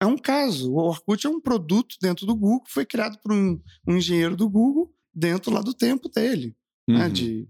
é 0.00 0.06
um 0.06 0.16
caso. 0.16 0.72
O 0.72 0.76
Orkut 0.78 1.26
é 1.26 1.30
um 1.30 1.40
produto 1.40 1.96
dentro 2.00 2.24
do 2.24 2.34
Google 2.34 2.62
que 2.62 2.72
foi 2.72 2.86
criado 2.86 3.18
por 3.22 3.32
um, 3.32 3.60
um 3.86 3.96
engenheiro 3.96 4.34
do 4.36 4.48
Google 4.48 4.90
dentro 5.14 5.52
lá 5.52 5.60
do 5.60 5.74
tempo 5.74 6.08
dele. 6.08 6.54
né, 6.88 7.06
Uhum. 7.06 7.12
de... 7.12 7.48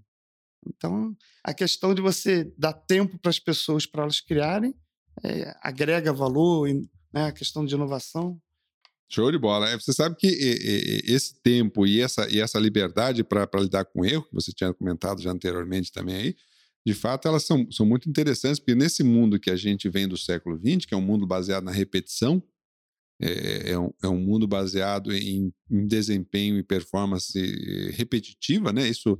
Então, 0.74 1.16
a 1.44 1.54
questão 1.54 1.94
de 1.94 2.00
você 2.00 2.52
dar 2.56 2.72
tempo 2.72 3.18
para 3.18 3.30
as 3.30 3.38
pessoas 3.38 3.86
para 3.86 4.02
elas 4.02 4.20
criarem 4.20 4.74
é, 5.22 5.54
agrega 5.62 6.12
valor, 6.12 6.68
né, 7.12 7.26
a 7.26 7.32
questão 7.32 7.64
de 7.64 7.74
inovação. 7.74 8.40
Show 9.08 9.30
de 9.30 9.38
bola. 9.38 9.68
É, 9.68 9.78
Você 9.78 9.92
sabe 9.92 10.16
que 10.16 10.26
esse 10.26 11.40
tempo 11.40 11.86
e 11.86 12.00
essa, 12.00 12.28
e 12.28 12.40
essa 12.40 12.58
liberdade 12.58 13.22
para 13.22 13.48
lidar 13.60 13.84
com 13.84 14.04
erro, 14.04 14.24
que 14.24 14.34
você 14.34 14.52
tinha 14.52 14.74
comentado 14.74 15.22
já 15.22 15.30
anteriormente 15.30 15.92
também 15.92 16.16
aí, 16.16 16.36
de 16.84 16.94
fato 16.94 17.26
elas 17.26 17.44
são, 17.44 17.70
são 17.70 17.86
muito 17.86 18.08
interessantes, 18.08 18.60
porque 18.60 18.74
nesse 18.74 19.02
mundo 19.02 19.40
que 19.40 19.50
a 19.50 19.56
gente 19.56 19.88
vem 19.88 20.06
do 20.06 20.16
século 20.16 20.56
XX, 20.56 20.84
que 20.86 20.94
é 20.94 20.96
um 20.96 21.02
mundo 21.02 21.26
baseado 21.26 21.64
na 21.64 21.72
repetição, 21.72 22.42
é, 23.20 23.72
é 23.72 23.78
um, 23.78 23.90
é 24.02 24.08
um 24.08 24.20
mundo 24.20 24.46
baseado 24.46 25.12
em, 25.12 25.52
em 25.70 25.86
desempenho 25.86 26.58
e 26.58 26.62
performance 26.62 27.38
eh, 27.38 27.90
repetitiva, 27.92 28.72
né? 28.72 28.86
Isso, 28.86 29.18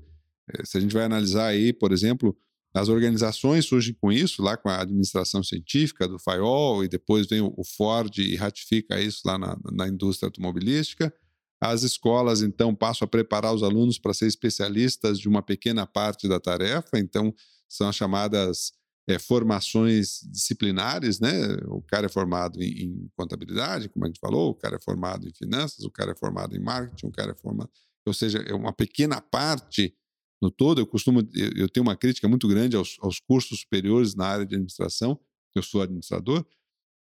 se 0.65 0.79
a 0.79 0.81
gente 0.81 0.95
vai 0.95 1.05
analisar 1.05 1.47
aí, 1.47 1.73
por 1.73 1.93
exemplo, 1.93 2.37
as 2.75 2.89
organizações 2.89 3.65
surgem 3.65 3.95
com 3.95 4.13
isso, 4.13 4.43
lá 4.43 4.57
com 4.57 4.69
a 4.69 4.83
administração 4.83 5.43
científica 5.43 6.07
do 6.07 6.19
FIOL, 6.19 6.85
e 6.85 6.89
depois 6.89 7.27
vem 7.27 7.41
o 7.41 7.65
Ford 7.65 8.19
e 8.19 8.37
ratifica 8.37 9.01
isso 9.01 9.23
lá 9.25 9.39
na, 9.39 9.57
na 9.73 9.89
indústria 9.89 10.27
automobilística. 10.27 11.13
As 11.59 11.83
escolas, 11.83 12.43
então, 12.43 12.75
passam 12.75 13.07
a 13.07 13.09
preparar 13.09 13.55
os 13.55 13.63
alunos 13.63 13.99
para 13.99 14.13
ser 14.13 14.27
especialistas 14.27 15.19
de 15.19 15.27
uma 15.27 15.43
pequena 15.43 15.87
parte 15.87 16.29
da 16.29 16.39
tarefa, 16.39 16.99
então, 16.99 17.35
são 17.67 17.89
as 17.89 17.97
chamadas 17.97 18.73
eh, 19.09 19.19
formações 19.19 20.21
disciplinares, 20.31 21.19
né? 21.19 21.33
O 21.69 21.81
cara 21.81 22.07
é 22.07 22.11
formado 22.11 22.63
em, 22.63 22.83
em 22.83 23.11
contabilidade, 23.17 23.89
como 23.89 24.05
a 24.05 24.09
gente 24.09 24.21
falou, 24.21 24.51
o 24.51 24.55
cara 24.55 24.77
é 24.77 24.81
formado 24.81 25.27
em 25.27 25.33
finanças, 25.33 25.83
o 25.85 25.91
cara 25.91 26.13
é 26.13 26.15
formado 26.15 26.55
em 26.55 26.61
marketing, 26.61 27.07
o 27.07 27.13
cara 27.13 27.33
é 27.33 27.35
formado. 27.35 27.71
Ou 28.07 28.13
seja, 28.13 28.39
é 28.47 28.55
uma 28.55 28.73
pequena 28.73 29.21
parte 29.21 29.95
no 30.41 30.51
todo. 30.51 30.81
Eu 30.81 30.87
costumo, 30.87 31.21
eu, 31.35 31.69
tenho 31.69 31.85
uma 31.85 31.97
crítica 31.97 32.29
muito 32.29 32.47
grande 32.49 32.77
aos, 32.77 32.97
aos 33.01 33.19
cursos 33.21 33.61
superiores 33.61 34.15
na 34.15 34.27
área 34.27 34.47
de 34.47 34.55
administração. 34.55 35.19
Eu 35.55 35.63
sou 35.63 35.81
administrador, 35.83 36.45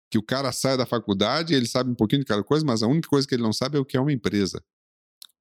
que 0.10 0.18
o 0.18 0.24
cara 0.24 0.52
sai 0.52 0.78
da 0.78 0.86
faculdade, 0.86 1.54
ele 1.54 1.68
sabe 1.68 1.90
um 1.92 1.96
pouquinho 1.96 2.22
de 2.22 2.26
cada 2.26 2.44
coisa, 2.44 2.66
mas 2.66 2.82
a 2.82 2.88
única 2.88 3.10
coisa 3.10 3.28
que 3.28 3.36
ele 3.36 3.44
não 3.44 3.52
sabe 3.54 3.78
é 3.78 3.80
o 3.80 3.86
que 3.86 3.98
é 3.98 4.00
uma 4.02 4.14
empresa. 4.14 4.64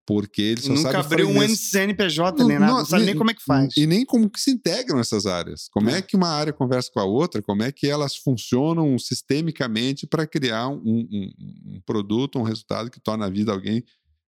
Porque 0.09 0.41
ele 0.41 0.61
só 0.61 0.69
Nunca 0.69 0.83
sabe 0.93 0.97
abriu 1.05 1.29
um 1.29 1.49
CNPJ 1.49 2.45
nem 2.45 2.61
nada, 2.61 2.73
não, 2.73 2.85
sabe 2.85 3.05
nem 3.07 3.17
como 3.17 3.29
é 3.31 3.35
que 3.35 3.43
faz. 3.43 3.77
e 3.77 3.89
nem 3.89 4.05
como 4.05 4.31
que 4.31 4.41
se 4.41 4.53
integram 4.53 5.01
essas 5.01 5.27
áreas. 5.27 5.69
Como 5.69 5.91
é. 5.91 5.99
É. 5.99 6.03
que 6.03 6.17
uma 6.17 6.29
área 6.29 6.53
conversa 6.53 6.89
com 6.93 7.01
a 7.01 7.05
outra, 7.05 7.43
como 7.43 7.65
é 7.65 7.73
que 7.73 7.89
elas 7.89 8.15
funcionam 8.17 8.97
sistemicamente 9.01 10.07
para 10.07 10.25
criar 10.25 10.69
um, 10.69 10.79
um- 10.85 11.33
um 11.75 11.81
produto, 11.85 12.39
um 12.39 12.45
resultado 12.45 12.89
que 12.89 13.01
torna 13.01 13.27
a 13.27 13.29
vida 13.29 13.47
de 13.47 13.51
alguém 13.51 13.85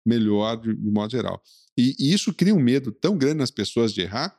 melhor 0.08 0.56
de, 0.58 0.76
de 0.76 0.92
modo 0.92 1.12
geral. 1.12 1.42
E, 1.78 1.96
e 2.00 2.14
isso 2.14 2.34
cria 2.34 2.56
um 2.56 2.60
medo 2.60 2.92
tão 2.92 3.18
grande 3.18 3.38
nas 3.38 3.52
pessoas 3.52 3.94
de 3.94 4.02
errar 4.02 4.38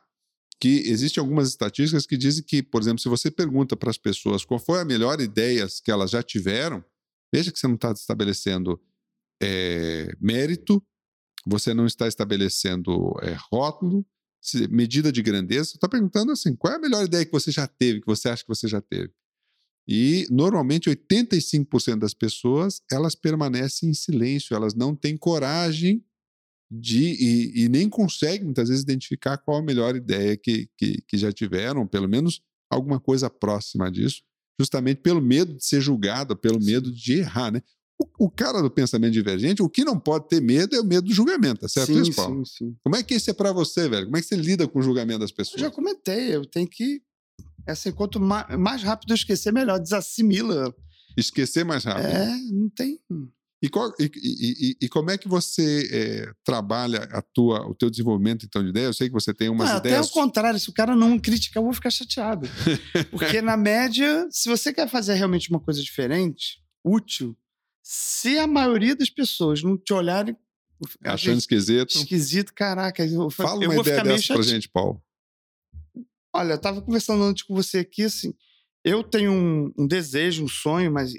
que 0.59 0.89
existem 0.89 1.21
algumas 1.21 1.47
estatísticas 1.47 2.05
que 2.05 2.17
dizem 2.17 2.43
que, 2.43 2.61
por 2.61 2.81
exemplo, 2.81 2.99
se 2.99 3.07
você 3.07 3.31
pergunta 3.31 3.77
para 3.77 3.89
as 3.89 3.97
pessoas 3.97 4.43
qual 4.43 4.59
foi 4.59 4.81
a 4.81 4.85
melhor 4.85 5.21
ideia 5.21 5.65
que 5.83 5.89
elas 5.89 6.11
já 6.11 6.21
tiveram, 6.21 6.83
veja 7.33 7.51
que 7.51 7.57
você 7.57 7.67
não 7.67 7.75
está 7.75 7.91
estabelecendo 7.91 8.81
eh, 9.41 10.11
mérito, 10.19 10.83
você 11.45 11.73
não 11.73 11.85
está 11.85 12.07
estabelecendo 12.07 13.13
é, 13.21 13.37
rótulo, 13.51 14.05
medida 14.69 15.11
de 15.11 15.21
grandeza, 15.21 15.69
você 15.69 15.77
está 15.77 15.87
perguntando 15.87 16.31
assim, 16.31 16.55
qual 16.55 16.73
é 16.73 16.75
a 16.77 16.79
melhor 16.79 17.03
ideia 17.03 17.25
que 17.25 17.31
você 17.31 17.51
já 17.51 17.67
teve, 17.67 18.01
que 18.01 18.07
você 18.07 18.29
acha 18.29 18.43
que 18.43 18.49
você 18.49 18.67
já 18.67 18.81
teve? 18.81 19.11
E, 19.91 20.27
normalmente, 20.29 20.87
85% 20.87 21.97
das 21.97 22.13
pessoas, 22.13 22.79
elas 22.91 23.15
permanecem 23.15 23.89
em 23.89 23.93
silêncio, 23.95 24.55
elas 24.55 24.75
não 24.75 24.95
têm 24.95 25.17
coragem 25.17 26.05
de, 26.71 27.15
e, 27.19 27.63
e 27.63 27.69
nem 27.69 27.89
conseguem, 27.89 28.45
muitas 28.45 28.69
vezes, 28.69 28.83
identificar 28.83 29.37
qual 29.39 29.57
a 29.57 29.63
melhor 29.63 29.95
ideia 29.95 30.37
que, 30.37 30.69
que, 30.77 31.01
que 31.07 31.17
já 31.17 31.31
tiveram, 31.31 31.87
pelo 31.87 32.07
menos 32.07 32.39
alguma 32.69 32.99
coisa 32.99 33.31
próxima 33.31 33.91
disso, 33.91 34.21
justamente 34.59 35.01
pelo 35.01 35.19
medo 35.19 35.55
de 35.55 35.65
ser 35.65 35.81
julgado, 35.81 36.37
pelo 36.37 36.63
medo 36.63 36.91
de 36.93 37.13
errar, 37.13 37.51
né? 37.51 37.63
O, 37.99 38.25
o 38.25 38.29
cara 38.29 38.61
do 38.61 38.69
pensamento 38.69 39.13
divergente, 39.13 39.63
o 39.63 39.69
que 39.69 39.83
não 39.83 39.99
pode 39.99 40.27
ter 40.27 40.39
medo 40.39 40.75
é 40.75 40.79
o 40.79 40.85
medo 40.85 41.07
do 41.07 41.13
julgamento, 41.13 41.61
tá 41.61 41.67
certo 41.67 41.91
sim, 41.93 42.01
isso, 42.01 42.15
Paulo? 42.15 42.45
sim, 42.45 42.65
sim. 42.67 42.75
Como 42.83 42.95
é 42.95 43.01
que 43.01 43.15
isso 43.15 43.31
é 43.31 43.33
para 43.33 43.51
você, 43.51 43.89
velho? 43.89 44.05
Como 44.05 44.17
é 44.17 44.21
que 44.21 44.27
você 44.27 44.35
lida 44.35 44.67
com 44.67 44.77
o 44.77 44.83
julgamento 44.83 45.19
das 45.19 45.31
Eu 45.31 45.35
pessoas? 45.35 45.59
já 45.61 45.71
comentei, 45.71 46.35
eu 46.35 46.45
tenho 46.45 46.67
que. 46.67 47.01
Assim, 47.69 47.91
quanto 47.91 48.19
ma- 48.19 48.47
mais 48.57 48.83
rápido 48.83 49.11
eu 49.11 49.15
esquecer, 49.15 49.51
melhor. 49.53 49.79
Desassimila. 49.79 50.73
Esquecer 51.17 51.63
mais 51.65 51.83
rápido. 51.83 52.05
É, 52.07 52.37
não 52.51 52.69
tem. 52.69 52.99
E, 53.61 53.67
qual- 53.67 53.93
e- 53.99 54.09
e- 54.15 54.77
e- 54.85 54.87
como 54.87 55.11
é 55.11 55.17
que 55.17 55.27
você 55.27 55.89
eh, 55.91 56.31
trabalha 56.45 56.99
a 57.11 57.21
tua, 57.21 57.67
o 57.67 57.75
teu 57.75 57.89
desenvolvimento 57.89 58.45
então 58.45 58.63
de 58.63 58.69
ideia? 58.69 58.85
Eu 58.85 58.93
sei 58.93 59.07
que 59.09 59.13
você 59.13 59.33
tem 59.33 59.49
umas 59.49 59.69
até 59.69 59.89
ideias. 59.89 60.05
ao 60.07 60.13
contrário, 60.13 60.57
se 60.57 60.69
o 60.69 60.73
cara 60.73 60.95
não 60.95 61.19
criticar, 61.19 61.59
eu 61.61 61.65
vou 61.65 61.73
ficar 61.73 61.89
chateado. 61.89 62.47
Porque, 63.11 63.41
na 63.41 63.57
média, 63.57 64.25
se 64.31 64.47
você 64.47 64.71
quer 64.71 64.87
fazer 64.87 65.15
realmente 65.15 65.49
uma 65.49 65.59
coisa 65.59 65.81
diferente, 65.81 66.61
útil, 66.81 67.35
se 67.83 68.37
a 68.37 68.47
maioria 68.47 68.95
das 68.95 69.09
pessoas 69.09 69.61
não 69.61 69.77
te 69.77 69.91
olharem. 69.93 70.37
achando 71.03 71.37
esquisito. 71.39 71.97
esquisito, 71.97 72.53
caraca, 72.53 73.05
eu, 73.05 73.29
Fala 73.29 73.61
eu 73.65 73.69
uma 73.71 73.75
vou 73.75 73.83
ideia 73.83 74.01
dessa 74.05 74.35
pra 74.35 74.43
gente, 74.43 74.69
Paulo. 74.69 75.03
Olha, 76.33 76.53
eu 76.53 76.61
tava 76.61 76.81
conversando 76.81 77.23
antes 77.23 77.43
com 77.43 77.55
você 77.55 77.79
aqui, 77.79 78.03
assim, 78.03 78.33
eu 78.83 79.03
tenho 79.03 79.31
um, 79.31 79.71
um 79.77 79.87
desejo, 79.87 80.43
um 80.43 80.47
sonho, 80.47 80.91
mas 80.91 81.13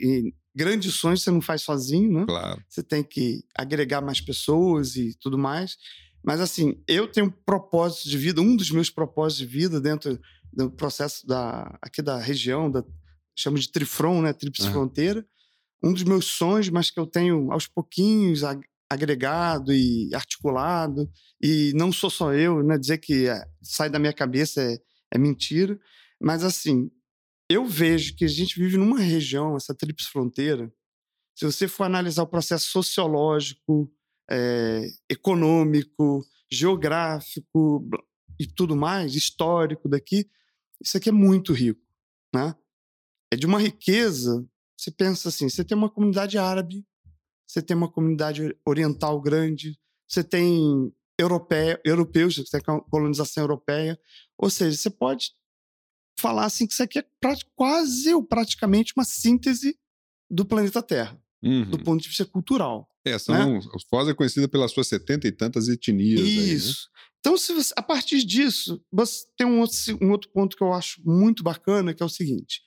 grandes 0.54 0.94
sonhos 0.94 1.22
você 1.22 1.30
não 1.30 1.40
faz 1.40 1.62
sozinho, 1.62 2.12
né? 2.12 2.26
Claro. 2.26 2.62
Você 2.68 2.82
tem 2.82 3.02
que 3.02 3.44
agregar 3.56 4.00
mais 4.00 4.20
pessoas 4.20 4.96
e 4.96 5.14
tudo 5.20 5.36
mais. 5.36 5.76
Mas, 6.22 6.40
assim, 6.40 6.82
eu 6.86 7.08
tenho 7.08 7.26
um 7.26 7.30
propósito 7.30 8.08
de 8.08 8.18
vida, 8.18 8.40
um 8.40 8.54
dos 8.54 8.70
meus 8.70 8.90
propósitos 8.90 9.38
de 9.48 9.58
vida 9.58 9.80
dentro 9.80 10.18
do 10.52 10.70
processo 10.70 11.26
da, 11.26 11.78
aqui 11.80 12.02
da 12.02 12.18
região, 12.18 12.70
da, 12.70 12.84
chamo 13.36 13.58
de 13.58 13.70
Trifron, 13.70 14.22
né? 14.22 14.32
Tríplice 14.32 14.64
Aham. 14.66 14.72
Fronteira. 14.72 15.26
Um 15.82 15.92
dos 15.94 16.02
meus 16.02 16.26
sonhos, 16.26 16.68
mas 16.68 16.90
que 16.90 17.00
eu 17.00 17.06
tenho 17.06 17.50
aos 17.50 17.66
pouquinhos 17.66 18.44
ag- 18.44 18.66
agregado 18.88 19.72
e 19.72 20.14
articulado. 20.14 21.10
E 21.40 21.72
não 21.74 21.90
sou 21.90 22.10
só 22.10 22.34
eu, 22.34 22.62
né? 22.62 22.76
Dizer 22.76 22.98
que 22.98 23.26
é, 23.28 23.42
sai 23.62 23.88
da 23.88 23.98
minha 23.98 24.12
cabeça 24.12 24.60
é, 24.62 24.78
é 25.12 25.18
mentira. 25.18 25.78
Mas, 26.20 26.44
assim, 26.44 26.90
eu 27.48 27.66
vejo 27.66 28.14
que 28.14 28.24
a 28.24 28.28
gente 28.28 28.58
vive 28.58 28.76
numa 28.76 29.00
região, 29.00 29.56
essa 29.56 29.74
Tríplice 29.74 30.10
Fronteira, 30.10 30.72
se 31.34 31.44
você 31.44 31.66
for 31.66 31.84
analisar 31.84 32.22
o 32.22 32.28
processo 32.28 32.66
sociológico, 32.70 33.90
é, 34.30 34.86
econômico, 35.08 36.24
geográfico 36.50 37.88
e 38.38 38.46
tudo 38.46 38.76
mais, 38.76 39.14
histórico 39.14 39.88
daqui. 39.88 40.28
Isso 40.82 40.96
aqui 40.96 41.08
é 41.08 41.12
muito 41.12 41.52
rico, 41.52 41.80
né? 42.34 42.54
É 43.32 43.36
de 43.36 43.46
uma 43.46 43.58
riqueza. 43.58 44.46
Você 44.76 44.90
pensa 44.90 45.28
assim, 45.28 45.48
você 45.48 45.64
tem 45.64 45.76
uma 45.76 45.90
comunidade 45.90 46.38
árabe, 46.38 46.86
você 47.46 47.60
tem 47.60 47.76
uma 47.76 47.90
comunidade 47.90 48.56
oriental 48.64 49.20
grande, 49.20 49.78
você 50.08 50.22
tem 50.22 50.92
europeia, 51.20 51.80
europeus, 51.84 52.36
tem 52.50 52.60
colonização 52.90 53.42
europeia. 53.42 53.98
Ou 54.38 54.50
seja, 54.50 54.76
você 54.76 54.90
pode 54.90 55.32
falar 56.18 56.44
assim 56.44 56.66
que 56.66 56.72
isso 56.72 56.82
aqui 56.82 56.98
é 56.98 57.06
quase 57.54 58.12
ou 58.12 58.22
praticamente 58.22 58.92
uma 58.96 59.04
síntese 59.04 59.78
do 60.30 60.44
planeta 60.44 60.82
Terra, 60.82 61.20
uhum. 61.42 61.70
do 61.70 61.78
ponto 61.78 62.02
de 62.02 62.08
vista 62.08 62.24
cultural. 62.24 62.88
É, 63.04 63.18
são, 63.18 63.34
né? 63.34 63.60
Foz 63.88 64.08
é 64.08 64.14
conhecida 64.14 64.46
pelas 64.46 64.72
suas 64.72 64.86
setenta 64.86 65.26
e 65.26 65.32
tantas 65.32 65.68
etnias. 65.68 66.20
Isso. 66.20 66.88
Aí, 66.88 66.94
né? 66.94 67.10
Então, 67.20 67.36
se 67.36 67.52
você, 67.52 67.72
a 67.76 67.82
partir 67.82 68.24
disso, 68.24 68.82
você 68.90 69.26
tem 69.36 69.46
um 69.46 69.60
outro, 69.60 69.76
um 70.00 70.10
outro 70.10 70.30
ponto 70.30 70.56
que 70.56 70.62
eu 70.62 70.72
acho 70.72 71.02
muito 71.04 71.42
bacana, 71.42 71.92
que 71.92 72.02
é 72.02 72.06
o 72.06 72.10
seguinte: 72.10 72.62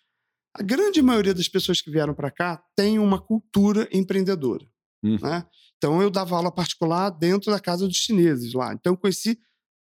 a 0.55 0.61
grande 0.61 1.01
maioria 1.01 1.33
das 1.33 1.47
pessoas 1.47 1.81
que 1.81 1.89
vieram 1.89 2.13
para 2.13 2.29
cá 2.29 2.63
tem 2.75 2.99
uma 2.99 3.19
cultura 3.19 3.87
empreendedora. 3.91 4.65
Uhum. 5.03 5.17
Né? 5.21 5.45
Então, 5.77 6.01
eu 6.01 6.09
dava 6.09 6.35
aula 6.35 6.51
particular 6.51 7.09
dentro 7.09 7.51
da 7.51 7.59
casa 7.59 7.87
dos 7.87 7.97
chineses 7.97 8.53
lá. 8.53 8.73
Então, 8.73 8.93
eu 8.93 8.97
conheci 8.97 9.37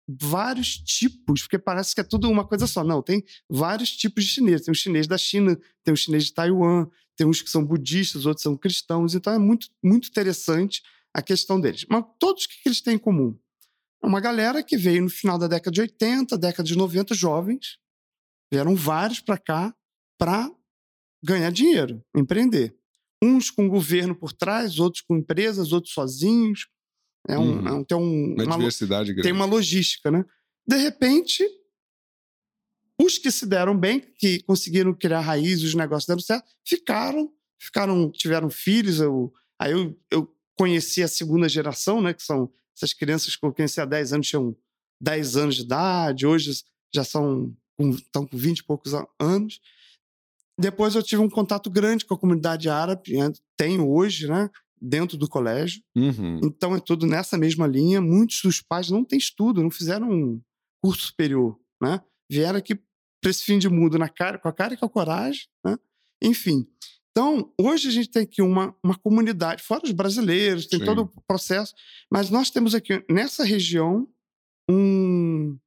vários 0.08 0.76
tipos, 0.78 1.42
porque 1.42 1.58
parece 1.58 1.94
que 1.94 2.00
é 2.00 2.04
tudo 2.04 2.28
uma 2.28 2.46
coisa 2.46 2.66
só. 2.66 2.82
Não, 2.82 3.02
tem 3.02 3.22
vários 3.48 3.90
tipos 3.90 4.24
de 4.24 4.30
chineses. 4.30 4.64
Tem 4.64 4.72
o 4.72 4.74
chinês 4.74 5.06
da 5.06 5.18
China, 5.18 5.58
tem 5.84 5.92
o 5.92 5.96
chinês 5.96 6.24
de 6.24 6.34
Taiwan, 6.34 6.86
tem 7.16 7.26
uns 7.26 7.42
que 7.42 7.50
são 7.50 7.64
budistas, 7.64 8.24
outros 8.24 8.42
são 8.42 8.56
cristãos. 8.56 9.14
Então, 9.14 9.32
é 9.34 9.38
muito, 9.38 9.68
muito 9.82 10.08
interessante 10.08 10.82
a 11.14 11.20
questão 11.20 11.60
deles. 11.60 11.84
Mas 11.88 12.04
todos 12.18 12.44
o 12.44 12.48
que 12.48 12.56
eles 12.66 12.80
têm 12.80 12.94
em 12.94 12.98
comum? 12.98 13.38
É 14.02 14.06
uma 14.06 14.20
galera 14.20 14.62
que 14.62 14.76
veio 14.76 15.02
no 15.02 15.10
final 15.10 15.38
da 15.38 15.46
década 15.46 15.70
de 15.70 15.80
80, 15.82 16.38
década 16.38 16.66
de 16.66 16.76
90, 16.76 17.14
jovens. 17.14 17.78
Vieram 18.50 18.74
vários 18.74 19.20
para 19.20 19.36
cá 19.36 19.74
para 20.18 20.50
ganhar 21.22 21.50
dinheiro, 21.50 22.02
empreender. 22.16 22.74
Uns 23.22 23.50
com 23.50 23.66
o 23.66 23.68
governo 23.68 24.14
por 24.14 24.32
trás, 24.32 24.78
outros 24.78 25.02
com 25.02 25.16
empresas, 25.16 25.72
outros 25.72 25.92
sozinhos. 25.92 26.68
É 27.28 27.38
um, 27.38 27.58
uhum. 27.58 27.68
é 27.68 27.72
um, 27.72 27.84
tem 27.84 27.98
um, 27.98 28.34
uma, 28.34 28.44
uma 28.44 28.56
diversidade 28.56 29.12
grande. 29.12 29.22
Tem 29.22 29.32
uma 29.32 29.44
logística, 29.44 30.10
né? 30.10 30.24
De 30.66 30.76
repente, 30.76 31.44
os 32.98 33.18
que 33.18 33.30
se 33.30 33.46
deram 33.46 33.76
bem, 33.76 34.00
que 34.00 34.42
conseguiram 34.42 34.94
criar 34.94 35.20
raízes, 35.20 35.64
os 35.64 35.74
negócios 35.74 36.06
deram 36.06 36.20
certo, 36.20 36.48
ficaram, 36.64 37.32
ficaram, 37.58 38.10
tiveram 38.10 38.48
filhos. 38.48 39.00
Eu, 39.00 39.32
aí 39.58 39.72
eu, 39.72 39.98
eu 40.10 40.34
conheci 40.56 41.02
a 41.02 41.08
segunda 41.08 41.48
geração, 41.48 42.00
né? 42.00 42.14
Que 42.14 42.22
são 42.22 42.50
essas 42.76 42.94
crianças 42.94 43.36
que 43.36 43.44
eu 43.44 43.52
conheci 43.52 43.80
há 43.80 43.84
10 43.84 44.14
anos, 44.14 44.28
tinham 44.28 44.56
10 45.00 45.36
anos 45.36 45.56
de 45.56 45.62
idade, 45.62 46.26
hoje 46.26 46.62
já 46.94 47.04
são 47.04 47.54
estão 47.78 48.26
com 48.26 48.36
20 48.36 48.58
e 48.58 48.64
poucos 48.64 48.92
anos. 49.18 49.60
Depois 50.60 50.94
eu 50.94 51.02
tive 51.02 51.22
um 51.22 51.30
contato 51.30 51.70
grande 51.70 52.04
com 52.04 52.14
a 52.14 52.18
comunidade 52.18 52.68
árabe, 52.68 53.12
tenho 53.56 53.88
hoje, 53.90 54.28
né, 54.28 54.50
dentro 54.80 55.16
do 55.16 55.28
colégio. 55.28 55.82
Uhum. 55.96 56.40
Então 56.44 56.74
é 56.74 56.80
tudo 56.80 57.06
nessa 57.06 57.36
mesma 57.36 57.66
linha. 57.66 58.00
Muitos 58.00 58.40
dos 58.42 58.60
pais 58.60 58.90
não 58.90 59.04
têm 59.04 59.18
estudo, 59.18 59.62
não 59.62 59.70
fizeram 59.70 60.10
um 60.10 60.40
curso 60.82 61.06
superior, 61.06 61.58
né? 61.82 62.00
Vieram 62.30 62.58
aqui 62.58 62.74
para 62.74 63.30
esse 63.30 63.44
fim 63.44 63.58
de 63.58 63.68
mundo 63.68 63.98
na 63.98 64.08
cara, 64.08 64.38
com 64.38 64.48
a 64.48 64.52
cara 64.52 64.74
e 64.74 64.76
com 64.76 64.86
a 64.86 64.90
coragem, 64.90 65.46
né? 65.64 65.76
Enfim. 66.22 66.66
Então, 67.10 67.52
hoje 67.60 67.88
a 67.88 67.90
gente 67.90 68.08
tem 68.08 68.22
aqui 68.22 68.40
uma, 68.40 68.74
uma 68.82 68.96
comunidade, 68.96 69.62
fora 69.62 69.84
os 69.84 69.90
brasileiros, 69.90 70.66
tem 70.66 70.78
Sim. 70.78 70.84
todo 70.84 71.02
o 71.02 71.22
processo, 71.26 71.74
mas 72.10 72.30
nós 72.30 72.50
temos 72.50 72.74
aqui 72.74 73.04
nessa 73.10 73.44
região 73.44 74.08
um, 74.70 75.58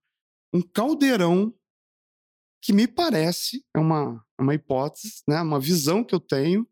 um 0.53 0.61
caldeirão 0.61 1.53
que 2.61 2.71
me 2.71 2.87
parece, 2.87 3.63
é 3.75 3.79
uma, 3.79 4.23
uma 4.43 4.55
hipótese, 4.55 5.23
né, 5.27 5.41
uma 5.41 5.59
visão 5.59 6.03
que 6.03 6.13
eu 6.13 6.19
tenho, 6.19 6.67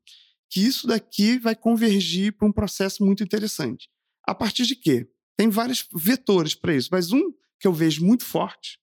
que 0.50 0.62
isso 0.62 0.88
daqui 0.88 1.40
vai 1.40 1.56
convergir 1.56 2.34
para 2.34 2.48
um 2.48 2.52
processo 2.52 3.04
muito 3.04 3.24
interessante. 3.24 3.90
A 4.28 4.36
partir 4.36 4.66
de 4.66 4.76
quê? 4.76 5.10
Tem 5.38 5.50
vários 5.50 5.88
vetores 5.94 6.54
para 6.54 6.76
isso, 6.76 6.90
mas 6.92 7.12
um 7.12 7.32
que 7.60 7.68
eu 7.68 7.74
vejo 7.74 8.06
muito 8.06 8.26
forte, 8.26 8.80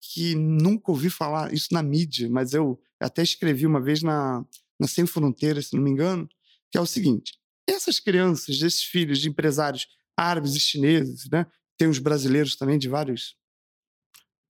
que 0.00 0.34
nunca 0.34 0.90
ouvi 0.90 1.10
falar 1.10 1.52
isso 1.52 1.68
na 1.72 1.82
mídia, 1.82 2.28
mas 2.30 2.52
eu 2.52 2.80
até 3.00 3.22
escrevi 3.22 3.66
uma 3.66 3.80
vez 3.80 4.02
na, 4.02 4.44
na 4.78 4.86
Sem 4.86 5.06
Fronteiras, 5.06 5.68
se 5.68 5.76
não 5.76 5.82
me 5.82 5.90
engano, 5.90 6.28
que 6.70 6.78
é 6.78 6.80
o 6.80 6.86
seguinte: 6.86 7.32
essas 7.66 8.00
crianças, 8.00 8.60
esses 8.62 8.82
filhos 8.82 9.18
de 9.18 9.28
empresários 9.28 9.86
árabes 10.16 10.54
e 10.54 10.60
chineses, 10.60 11.28
né? 11.30 11.46
Tem 11.76 11.88
os 11.88 11.98
brasileiros 11.98 12.56
também 12.56 12.78
de 12.78 12.88
vários 12.88 13.36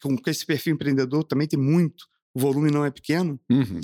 com 0.02 0.18
esse 0.26 0.44
perfil 0.44 0.74
empreendedor 0.74 1.22
também 1.22 1.46
tem 1.46 1.58
muito, 1.58 2.06
o 2.34 2.40
volume 2.40 2.70
não 2.70 2.84
é 2.84 2.90
pequeno. 2.90 3.38
Uhum. 3.50 3.80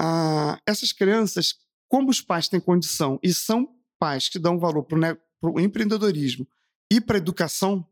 Ah, 0.00 0.60
essas 0.66 0.92
crianças, 0.92 1.54
como 1.88 2.10
os 2.10 2.20
pais 2.20 2.48
têm 2.48 2.60
condição 2.60 3.18
e 3.22 3.32
são 3.32 3.74
pais 3.98 4.28
que 4.28 4.38
dão 4.38 4.58
valor 4.58 4.84
para 4.84 5.18
o 5.42 5.60
empreendedorismo 5.60 6.46
e 6.92 7.00
para 7.00 7.16
a 7.16 7.18
educação, 7.18 7.86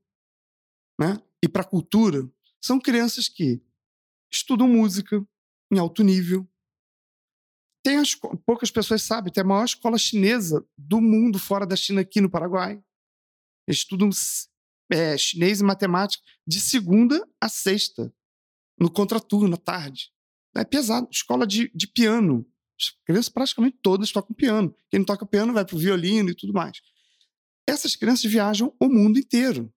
né, 1.00 1.20
e 1.42 1.48
para 1.48 1.62
a 1.62 1.66
cultura, 1.66 2.28
são 2.62 2.78
crianças 2.78 3.28
que 3.28 3.62
estudam 4.32 4.68
música 4.68 5.26
em 5.72 5.78
alto 5.78 6.02
nível. 6.02 6.48
Tem 7.84 7.98
as, 7.98 8.14
poucas 8.14 8.70
pessoas 8.70 9.02
sabem, 9.02 9.32
tem 9.32 9.42
a 9.42 9.46
maior 9.46 9.64
escola 9.64 9.98
chinesa 9.98 10.66
do 10.76 11.00
mundo 11.00 11.38
fora 11.38 11.66
da 11.66 11.76
China 11.76 12.00
aqui 12.00 12.20
no 12.20 12.30
Paraguai. 12.30 12.82
Eles 13.66 13.80
estudam 13.80 14.08
é, 14.90 15.16
chinês 15.18 15.60
e 15.60 15.64
matemática 15.64 16.24
de 16.46 16.60
segunda 16.60 17.26
a 17.40 17.48
sexta, 17.48 18.14
no 18.78 18.90
contraturno, 18.90 19.54
à 19.54 19.58
tarde. 19.58 20.10
É 20.56 20.64
pesado. 20.64 21.08
Escola 21.10 21.46
de, 21.46 21.70
de 21.74 21.86
piano. 21.86 22.46
As 22.80 22.90
crianças 23.04 23.28
praticamente 23.28 23.78
todas 23.82 24.12
tocam 24.12 24.34
piano. 24.34 24.74
Quem 24.90 25.00
não 25.00 25.06
toca 25.06 25.26
piano 25.26 25.52
vai 25.52 25.64
para 25.64 25.76
o 25.76 25.78
violino 25.78 26.30
e 26.30 26.34
tudo 26.34 26.52
mais. 26.52 26.80
Essas 27.66 27.96
crianças 27.96 28.30
viajam 28.30 28.74
o 28.80 28.88
mundo 28.88 29.18
inteiro. 29.18 29.72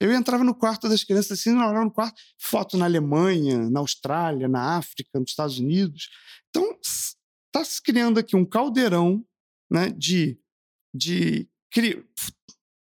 Eu 0.00 0.12
entrava 0.12 0.42
no 0.42 0.54
quarto 0.54 0.88
das 0.88 1.04
crianças 1.04 1.38
assim, 1.38 1.50
olhava 1.50 1.84
no 1.84 1.90
quarto, 1.90 2.18
foto 2.38 2.78
na 2.78 2.86
Alemanha, 2.86 3.68
na 3.68 3.80
Austrália, 3.80 4.48
na 4.48 4.78
África, 4.78 5.20
nos 5.20 5.30
Estados 5.30 5.58
Unidos. 5.58 6.08
Então, 6.48 6.78
está 6.80 7.64
se 7.64 7.82
criando 7.82 8.18
aqui 8.18 8.34
um 8.34 8.46
caldeirão 8.46 9.22
né, 9.70 9.90
de, 9.90 10.40
de 10.94 11.50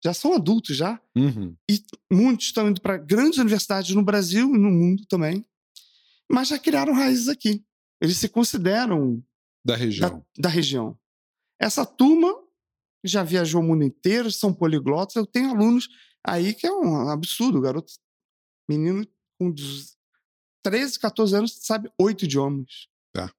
já 0.07 0.13
são 0.13 0.33
adultos 0.33 0.75
já. 0.75 1.01
Uhum. 1.15 1.55
E 1.69 1.83
muitos 2.11 2.45
estão 2.45 2.69
indo 2.69 2.79
para 2.79 2.97
grandes 2.97 3.39
universidades 3.39 3.93
no 3.93 4.01
Brasil 4.01 4.47
e 4.47 4.57
no 4.57 4.71
mundo 4.71 5.05
também. 5.05 5.45
Mas 6.31 6.47
já 6.47 6.57
criaram 6.57 6.93
raízes 6.93 7.27
aqui. 7.27 7.63
Eles 8.01 8.17
se 8.17 8.29
consideram 8.29 9.21
da 9.65 9.75
região. 9.75 10.09
Da, 10.09 10.43
da 10.43 10.49
região. 10.49 10.97
Essa 11.59 11.85
turma 11.85 12.33
já 13.03 13.21
viajou 13.21 13.61
o 13.61 13.63
mundo 13.63 13.83
inteiro, 13.83 14.31
são 14.31 14.53
poliglotas. 14.53 15.15
Eu 15.15 15.25
tenho 15.25 15.49
alunos 15.49 15.89
aí 16.25 16.53
que 16.53 16.65
é 16.65 16.71
um 16.71 17.09
absurdo. 17.09 17.59
Garoto, 17.59 17.91
menino 18.69 19.05
com 19.37 19.53
13, 20.63 20.99
14 20.99 21.35
anos, 21.35 21.57
sabe 21.61 21.91
oito 21.99 22.23
idiomas. 22.23 22.87
Tá. 23.13 23.29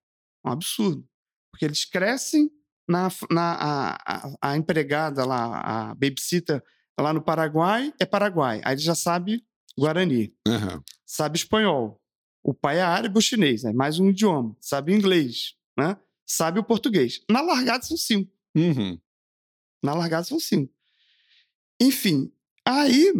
Um 0.45 0.51
absurdo. 0.51 1.09
Porque 1.51 1.65
eles 1.65 1.87
crescem 1.87 2.51
na, 2.89 3.09
na 3.31 3.53
a, 3.53 3.99
a, 4.07 4.37
a, 4.41 4.57
empregada 4.57 5.25
lá, 5.25 5.61
a 5.61 5.95
babysitter 5.95 6.63
lá 6.99 7.13
no 7.13 7.23
Paraguai 7.23 7.93
é 8.01 8.07
Paraguai. 8.07 8.61
Aí 8.65 8.75
ele 8.75 8.81
já 8.81 8.95
sabe 8.95 9.45
Guarani, 9.79 10.35
uhum. 10.47 10.83
sabe 11.07 11.39
espanhol. 11.39 12.01
O 12.43 12.55
pai 12.55 12.79
é 12.79 12.83
árabe 12.83 13.15
ou 13.15 13.21
chinês, 13.21 13.65
é 13.65 13.73
mais 13.73 13.99
um 13.99 14.09
idioma. 14.09 14.57
Sabe 14.61 14.95
inglês, 14.95 15.55
né? 15.77 15.97
Sabe 16.27 16.59
o 16.59 16.65
português. 16.65 17.21
Na 17.31 17.41
largada 17.43 17.85
são 17.85 17.97
cinco. 17.97 18.33
Uhum. 18.57 18.99
Na 19.83 19.95
largada 19.95 20.25
são 20.25 20.41
cinco. 20.41 20.73
Enfim, 21.81 22.33
aí 22.65 23.13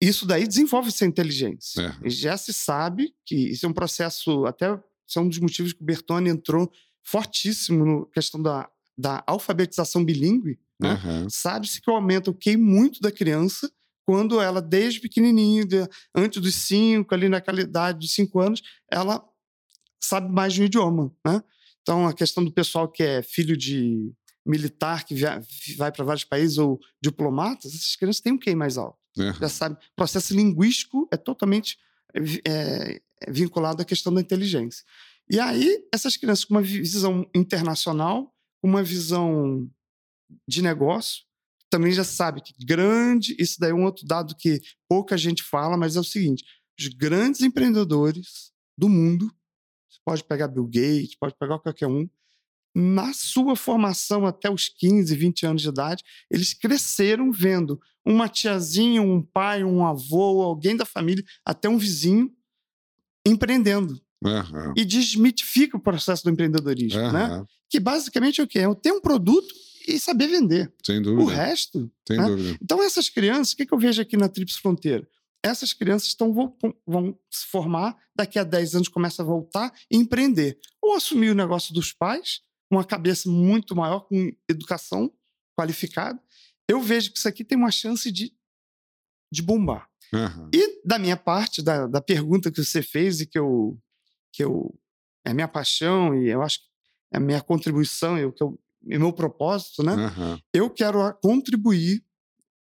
isso 0.00 0.26
daí 0.26 0.46
desenvolve 0.46 0.88
essa 0.88 1.06
inteligência. 1.06 1.96
É. 2.02 2.08
Já 2.08 2.36
se 2.36 2.52
sabe 2.52 3.14
que 3.24 3.34
isso 3.34 3.66
é 3.66 3.68
um 3.68 3.72
processo, 3.72 4.44
até 4.44 4.78
isso 5.06 5.18
é 5.18 5.22
um 5.22 5.28
dos 5.28 5.38
motivos 5.38 5.72
que 5.72 5.82
o 5.82 5.86
Bertone 5.86 6.28
entrou 6.28 6.70
fortíssimo 7.02 7.84
na 7.84 8.06
questão 8.12 8.42
da 8.42 8.68
da 8.96 9.22
alfabetização 9.26 10.04
bilíngue, 10.04 10.58
né? 10.80 11.00
uhum. 11.04 11.30
sabe-se 11.30 11.80
que 11.80 11.90
aumenta 11.90 12.30
o 12.30 12.34
QI 12.34 12.56
muito 12.56 13.00
da 13.00 13.10
criança 13.10 13.70
quando 14.06 14.40
ela, 14.40 14.62
desde 14.62 15.00
pequenininha, 15.00 15.88
antes 16.14 16.40
dos 16.40 16.54
cinco, 16.54 17.12
ali 17.12 17.28
naquela 17.28 17.60
idade 17.60 17.98
de 17.98 18.08
cinco 18.08 18.38
anos, 18.38 18.62
ela 18.88 19.22
sabe 20.00 20.32
mais 20.32 20.52
de 20.54 20.62
um 20.62 20.64
idioma. 20.64 21.12
Né? 21.26 21.42
Então, 21.82 22.06
a 22.06 22.14
questão 22.14 22.44
do 22.44 22.52
pessoal 22.52 22.88
que 22.88 23.02
é 23.02 23.20
filho 23.20 23.56
de 23.56 24.12
militar, 24.46 25.04
que 25.04 25.12
via, 25.12 25.42
vai 25.76 25.90
para 25.90 26.04
vários 26.04 26.22
países, 26.22 26.56
ou 26.56 26.78
diplomatas, 27.02 27.74
essas 27.74 27.96
crianças 27.96 28.20
têm 28.20 28.32
um 28.32 28.38
QI 28.38 28.54
mais 28.54 28.78
alto. 28.78 28.96
Uhum. 29.18 29.32
Já 29.34 29.48
sabe. 29.48 29.74
O 29.74 29.96
processo 29.96 30.34
linguístico 30.34 31.08
é 31.10 31.16
totalmente 31.16 31.76
é 32.46 33.00
vinculado 33.28 33.82
à 33.82 33.84
questão 33.84 34.14
da 34.14 34.20
inteligência. 34.20 34.84
E 35.28 35.40
aí, 35.40 35.84
essas 35.92 36.16
crianças 36.16 36.44
com 36.44 36.54
uma 36.54 36.62
visão 36.62 37.28
internacional, 37.34 38.32
uma 38.66 38.82
visão 38.82 39.70
de 40.46 40.60
negócio, 40.60 41.22
também 41.70 41.92
já 41.92 42.02
sabe 42.02 42.40
que 42.40 42.52
grande, 42.64 43.36
isso 43.38 43.60
daí 43.60 43.70
é 43.70 43.74
um 43.74 43.84
outro 43.84 44.04
dado 44.04 44.34
que 44.36 44.60
pouca 44.88 45.16
gente 45.16 45.42
fala, 45.42 45.76
mas 45.76 45.94
é 45.94 46.00
o 46.00 46.04
seguinte: 46.04 46.44
os 46.78 46.88
grandes 46.88 47.42
empreendedores 47.42 48.52
do 48.76 48.88
mundo, 48.88 49.26
você 49.88 50.00
pode 50.04 50.24
pegar 50.24 50.48
Bill 50.48 50.66
Gates, 50.66 51.16
pode 51.16 51.36
pegar 51.38 51.60
qualquer 51.60 51.86
um, 51.86 52.08
na 52.74 53.12
sua 53.14 53.54
formação 53.54 54.26
até 54.26 54.50
os 54.50 54.68
15, 54.68 55.14
20 55.14 55.46
anos 55.46 55.62
de 55.62 55.68
idade, 55.68 56.04
eles 56.28 56.52
cresceram 56.52 57.30
vendo 57.30 57.80
uma 58.04 58.28
tiazinha, 58.28 59.00
um 59.00 59.22
pai, 59.22 59.62
um 59.64 59.86
avô, 59.86 60.42
alguém 60.42 60.76
da 60.76 60.84
família, 60.84 61.24
até 61.44 61.68
um 61.68 61.78
vizinho 61.78 62.30
empreendendo. 63.24 64.00
Uhum. 64.24 64.72
E 64.76 64.84
desmitifica 64.84 65.76
o 65.76 65.80
processo 65.80 66.24
do 66.24 66.30
empreendedorismo, 66.30 67.00
Uhum. 67.00 67.12
né? 67.12 67.44
Que 67.68 67.78
basicamente 67.78 68.40
é 68.40 68.44
o 68.44 68.46
quê? 68.46 68.60
É 68.60 68.74
ter 68.74 68.92
um 68.92 69.00
produto 69.00 69.54
e 69.86 69.98
saber 69.98 70.28
vender. 70.28 70.72
Sem 70.84 70.98
O 70.98 71.02
dúvida. 71.02 71.32
resto. 71.32 71.90
Sem 72.06 72.16
né? 72.16 72.26
dúvida. 72.26 72.58
Então, 72.62 72.82
essas 72.82 73.08
crianças, 73.08 73.52
o 73.52 73.56
que, 73.56 73.66
que 73.66 73.74
eu 73.74 73.78
vejo 73.78 74.00
aqui 74.02 74.16
na 74.16 74.28
Trips 74.28 74.56
Fronteira? 74.56 75.06
Essas 75.44 75.72
crianças 75.72 76.08
estão, 76.08 76.32
vão, 76.32 76.56
vão 76.86 77.18
se 77.30 77.46
formar, 77.46 77.96
daqui 78.14 78.38
a 78.38 78.42
10 78.44 78.74
anos 78.76 78.88
começa 78.88 79.22
a 79.22 79.24
voltar 79.24 79.72
e 79.90 79.96
empreender. 79.96 80.58
Ou 80.82 80.94
assumir 80.96 81.30
o 81.30 81.34
negócio 81.36 81.72
dos 81.72 81.92
pais, 81.92 82.40
uma 82.70 82.84
cabeça 82.84 83.28
muito 83.30 83.76
maior, 83.76 84.00
com 84.00 84.32
educação 84.48 85.12
qualificada. 85.56 86.20
Eu 86.68 86.80
vejo 86.80 87.12
que 87.12 87.18
isso 87.18 87.28
aqui 87.28 87.44
tem 87.44 87.56
uma 87.56 87.70
chance 87.70 88.10
de, 88.10 88.32
de 89.32 89.40
bombar. 89.40 89.88
Uhum. 90.12 90.50
E 90.52 90.80
da 90.84 90.98
minha 90.98 91.16
parte, 91.16 91.62
da, 91.62 91.86
da 91.86 92.00
pergunta 92.00 92.50
que 92.50 92.62
você 92.64 92.82
fez 92.82 93.20
e 93.20 93.26
que 93.26 93.38
eu, 93.38 93.78
que 94.36 94.44
eu 94.44 94.78
é 95.24 95.32
minha 95.32 95.48
paixão 95.48 96.14
e 96.14 96.28
eu 96.28 96.42
acho 96.42 96.60
que 96.60 96.66
é 97.12 97.18
minha 97.18 97.40
contribuição, 97.40 98.18
e 98.18 98.24
o 98.26 98.32
que 98.32 98.42
eu, 98.42 98.60
é 98.88 98.98
meu 98.98 99.12
propósito, 99.12 99.82
né? 99.82 99.94
Uhum. 99.94 100.38
Eu 100.52 100.70
quero 100.70 101.14
contribuir 101.22 102.04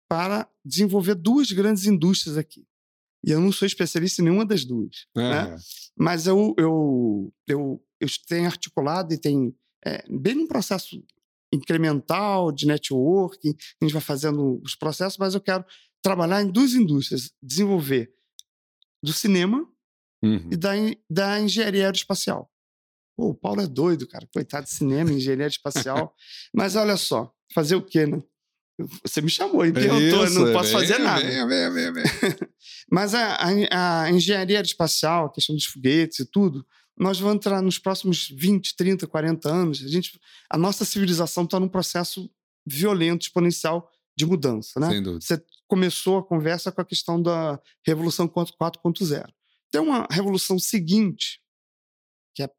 para 0.09 0.49
desenvolver 0.65 1.17
duas 1.17 1.51
grandes 1.51 1.87
indústrias 1.87 2.39
aqui. 2.39 2.65
E 3.27 3.31
eu 3.33 3.41
não 3.41 3.51
sou 3.51 3.67
especialista 3.67 4.21
em 4.21 4.27
nenhuma 4.27 4.45
das 4.45 4.65
duas, 4.65 5.07
né? 5.17 5.47
Uhum. 5.47 5.57
Mas 5.99 6.27
eu, 6.27 6.55
eu, 6.57 7.35
eu, 7.49 7.85
eu 8.01 8.09
tenho 8.29 8.47
articulado 8.47 9.13
e 9.13 9.19
tenho, 9.19 9.55
é, 9.85 10.05
bem 10.09 10.35
num 10.35 10.47
processo 10.47 11.03
incremental 11.53 12.53
de 12.53 12.67
networking, 12.67 13.55
a 13.81 13.85
gente 13.85 13.93
vai 13.93 14.03
fazendo 14.03 14.61
os 14.63 14.75
processos, 14.75 15.19
mas 15.19 15.35
eu 15.35 15.41
quero 15.41 15.65
trabalhar 16.03 16.43
em 16.43 16.51
duas 16.51 16.75
indústrias, 16.75 17.33
desenvolver 17.43 18.13
do 19.03 19.13
cinema 19.13 19.67
Uhum. 20.25 20.49
e 20.51 20.57
da, 20.57 20.73
da 21.11 21.41
engenharia 21.41 21.85
aeroespacial. 21.85 22.51
Pô, 23.17 23.29
o 23.31 23.35
Paulo 23.35 23.61
é 23.61 23.67
doido, 23.67 24.07
cara. 24.09 24.27
Coitado 24.33 24.65
de 24.65 24.73
cinema, 24.73 25.13
engenharia 25.13 25.47
espacial. 25.47 26.15
Mas 26.55 26.75
olha 26.77 26.97
só, 26.97 27.33
fazer 27.53 27.77
o 27.77 27.83
quê, 27.83 28.07
né? 28.07 28.23
Você 29.05 29.21
me 29.21 29.31
chamou 29.31 29.65
e 29.65 29.73
perguntou, 29.73 30.25
Isso, 30.25 30.41
não 30.41 30.53
posso 30.53 30.71
venha, 30.71 30.81
fazer 30.81 30.99
nada. 30.99 31.23
Mas 32.91 33.15
a, 33.15 33.37
a- 33.71 34.03
a 34.03 34.11
engenharia 34.11 34.57
aeroespacial, 34.59 35.27
a 35.27 35.33
questão 35.33 35.55
dos 35.55 35.65
foguetes 35.67 36.19
e 36.19 36.25
tudo, 36.27 36.67
nós 36.99 37.19
vamos 37.21 37.37
entrar 37.37 37.63
nos 37.63 37.79
próximos 37.79 38.29
20, 38.31 38.75
30, 38.77 39.07
40 39.07 39.49
anos. 39.49 39.83
A, 39.85 39.89
gente, 39.89 40.19
a 40.51 40.59
nossa 40.59 40.85
civilização 40.85 41.45
está 41.45 41.61
num 41.61 41.69
processo 41.69 42.29
violento, 42.67 43.23
exponencial 43.23 43.89
de 44.17 44.27
mudança. 44.27 44.79
Né? 44.81 44.89
Sem 44.91 45.03
dúvida. 45.03 45.25
Você 45.25 45.43
começou 45.69 46.19
a 46.19 46.25
conversa 46.25 46.73
com 46.73 46.81
a 46.81 46.85
questão 46.85 47.21
da 47.23 47.61
Revolução 47.87 48.27
4.0. 48.29 49.25
Tem 49.75 49.81
uma 49.81 50.07
revolução 50.09 50.57
seguinte, 50.57 51.41
que 52.33 52.45
é- 52.45 52.51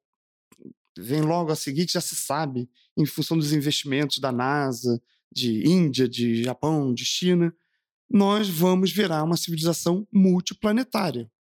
vem 0.99 1.21
logo 1.21 1.49
a 1.49 1.55
seguir, 1.55 1.85
que 1.85 1.93
já 1.93 2.01
se 2.01 2.13
sabe, 2.13 2.69
em 2.97 3.05
função 3.05 3.37
dos 3.37 3.53
investimentos 3.53 4.19
da 4.19 4.33
NASA, 4.33 5.01
de 5.31 5.65
Índia, 5.65 6.09
de 6.09 6.43
Japão, 6.43 6.93
de 6.93 7.05
China, 7.05 7.55
nós 8.09 8.49
vamos 8.49 8.91
virar 8.91 9.23
uma 9.23 9.37
civilização 9.37 10.05
multiplanetária. 10.11 11.31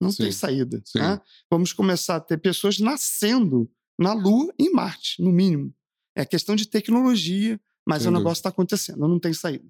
Não 0.00 0.12
tem 0.14 0.30
Sim, 0.30 0.38
saída. 0.38 0.80
sim. 0.84 1.00
né? 1.00 1.20
Vamos 1.50 1.72
começar 1.72 2.14
a 2.14 2.20
ter 2.20 2.38
pessoas 2.38 2.78
nascendo 2.78 3.68
na 3.98 4.12
Lua 4.12 4.54
e 4.56 4.66
em 4.66 4.72
Marte, 4.72 5.20
no 5.20 5.32
mínimo. 5.32 5.74
É 6.14 6.24
questão 6.24 6.54
de 6.54 6.64
tecnologia, 6.68 7.60
mas 7.84 8.02
Sem 8.04 8.12
o 8.12 8.14
negócio 8.16 8.38
está 8.38 8.50
acontecendo, 8.50 9.00
não 9.08 9.18
tem 9.18 9.32
saída. 9.32 9.66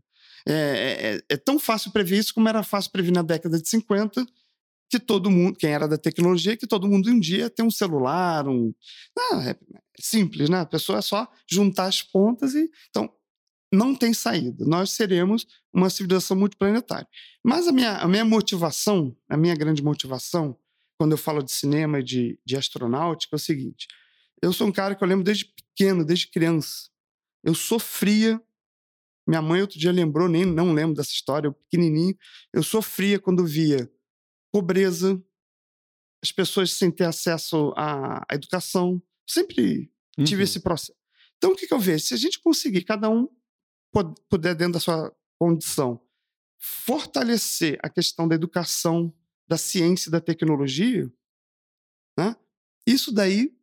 É, 0.46 0.52
é- 0.52 1.16
é- 1.16 1.22
é 1.30 1.36
tão 1.38 1.58
fácil 1.58 1.90
prever 1.90 2.18
isso 2.18 2.34
como 2.34 2.50
era 2.50 2.62
fácil 2.62 2.90
prever 2.92 3.12
na 3.12 3.22
década 3.22 3.58
de 3.58 3.66
50, 3.66 4.26
que 4.88 4.98
todo 4.98 5.30
mundo, 5.30 5.56
quem 5.56 5.70
era 5.70 5.86
da 5.86 5.98
tecnologia, 5.98 6.56
que 6.56 6.66
todo 6.66 6.88
mundo 6.88 7.10
um 7.10 7.20
dia 7.20 7.50
tem 7.50 7.64
um 7.64 7.70
celular, 7.70 8.48
um. 8.48 8.72
Ah, 9.32 9.50
é 9.50 9.56
simples, 10.00 10.48
né? 10.48 10.60
A 10.60 10.66
pessoa 10.66 10.98
é 10.98 11.02
só 11.02 11.28
juntar 11.48 11.86
as 11.86 12.02
pontas 12.02 12.54
e. 12.54 12.70
Então, 12.88 13.12
não 13.72 13.94
tem 13.94 14.14
saída. 14.14 14.64
Nós 14.64 14.92
seremos 14.92 15.46
uma 15.72 15.90
civilização 15.90 16.36
multiplanetária. 16.36 17.06
Mas 17.44 17.68
a 17.68 17.72
minha, 17.72 17.98
a 17.98 18.08
minha 18.08 18.24
motivação, 18.24 19.14
a 19.28 19.36
minha 19.36 19.54
grande 19.54 19.82
motivação, 19.82 20.58
quando 20.98 21.12
eu 21.12 21.18
falo 21.18 21.42
de 21.42 21.52
cinema 21.52 22.00
e 22.00 22.02
de, 22.02 22.40
de 22.44 22.56
astronáutica, 22.56 23.36
é 23.36 23.38
o 23.38 23.40
seguinte: 23.40 23.86
eu 24.42 24.52
sou 24.52 24.66
um 24.66 24.72
cara 24.72 24.94
que 24.94 25.04
eu 25.04 25.08
lembro 25.08 25.24
desde 25.24 25.44
pequeno, 25.44 26.04
desde 26.04 26.28
criança. 26.28 26.88
Eu 27.44 27.54
sofria. 27.54 28.40
Minha 29.26 29.42
mãe 29.42 29.60
outro 29.60 29.78
dia 29.78 29.92
lembrou, 29.92 30.26
nem 30.26 30.46
não 30.46 30.72
lembro 30.72 30.96
dessa 30.96 31.10
história, 31.10 31.48
eu 31.48 31.52
pequenininho. 31.52 32.16
Eu 32.54 32.62
sofria 32.62 33.18
quando 33.18 33.44
via 33.44 33.90
pobreza, 34.52 35.22
as 36.22 36.32
pessoas 36.32 36.72
sem 36.72 36.90
ter 36.90 37.04
acesso 37.04 37.72
à, 37.76 38.24
à 38.28 38.34
educação. 38.34 39.02
Sempre 39.26 39.90
tive 40.24 40.36
Uhum. 40.36 40.42
esse 40.42 40.60
processo. 40.60 40.98
Então, 41.36 41.52
o 41.52 41.56
que, 41.56 41.66
que 41.66 41.74
eu 41.74 41.78
vejo? 41.78 42.04
Se 42.06 42.14
a 42.14 42.16
gente 42.16 42.40
conseguir, 42.40 42.82
cada 42.82 43.08
um 43.08 43.28
puder, 44.28 44.54
dentro 44.54 44.74
da 44.74 44.80
sua 44.80 45.14
condição, 45.38 46.00
fortalecer 46.58 47.78
a 47.82 47.88
questão 47.88 48.26
da 48.26 48.34
educação, 48.34 49.14
da 49.46 49.56
ciência 49.56 50.08
e 50.08 50.12
da 50.12 50.20
tecnologia, 50.20 51.10
né? 52.18 52.36
isso 52.86 53.12
daí 53.12 53.56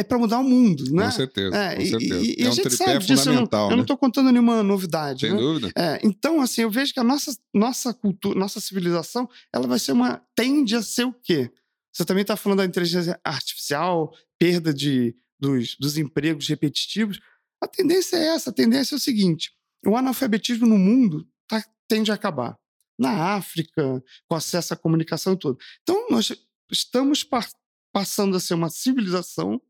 é 0.00 0.02
para 0.02 0.18
mudar 0.18 0.38
o 0.38 0.44
mundo. 0.44 0.84
Né? 0.92 1.04
Com 1.04 1.10
certeza, 1.12 1.56
É, 1.56 1.76
com 1.76 1.82
e- 1.82 1.86
certeza. 1.88 2.14
e- 2.24 2.36
e 2.38 2.42
é 2.42 2.46
a 2.46 2.48
um 2.48 2.52
gente 2.52 2.68
tripé 2.68 2.84
sabe 2.84 3.04
disso, 3.06 3.24
fundamental, 3.24 3.64
Eu 3.66 3.70
não 3.70 3.76
né? 3.78 3.82
estou 3.82 3.96
contando 3.96 4.30
nenhuma 4.32 4.62
novidade. 4.62 5.20
Sem 5.20 5.32
né? 5.32 5.38
dúvida. 5.38 5.72
É, 5.76 6.00
então, 6.02 6.40
assim, 6.40 6.62
eu 6.62 6.70
vejo 6.70 6.92
que 6.92 7.00
a 7.00 7.04
nossa, 7.04 7.36
nossa 7.54 7.92
cultura, 7.94 8.38
nossa 8.38 8.60
civilização, 8.60 9.28
ela 9.52 9.66
vai 9.66 9.78
ser 9.78 9.92
uma. 9.92 10.22
tende 10.34 10.74
a 10.76 10.82
ser 10.82 11.04
o 11.04 11.12
quê? 11.12 11.50
Você 11.92 12.04
também 12.04 12.22
está 12.22 12.36
falando 12.36 12.58
da 12.58 12.64
inteligência 12.64 13.20
artificial, 13.24 14.14
perda 14.38 14.72
de, 14.72 15.14
dos, 15.38 15.76
dos 15.78 15.98
empregos 15.98 16.46
repetitivos. 16.48 17.20
A 17.62 17.66
tendência 17.66 18.16
é 18.16 18.26
essa. 18.34 18.50
A 18.50 18.52
tendência 18.52 18.94
é 18.94 18.96
o 18.96 19.00
seguinte: 19.00 19.50
o 19.84 19.96
analfabetismo 19.96 20.66
no 20.66 20.78
mundo 20.78 21.26
tá, 21.48 21.62
tende 21.88 22.10
a 22.10 22.14
acabar. 22.14 22.56
Na 22.98 23.34
África, 23.34 24.02
com 24.28 24.34
acesso 24.36 24.72
à 24.74 24.76
comunicação 24.76 25.34
tudo. 25.34 25.58
Então, 25.82 26.06
nós 26.10 26.32
estamos 26.70 27.24
pa- 27.24 27.46
passando 27.92 28.36
a 28.36 28.40
ser 28.40 28.54
uma 28.54 28.68
civilização 28.70 29.60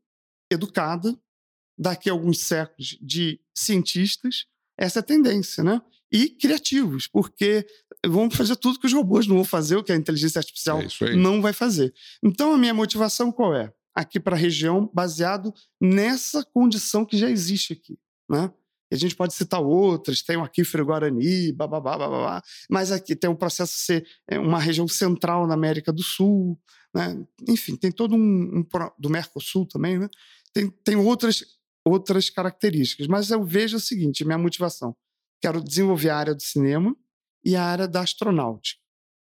educada, 0.53 1.17
daqui 1.77 2.09
a 2.09 2.13
alguns 2.13 2.39
séculos, 2.39 2.97
de 3.01 3.39
cientistas, 3.55 4.45
essa 4.77 4.99
é 4.99 5.01
a 5.01 5.03
tendência, 5.03 5.63
né? 5.63 5.81
E 6.11 6.29
criativos, 6.29 7.07
porque 7.07 7.65
vamos 8.05 8.35
fazer 8.35 8.55
tudo 8.57 8.79
que 8.79 8.85
os 8.87 8.93
robôs 8.93 9.25
não 9.27 9.35
vão 9.37 9.45
fazer, 9.45 9.77
o 9.77 9.83
que 9.83 9.91
a 9.91 9.95
inteligência 9.95 10.39
artificial 10.39 10.79
É 10.79 11.15
não 11.15 11.41
vai 11.41 11.53
fazer. 11.53 11.93
Então, 12.23 12.53
a 12.53 12.57
minha 12.57 12.73
motivação 12.73 13.31
qual 13.31 13.55
é? 13.55 13.71
Aqui 13.95 14.19
para 14.19 14.35
a 14.35 14.39
região, 14.39 14.89
baseado 14.93 15.53
nessa 15.79 16.43
condição 16.43 17.05
que 17.05 17.17
já 17.17 17.29
existe 17.29 17.73
aqui, 17.73 17.97
né? 18.29 18.51
E 18.91 18.95
a 18.95 18.97
gente 18.97 19.15
pode 19.15 19.33
citar 19.33 19.61
outras, 19.61 20.21
tem 20.21 20.35
o 20.35 20.43
Aquífero 20.43 20.85
Guarani, 20.85 21.53
bababá, 21.53 21.97
bababá, 21.97 22.43
mas 22.69 22.91
aqui 22.91 23.15
tem 23.15 23.29
um 23.29 23.35
processo 23.35 23.73
de 23.73 23.79
ser 23.79 24.07
é, 24.29 24.37
uma 24.37 24.59
região 24.59 24.85
central 24.87 25.47
na 25.47 25.53
América 25.53 25.93
do 25.93 26.03
Sul, 26.03 26.59
né? 26.93 27.17
enfim, 27.47 27.77
tem 27.77 27.89
todo 27.89 28.15
um, 28.15 28.57
um 28.59 28.63
pro- 28.63 28.93
do 28.99 29.09
Mercosul 29.09 29.65
também, 29.65 29.97
né? 29.97 30.09
Tem, 30.53 30.69
tem 30.83 30.95
outras, 30.95 31.43
outras 31.85 32.29
características, 32.29 33.07
mas 33.07 33.29
eu 33.31 33.43
vejo 33.43 33.77
o 33.77 33.79
seguinte, 33.79 34.25
minha 34.25 34.37
motivação, 34.37 34.95
quero 35.41 35.63
desenvolver 35.63 36.09
a 36.09 36.17
área 36.17 36.35
do 36.35 36.41
cinema 36.41 36.95
e 37.43 37.55
a 37.55 37.63
área 37.63 37.87
da 37.87 38.01
astronáutica. 38.01 38.79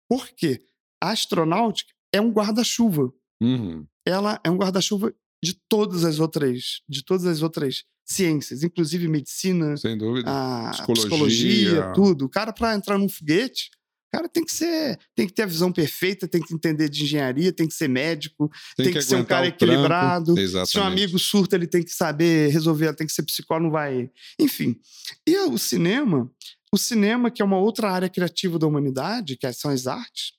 Por 0.09 0.27
quê? 0.29 0.63
A 1.01 1.11
astronáutica 1.11 1.91
é 2.13 2.21
um 2.21 2.31
guarda-chuva 2.31 3.11
Uhum. 3.41 3.85
ela 4.05 4.39
é 4.43 4.49
um 4.49 4.55
guarda-chuva 4.57 5.13
de 5.43 5.53
todas 5.67 6.05
as 6.05 6.19
outras, 6.19 6.81
de 6.87 7.03
todas 7.03 7.25
as 7.25 7.41
outras 7.41 7.83
ciências, 8.05 8.63
inclusive 8.63 9.07
medicina, 9.09 9.75
Sem 9.75 9.97
dúvida. 9.97 10.29
a 10.29 10.71
Psicologia. 10.71 11.09
psicologia, 11.09 11.91
tudo. 11.93 12.25
O 12.25 12.29
cara 12.29 12.53
para 12.53 12.73
entrar 12.75 12.97
num 12.97 13.09
foguete, 13.09 13.69
cara 14.13 14.29
tem 14.29 14.45
que 14.45 14.53
ser, 14.53 14.99
tem 15.15 15.25
que 15.25 15.33
ter 15.33 15.41
a 15.41 15.47
visão 15.47 15.71
perfeita, 15.71 16.27
tem 16.27 16.39
que 16.39 16.53
entender 16.53 16.87
de 16.87 17.03
engenharia, 17.03 17.51
tem 17.51 17.67
que 17.67 17.73
ser 17.73 17.89
médico, 17.89 18.47
tem, 18.77 18.93
que, 18.93 19.01
ser 19.01 19.15
um 19.15 19.25
cara 19.25 19.47
equilibrado. 19.47 20.35
Se 20.67 20.79
um 20.79 20.83
amigo 20.83 21.17
surta, 21.17 21.55
ele 21.55 21.65
tem 21.65 21.81
que 21.81 21.89
saber 21.89 22.49
resolver, 22.49 22.93
tem 22.93 23.07
que 23.07 23.13
ser 23.13 23.23
psicólogo, 23.23 23.65
não 23.65 23.71
vai. 23.71 24.11
Enfim. 24.39 24.79
E 25.27 25.35
o 25.39 25.57
cinema, 25.57 26.31
o 26.71 26.77
cinema, 26.77 27.31
que 27.31 27.41
é 27.41 27.45
uma 27.45 27.57
outra 27.57 27.89
área 27.89 28.07
criativa 28.07 28.59
da 28.59 28.67
humanidade, 28.67 29.35
que 29.35 29.51
são 29.51 29.71
as 29.71 29.87
artes, 29.87 30.33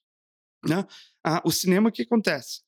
né? 0.64 0.86
Ah, 1.24 1.42
o 1.44 1.50
cinema, 1.50 1.88
o 1.88 1.92
que 1.92 2.02
acontece? 2.02 2.60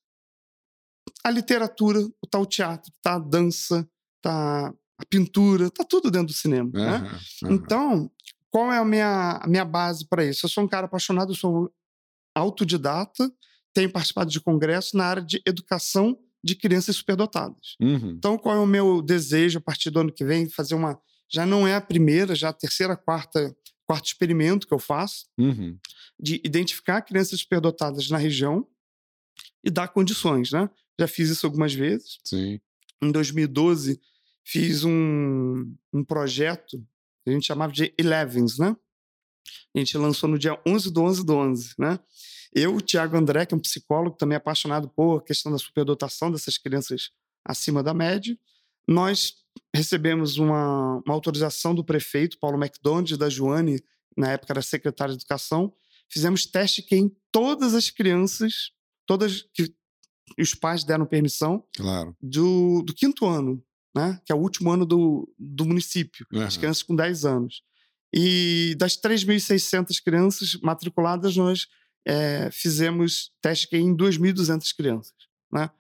A 1.23 1.31
literatura, 1.31 2.01
tá 2.29 2.41
o 2.41 2.47
teatro, 2.47 2.93
tá 3.01 3.15
a 3.15 3.19
dança, 3.21 3.89
tá 4.21 4.75
a 4.99 5.07
pintura, 5.07 5.71
tá 5.71 5.85
tudo 5.85 6.11
dentro 6.11 6.29
do 6.29 6.33
cinema. 6.33 6.69
Aham, 6.75 7.01
Né? 7.01 7.09
aham. 7.43 7.55
Então, 7.55 8.11
qual 8.57 8.73
é 8.73 8.79
a 8.79 8.85
minha, 8.87 9.33
a 9.43 9.47
minha 9.47 9.67
base 9.67 10.09
para 10.09 10.25
isso? 10.25 10.47
Eu 10.47 10.49
sou 10.49 10.65
um 10.65 10.69
cara 10.69 10.87
apaixonado, 10.87 11.35
sou 11.35 11.71
autodidata, 12.35 13.31
tenho 13.75 13.93
participado 13.93 14.31
de 14.31 14.41
congressos 14.41 14.95
na 14.95 15.05
área 15.05 15.23
de 15.23 15.43
educação 15.45 16.19
de 16.43 16.55
crianças 16.55 16.97
superdotadas. 16.97 17.77
Uhum. 17.79 18.13
Então, 18.17 18.39
qual 18.39 18.57
é 18.57 18.59
o 18.59 18.65
meu 18.67 19.03
desejo 19.03 19.59
a 19.59 19.61
partir 19.61 19.91
do 19.91 20.01
ano 20.01 20.11
que 20.11 20.25
vem? 20.25 20.49
Fazer 20.49 20.75
uma. 20.75 20.99
Já 21.31 21.45
não 21.45 21.69
é 21.69 21.75
a 21.75 21.83
primeira, 21.83 22.35
já 22.35 22.49
a 22.49 22.53
terceira, 22.55 22.97
quarta, 22.97 23.55
quarto 23.85 24.07
experimento 24.07 24.67
que 24.67 24.73
eu 24.73 24.79
faço, 24.79 25.27
Uhum. 25.37 25.79
de 26.19 26.41
identificar 26.43 27.03
crianças 27.03 27.39
superdotadas 27.41 28.09
na 28.09 28.17
região 28.17 28.67
e 29.63 29.69
dar 29.71 29.89
condições, 29.89 30.51
né? 30.51 30.71
Já 30.99 31.07
fiz 31.07 31.29
isso 31.29 31.45
algumas 31.45 31.75
vezes. 31.75 32.17
Sim. 32.25 32.59
Em 33.03 33.13
2012, 33.13 34.01
fiz 34.43 34.83
um, 34.83 35.75
um 35.93 36.03
projeto 36.03 36.83
a 37.27 37.33
gente 37.33 37.47
chamava 37.47 37.72
de 37.72 37.93
Elevens, 37.99 38.59
né? 38.59 38.77
A 39.74 39.79
gente 39.79 39.97
lançou 39.99 40.29
no 40.29 40.39
dia 40.39 40.59
11 40.66 40.93
do 40.93 41.03
11 41.03 41.24
do 41.24 41.35
11, 41.35 41.74
né? 41.79 41.99
Eu, 42.55 42.74
o 42.77 42.81
Tiago 42.81 43.16
André, 43.16 43.45
que 43.45 43.55
é 43.55 43.57
um 43.57 43.61
psicólogo 43.61 44.16
também 44.16 44.37
apaixonado 44.37 44.89
por 44.89 45.22
questão 45.22 45.53
da 45.53 45.59
superdotação 45.59 46.31
dessas 46.31 46.57
crianças 46.57 47.11
acima 47.45 47.83
da 47.83 47.93
média, 47.93 48.37
nós 48.89 49.35
recebemos 49.74 50.39
uma, 50.39 51.03
uma 51.05 51.14
autorização 51.14 51.74
do 51.74 51.85
prefeito, 51.85 52.39
Paulo 52.39 52.57
McDonald, 52.59 53.16
da 53.16 53.29
Joane, 53.29 53.83
na 54.16 54.31
época 54.33 54.53
era 54.53 54.62
secretário 54.62 55.14
de 55.14 55.20
Educação, 55.22 55.72
fizemos 56.09 56.47
teste 56.47 56.83
que 56.83 56.97
em 56.97 57.14
todas 57.31 57.74
as 57.74 57.91
crianças, 57.91 58.70
todas 59.07 59.43
que 59.53 59.74
os 60.39 60.55
pais 60.55 60.83
deram 60.85 61.05
permissão, 61.07 61.64
Claro. 61.77 62.16
do, 62.22 62.83
do 62.83 62.95
quinto 62.95 63.27
ano, 63.27 63.62
né? 63.97 64.20
que 64.24 64.30
é 64.30 64.34
o 64.34 64.38
último 64.38 64.70
ano 64.70 64.84
do, 64.84 65.26
do 65.38 65.64
município, 65.64 66.26
as 66.32 66.38
Aham. 66.38 66.59
crianças 66.59 66.82
com 66.82 66.94
10 66.94 67.24
anos. 67.24 67.62
E 68.14 68.74
das 68.78 68.97
3.600 68.97 70.03
crianças 70.05 70.55
matriculadas, 70.62 71.34
nós 71.36 71.66
eh, 72.07 72.51
fizemos 72.53 73.32
teste 73.40 73.74
em 73.74 73.97
2.200 73.97 74.74
crianças. 74.76 75.14
Né? 75.51 75.70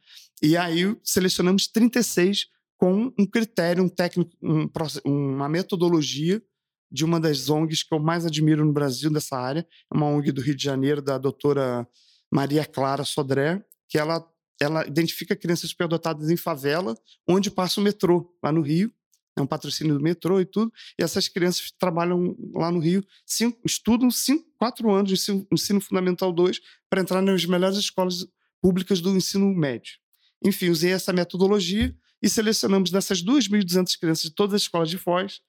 E 0.42 0.56
aí 0.56 0.96
selecionamos 1.04 1.66
36 1.68 2.46
com 2.78 3.12
um 3.18 3.26
critério, 3.26 3.82
um 3.84 3.88
técnico, 3.88 4.32
um 4.42 4.68
uma 5.04 5.48
metodologia 5.48 6.42
de 6.90 7.04
uma 7.04 7.20
das 7.20 7.48
ONGs 7.50 7.82
que 7.82 7.94
eu 7.94 7.98
mais 7.98 8.24
admiro 8.24 8.64
no 8.64 8.72
Brasil 8.72 9.10
dessa 9.10 9.36
área, 9.36 9.66
é 9.92 9.96
uma 9.96 10.06
ONG 10.06 10.32
do 10.32 10.40
Rio 10.40 10.54
de 10.54 10.64
Janeiro, 10.64 11.02
da 11.02 11.18
doutora 11.18 11.86
Maria 12.30 12.64
Clara 12.64 13.04
Sodré, 13.04 13.62
que 13.88 13.98
ela, 13.98 14.24
ela 14.60 14.86
identifica 14.86 15.36
crianças 15.36 15.70
superdotadas 15.70 16.30
em 16.30 16.36
favela, 16.36 16.96
onde 17.26 17.50
passa 17.50 17.80
o 17.80 17.84
metrô, 17.84 18.34
lá 18.42 18.50
no 18.50 18.60
Rio. 18.60 18.92
É 19.38 19.42
um 19.42 19.46
patrocínio 19.46 19.94
do 19.94 20.02
metrô 20.02 20.40
e 20.40 20.46
tudo. 20.46 20.72
E 20.98 21.04
essas 21.04 21.28
crianças 21.28 21.70
trabalham 21.70 22.34
lá 22.54 22.70
no 22.70 22.78
Rio, 22.78 23.04
cinco, 23.26 23.60
estudam 23.66 24.10
cinco, 24.10 24.46
quatro 24.56 24.90
anos 24.90 25.08
de 25.08 25.14
ensino, 25.14 25.46
ensino 25.52 25.80
fundamental 25.80 26.32
2 26.32 26.58
para 26.88 27.02
entrar 27.02 27.20
nas 27.20 27.44
melhores 27.44 27.76
escolas 27.76 28.26
públicas 28.62 29.00
do 29.00 29.14
ensino 29.14 29.46
médio. 29.54 29.98
Enfim, 30.42 30.70
usei 30.70 30.92
essa 30.92 31.12
metodologia 31.12 31.94
e 32.22 32.28
selecionamos 32.28 32.90
dessas 32.90 33.22
2.200 33.22 33.98
crianças 33.98 34.24
de 34.24 34.30
todas 34.30 34.54
as 34.54 34.62
escolas 34.62 34.88
de 34.88 34.96
Foz, 34.96 35.42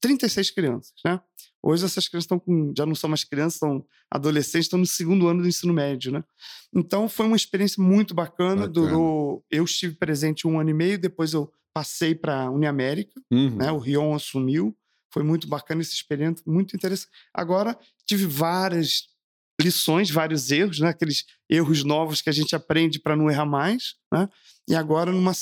36 0.00 0.50
crianças, 0.50 0.92
né? 1.04 1.20
Hoje 1.62 1.84
essas 1.84 2.08
crianças 2.08 2.24
estão 2.24 2.40
com, 2.40 2.72
já 2.76 2.84
não 2.84 2.94
são 2.94 3.08
mais 3.08 3.22
crianças, 3.22 3.58
são 3.60 3.84
adolescentes, 4.10 4.66
estão 4.66 4.78
no 4.80 4.86
segundo 4.86 5.28
ano 5.28 5.42
do 5.42 5.48
ensino 5.48 5.72
médio, 5.72 6.10
né? 6.10 6.24
Então 6.74 7.08
foi 7.08 7.26
uma 7.26 7.36
experiência 7.36 7.82
muito 7.82 8.14
bacana, 8.14 8.66
Bacana. 8.66 8.72
durou, 8.72 9.44
eu 9.50 9.64
estive 9.64 9.94
presente 9.94 10.46
um 10.46 10.58
ano 10.58 10.70
e 10.70 10.74
meio, 10.74 10.98
depois 10.98 11.32
eu 11.32 11.52
passei 11.72 12.14
para 12.14 12.42
a 12.44 12.50
Uniamérica, 12.50 13.20
Uhum. 13.30 13.56
né? 13.56 13.70
O 13.70 13.78
Rion 13.78 14.14
assumiu, 14.14 14.76
foi 15.12 15.22
muito 15.22 15.46
bacana 15.46 15.80
esse 15.82 15.94
experimento, 15.94 16.42
muito 16.46 16.74
interessante. 16.74 17.10
Agora 17.32 17.78
tive 18.06 18.26
várias 18.26 19.04
lições, 19.60 20.10
vários 20.10 20.50
erros, 20.50 20.80
né? 20.80 20.88
Aqueles 20.88 21.24
erros 21.48 21.84
novos 21.84 22.20
que 22.20 22.28
a 22.28 22.32
gente 22.32 22.56
aprende 22.56 22.98
para 22.98 23.14
não 23.14 23.30
errar 23.30 23.46
mais, 23.46 23.94
né? 24.12 24.28
E 24.68 24.74
agora 24.74 25.12
numa 25.12 25.32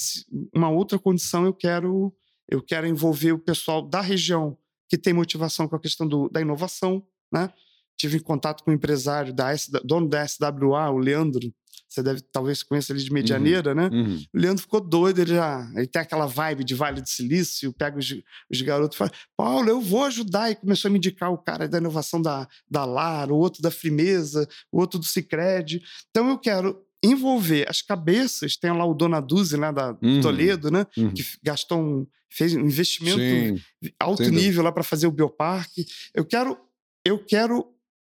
uma 0.55 0.69
outra 0.69 0.99
condição 0.99 1.47
eu 1.47 1.55
quero 1.55 2.15
eu 2.51 2.61
quero 2.61 2.87
envolver 2.87 3.33
o 3.33 3.39
pessoal 3.39 3.81
da 3.81 4.01
região 4.01 4.59
que 4.89 4.99
tem 4.99 5.13
motivação 5.13 5.69
com 5.69 5.77
a 5.77 5.81
questão 5.81 6.07
do, 6.07 6.29
da 6.29 6.41
inovação, 6.41 7.03
né? 7.33 7.53
Tive 7.97 8.17
em 8.17 8.23
contato 8.23 8.65
com 8.65 8.71
o 8.71 8.75
empresário 8.75 9.33
da 9.33 9.53
S, 9.53 9.71
dono 9.85 10.09
da 10.09 10.27
SWA, 10.27 10.91
o 10.91 10.99
Leandro. 10.99 11.53
Você 11.89 12.03
deve 12.03 12.21
talvez 12.21 12.63
conheça 12.63 12.93
ele 12.93 13.03
de 13.03 13.13
Medianeira, 13.13 13.75
né? 13.75 13.89
Uhum. 13.93 14.25
O 14.35 14.39
Leandro 14.39 14.63
ficou 14.63 14.81
doido, 14.81 15.21
ele 15.21 15.35
já 15.35 15.71
ele 15.75 15.87
tem 15.87 16.01
aquela 16.01 16.27
vibe 16.27 16.65
de 16.65 16.75
Vale 16.75 17.01
do 17.01 17.09
Silício, 17.09 17.73
pega 17.73 17.99
os, 17.99 18.15
os 18.51 18.63
garotos 18.63 18.97
e 18.97 18.99
fala: 18.99 19.13
Paulo, 19.37 19.69
eu 19.69 19.81
vou 19.81 20.05
ajudar. 20.05 20.51
E 20.51 20.57
começou 20.57 20.89
a 20.89 20.93
me 20.93 20.99
indicar 20.99 21.33
o 21.33 21.39
cara 21.39 21.69
da 21.69 21.79
inovação 21.79 22.23
da, 22.23 22.49
da 22.69 22.85
LAR, 22.85 23.31
o 23.31 23.37
outro 23.37 23.61
da 23.61 23.71
Frimeza, 23.71 24.49
o 24.73 24.81
outro 24.81 24.99
do 24.99 25.05
Cicred. 25.05 25.83
Então 26.11 26.29
eu 26.31 26.39
quero 26.39 26.81
envolver 27.03 27.69
as 27.69 27.81
cabeças, 27.83 28.57
tem 28.57 28.71
lá 28.73 28.85
o 28.85 28.95
Dona 28.95 29.21
Duzi, 29.21 29.57
né, 29.57 29.73
da 29.73 29.97
Uhum. 30.03 30.21
Toledo, 30.21 30.71
né, 30.71 30.87
Uhum. 30.97 31.13
que 31.15 31.25
gastou 31.43 31.79
um, 31.81 32.07
fez 32.29 32.55
um 32.55 32.61
investimento 32.61 33.19
Sim. 33.19 33.61
alto 33.99 34.23
dúvida. 34.23 34.41
nível 34.41 34.63
lá 34.63 34.71
para 34.73 34.83
fazer 34.83 35.07
o 35.07 35.11
bioparque. 35.13 35.87
Eu 36.15 36.25
quero, 36.25 36.59
eu 37.05 37.19
quero 37.25 37.67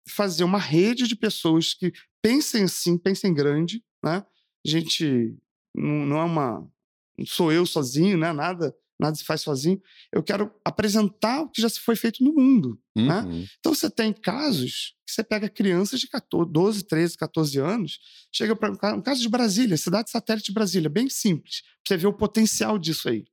fazer 0.07 0.43
uma 0.43 0.59
rede 0.59 1.07
de 1.07 1.15
pessoas 1.15 1.73
que 1.73 1.91
pensem 2.21 2.63
assim, 2.63 2.97
pensem 2.97 3.33
grande, 3.33 3.83
né? 4.03 4.23
Gente, 4.63 5.36
não, 5.75 6.05
não 6.05 6.17
é 6.19 6.23
uma, 6.23 6.67
não 7.17 7.25
sou 7.25 7.51
eu 7.51 7.65
sozinho, 7.65 8.17
né? 8.17 8.31
Nada, 8.31 8.75
nada 8.99 9.15
se 9.15 9.23
faz 9.25 9.41
sozinho. 9.41 9.81
Eu 10.13 10.23
quero 10.23 10.51
apresentar 10.63 11.41
o 11.41 11.49
que 11.49 11.61
já 11.61 11.69
se 11.69 11.79
foi 11.79 11.95
feito 11.95 12.23
no 12.23 12.33
mundo. 12.33 12.79
né? 12.95 13.21
Uhum. 13.21 13.45
Então 13.59 13.73
você 13.73 13.89
tem 13.89 14.13
casos 14.13 14.95
que 15.05 15.13
você 15.13 15.23
pega 15.23 15.49
crianças 15.49 15.99
de 15.99 16.07
14, 16.07 16.51
12, 16.51 16.83
13, 16.83 17.17
14 17.17 17.59
anos, 17.59 17.99
chega 18.33 18.55
para 18.55 18.71
um 18.71 18.75
ca- 18.75 19.01
caso 19.01 19.21
de 19.21 19.29
Brasília, 19.29 19.77
cidade 19.77 20.09
satélite 20.09 20.47
de 20.47 20.53
Brasília, 20.53 20.89
bem 20.89 21.09
simples, 21.09 21.61
pra 21.61 21.71
você 21.89 21.97
ver 21.97 22.07
o 22.07 22.13
potencial 22.13 22.77
disso 22.79 23.09
aí. 23.09 23.25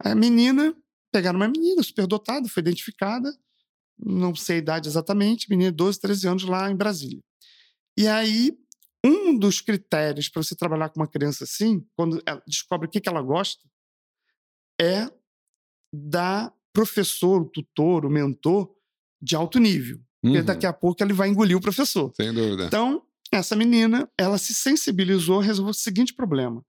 A 0.00 0.14
menina, 0.14 0.74
pegaram 1.12 1.38
uma 1.38 1.48
menina 1.48 1.82
superdotada, 1.82 2.48
foi 2.48 2.60
identificada, 2.60 3.32
não 3.98 4.34
sei 4.34 4.56
a 4.56 4.58
idade 4.58 4.88
exatamente, 4.88 5.48
menina 5.48 5.70
de 5.70 5.76
12, 5.76 6.00
13 6.00 6.28
anos 6.28 6.42
lá 6.44 6.70
em 6.70 6.76
Brasília. 6.76 7.22
E 7.98 8.06
aí, 8.06 8.52
um 9.04 9.38
dos 9.38 9.60
critérios 9.60 10.28
para 10.28 10.42
você 10.42 10.54
trabalhar 10.56 10.88
com 10.90 11.00
uma 11.00 11.06
criança 11.08 11.44
assim, 11.44 11.86
quando 11.96 12.20
ela 12.26 12.42
descobre 12.46 12.88
o 12.88 12.90
que, 12.90 13.00
que 13.00 13.08
ela 13.08 13.22
gosta, 13.22 13.62
é 14.80 15.10
dar 15.92 16.52
professor, 16.72 17.42
o 17.42 17.48
tutor, 17.48 18.04
o 18.04 18.10
mentor 18.10 18.70
de 19.20 19.34
alto 19.34 19.58
nível. 19.58 19.98
Porque 20.20 20.38
Uhum. 20.38 20.44
daqui 20.44 20.66
a 20.66 20.72
pouco 20.72 21.02
ele 21.02 21.12
vai 21.12 21.28
engolir 21.28 21.56
o 21.56 21.60
professor. 21.60 22.12
Sem 22.16 22.32
dúvida. 22.32 22.66
Então, 22.66 23.02
essa 23.32 23.56
menina, 23.56 24.10
ela 24.18 24.38
se 24.38 24.54
sensibilizou, 24.54 25.40
resolveu 25.40 25.70
o 25.70 25.74
seguinte 25.74 26.14
problema: 26.14 26.64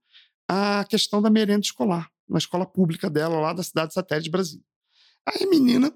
a 0.47 0.85
questão 0.85 1.21
da 1.21 1.29
merenda 1.29 1.61
escolar, 1.61 2.09
na 2.27 2.37
escola 2.37 2.65
pública 2.65 3.09
dela, 3.09 3.39
lá 3.39 3.53
da 3.53 3.63
cidade 3.63 3.93
satélite 3.93 4.25
de 4.25 4.31
Brasília. 4.31 4.65
Aí 5.25 5.43
a 5.43 5.49
menina, 5.49 5.93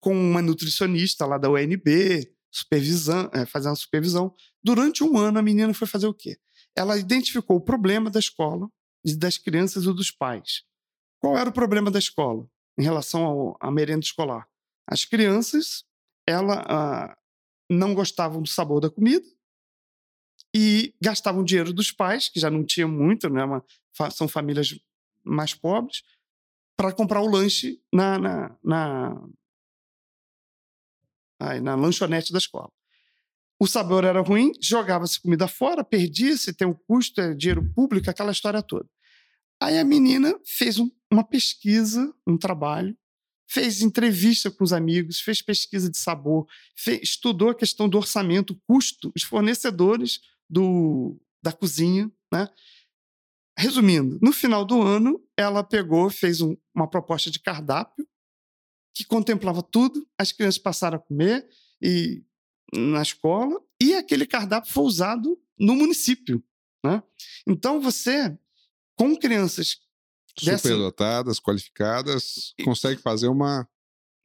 com 0.00 0.14
uma 0.14 0.40
nutricionista 0.40 1.26
lá 1.26 1.36
da 1.36 1.50
UNB, 1.50 2.30
supervisão, 2.50 3.30
é, 3.32 3.44
fazendo 3.46 3.76
supervisão, 3.76 4.34
durante 4.62 5.04
um 5.04 5.16
ano 5.18 5.38
a 5.38 5.42
menina 5.42 5.72
foi 5.74 5.86
fazer 5.86 6.06
o 6.06 6.14
quê? 6.14 6.38
Ela 6.76 6.96
identificou 6.98 7.56
o 7.56 7.60
problema 7.60 8.10
da 8.10 8.18
escola, 8.18 8.68
das 9.04 9.38
crianças 9.38 9.84
e 9.84 9.92
dos 9.92 10.10
pais. 10.10 10.64
Qual 11.20 11.36
era 11.36 11.50
o 11.50 11.52
problema 11.52 11.90
da 11.90 11.98
escola 11.98 12.48
em 12.78 12.82
relação 12.82 13.24
ao- 13.24 13.56
à 13.60 13.70
merenda 13.70 14.04
escolar? 14.04 14.48
As 14.86 15.04
crianças, 15.04 15.84
ela 16.26 16.64
ah, 16.68 17.18
não 17.70 17.94
gostavam 17.94 18.42
do 18.42 18.48
sabor 18.48 18.80
da 18.80 18.90
comida 18.90 19.26
e 20.54 20.94
gastavam 21.00 21.44
dinheiro 21.44 21.72
dos 21.72 21.92
pais, 21.92 22.28
que 22.28 22.40
já 22.40 22.50
não 22.50 22.64
tinha 22.64 22.88
muito, 22.88 23.28
né? 23.28 23.44
Uma- 23.44 23.64
são 24.10 24.26
famílias 24.26 24.78
mais 25.22 25.54
pobres, 25.54 26.02
para 26.76 26.92
comprar 26.92 27.20
o 27.20 27.28
lanche 27.30 27.80
na, 27.92 28.18
na, 28.18 28.56
na, 28.64 29.28
na 31.62 31.74
lanchonete 31.74 32.32
da 32.32 32.38
escola. 32.38 32.70
O 33.60 33.66
sabor 33.66 34.04
era 34.04 34.20
ruim, 34.22 34.52
jogava-se 34.60 35.20
comida 35.20 35.46
fora, 35.46 35.84
perdia-se, 35.84 36.52
tem 36.54 36.66
o 36.66 36.74
custo, 36.74 37.20
é 37.20 37.34
dinheiro 37.34 37.62
público, 37.74 38.08
aquela 38.08 38.32
história 38.32 38.62
toda. 38.62 38.88
Aí 39.62 39.78
a 39.78 39.84
menina 39.84 40.34
fez 40.46 40.78
um- 40.78 40.90
uma 41.12 41.22
pesquisa, 41.22 42.12
um 42.26 42.38
trabalho, 42.38 42.96
fez 43.46 43.82
entrevista 43.82 44.50
com 44.50 44.64
os 44.64 44.72
amigos, 44.72 45.20
fez 45.20 45.42
pesquisa 45.42 45.90
de 45.90 45.98
sabor, 45.98 46.46
fe- 46.74 47.00
estudou 47.02 47.50
a 47.50 47.54
questão 47.54 47.86
do 47.88 47.98
orçamento, 47.98 48.58
custo, 48.66 49.12
os 49.14 49.22
fornecedores 49.22 50.20
do, 50.48 51.20
da 51.42 51.52
cozinha, 51.52 52.10
né? 52.32 52.48
Resumindo, 53.58 54.18
no 54.22 54.32
final 54.32 54.64
do 54.64 54.80
ano, 54.80 55.22
ela 55.36 55.62
pegou, 55.62 56.08
fez 56.08 56.40
um- 56.40 56.56
uma 56.74 56.88
proposta 56.88 57.30
de 57.30 57.40
cardápio 57.40 58.06
que 58.94 59.04
contemplava 59.04 59.62
tudo, 59.62 60.06
as 60.18 60.32
crianças 60.32 60.58
passaram 60.58 60.96
a 60.96 61.00
comer 61.00 61.46
e 61.82 62.24
na 62.72 63.02
escola 63.02 63.60
e 63.80 63.94
aquele 63.94 64.26
cardápio 64.26 64.72
foi 64.72 64.84
usado 64.84 65.38
no 65.58 65.74
município, 65.74 66.42
né? 66.84 67.02
Então 67.46 67.80
você 67.80 68.36
com 68.96 69.16
crianças 69.16 69.78
superdotadas, 70.38 71.40
qualificadas, 71.40 72.54
consegue 72.64 73.00
fazer 73.00 73.28
uma 73.28 73.68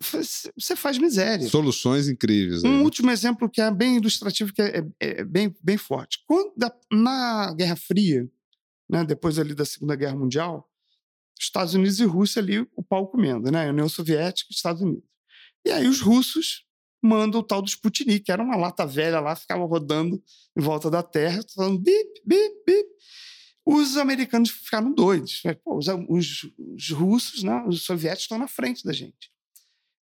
você 0.01 0.75
faz 0.75 0.97
miséria. 0.97 1.47
Soluções 1.47 2.09
incríveis. 2.09 2.63
Um 2.63 2.79
né? 2.79 2.83
último 2.83 3.09
exemplo 3.11 3.49
que 3.49 3.61
é 3.61 3.71
bem 3.71 3.95
ilustrativo, 3.95 4.53
que 4.53 4.61
é, 4.61 4.79
é, 4.79 5.21
é 5.21 5.23
bem, 5.23 5.55
bem 5.63 5.77
forte. 5.77 6.19
Quando, 6.27 6.53
na 6.91 7.53
Guerra 7.53 7.77
Fria, 7.77 8.29
né, 8.89 9.05
depois 9.05 9.39
ali 9.39 9.55
da 9.55 9.63
Segunda 9.63 9.95
Guerra 9.95 10.15
Mundial, 10.15 10.69
Estados 11.39 11.73
Unidos 11.73 11.99
e 11.99 12.05
Rússia 12.05 12.41
ali 12.41 12.59
o 12.75 12.83
pau 12.83 13.07
comendo, 13.07 13.51
né? 13.51 13.69
União 13.69 13.89
Soviética 13.89 14.47
e 14.51 14.55
Estados 14.55 14.81
Unidos. 14.81 15.09
E 15.65 15.71
aí 15.71 15.87
os 15.87 16.01
russos 16.01 16.64
mandam 17.05 17.39
o 17.39 17.43
tal 17.43 17.61
do 17.61 17.67
Sputnik, 17.67 18.25
que 18.25 18.31
era 18.31 18.43
uma 18.43 18.55
lata 18.55 18.85
velha 18.85 19.19
lá, 19.19 19.35
ficava 19.35 19.63
rodando 19.65 20.21
em 20.57 20.61
volta 20.61 20.89
da 20.89 21.03
Terra, 21.03 21.41
falando 21.53 21.79
bip, 21.79 22.21
bip, 22.25 22.55
bip. 22.65 22.89
Os 23.65 23.97
americanos 23.97 24.49
ficaram 24.51 24.93
doidos. 24.93 25.41
Pô, 25.63 25.77
os, 25.77 25.87
os, 25.87 26.51
os, 26.57 26.91
russos, 26.91 27.43
né, 27.43 27.63
os 27.67 27.83
soviéticos 27.83 28.23
estão 28.23 28.37
na 28.37 28.47
frente 28.47 28.83
da 28.83 28.93
gente. 28.93 29.31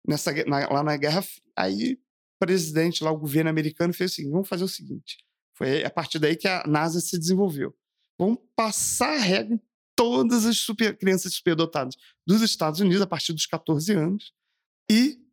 Nessa, 0.06 0.32
na, 0.44 0.68
lá 0.68 0.82
na 0.82 0.96
Guerra 0.96 1.24
Aí 1.56 1.94
o 1.94 1.98
presidente, 2.38 3.04
lá, 3.04 3.10
o 3.10 3.18
governo 3.18 3.48
americano 3.48 3.94
fez 3.94 4.10
o 4.10 4.14
seguinte, 4.14 4.32
vamos 4.32 4.48
fazer 4.48 4.64
o 4.64 4.68
seguinte. 4.68 5.18
Foi 5.56 5.84
a 5.84 5.90
partir 5.90 6.18
daí 6.18 6.36
que 6.36 6.48
a 6.48 6.64
NASA 6.66 7.00
se 7.00 7.18
desenvolveu. 7.18 7.74
Vamos 8.18 8.38
passar 8.56 9.14
a 9.14 9.20
regra 9.20 9.54
em 9.54 9.60
todas 9.94 10.44
as 10.44 10.58
super, 10.58 10.96
crianças 10.96 11.34
superdotadas 11.34 11.94
dos 12.26 12.42
Estados 12.42 12.80
Unidos 12.80 13.00
a 13.00 13.06
partir 13.06 13.32
dos 13.32 13.46
14 13.46 13.92
anos 13.92 14.32
e 14.90 15.23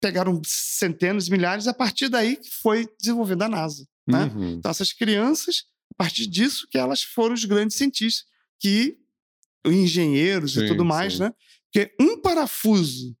pegaram 0.00 0.40
centenas, 0.44 1.28
milhares, 1.28 1.66
a 1.66 1.74
partir 1.74 2.08
daí 2.08 2.36
que 2.36 2.50
foi 2.50 2.88
desenvolvendo 2.98 3.42
a 3.42 3.48
NASA. 3.48 3.86
Né? 4.06 4.24
Uhum. 4.24 4.52
Então, 4.54 4.70
essas 4.70 4.92
crianças, 4.92 5.64
a 5.92 5.94
partir 5.96 6.26
disso 6.26 6.66
que 6.70 6.78
elas 6.78 7.02
foram 7.02 7.34
os 7.34 7.44
grandes 7.44 7.76
cientistas, 7.76 8.24
que 8.58 8.96
engenheiros 9.64 10.54
sim, 10.54 10.64
e 10.64 10.68
tudo 10.68 10.84
mais, 10.84 11.14
sim. 11.14 11.20
né? 11.20 11.34
Porque 11.72 11.94
um 12.00 12.20
parafuso 12.20 13.16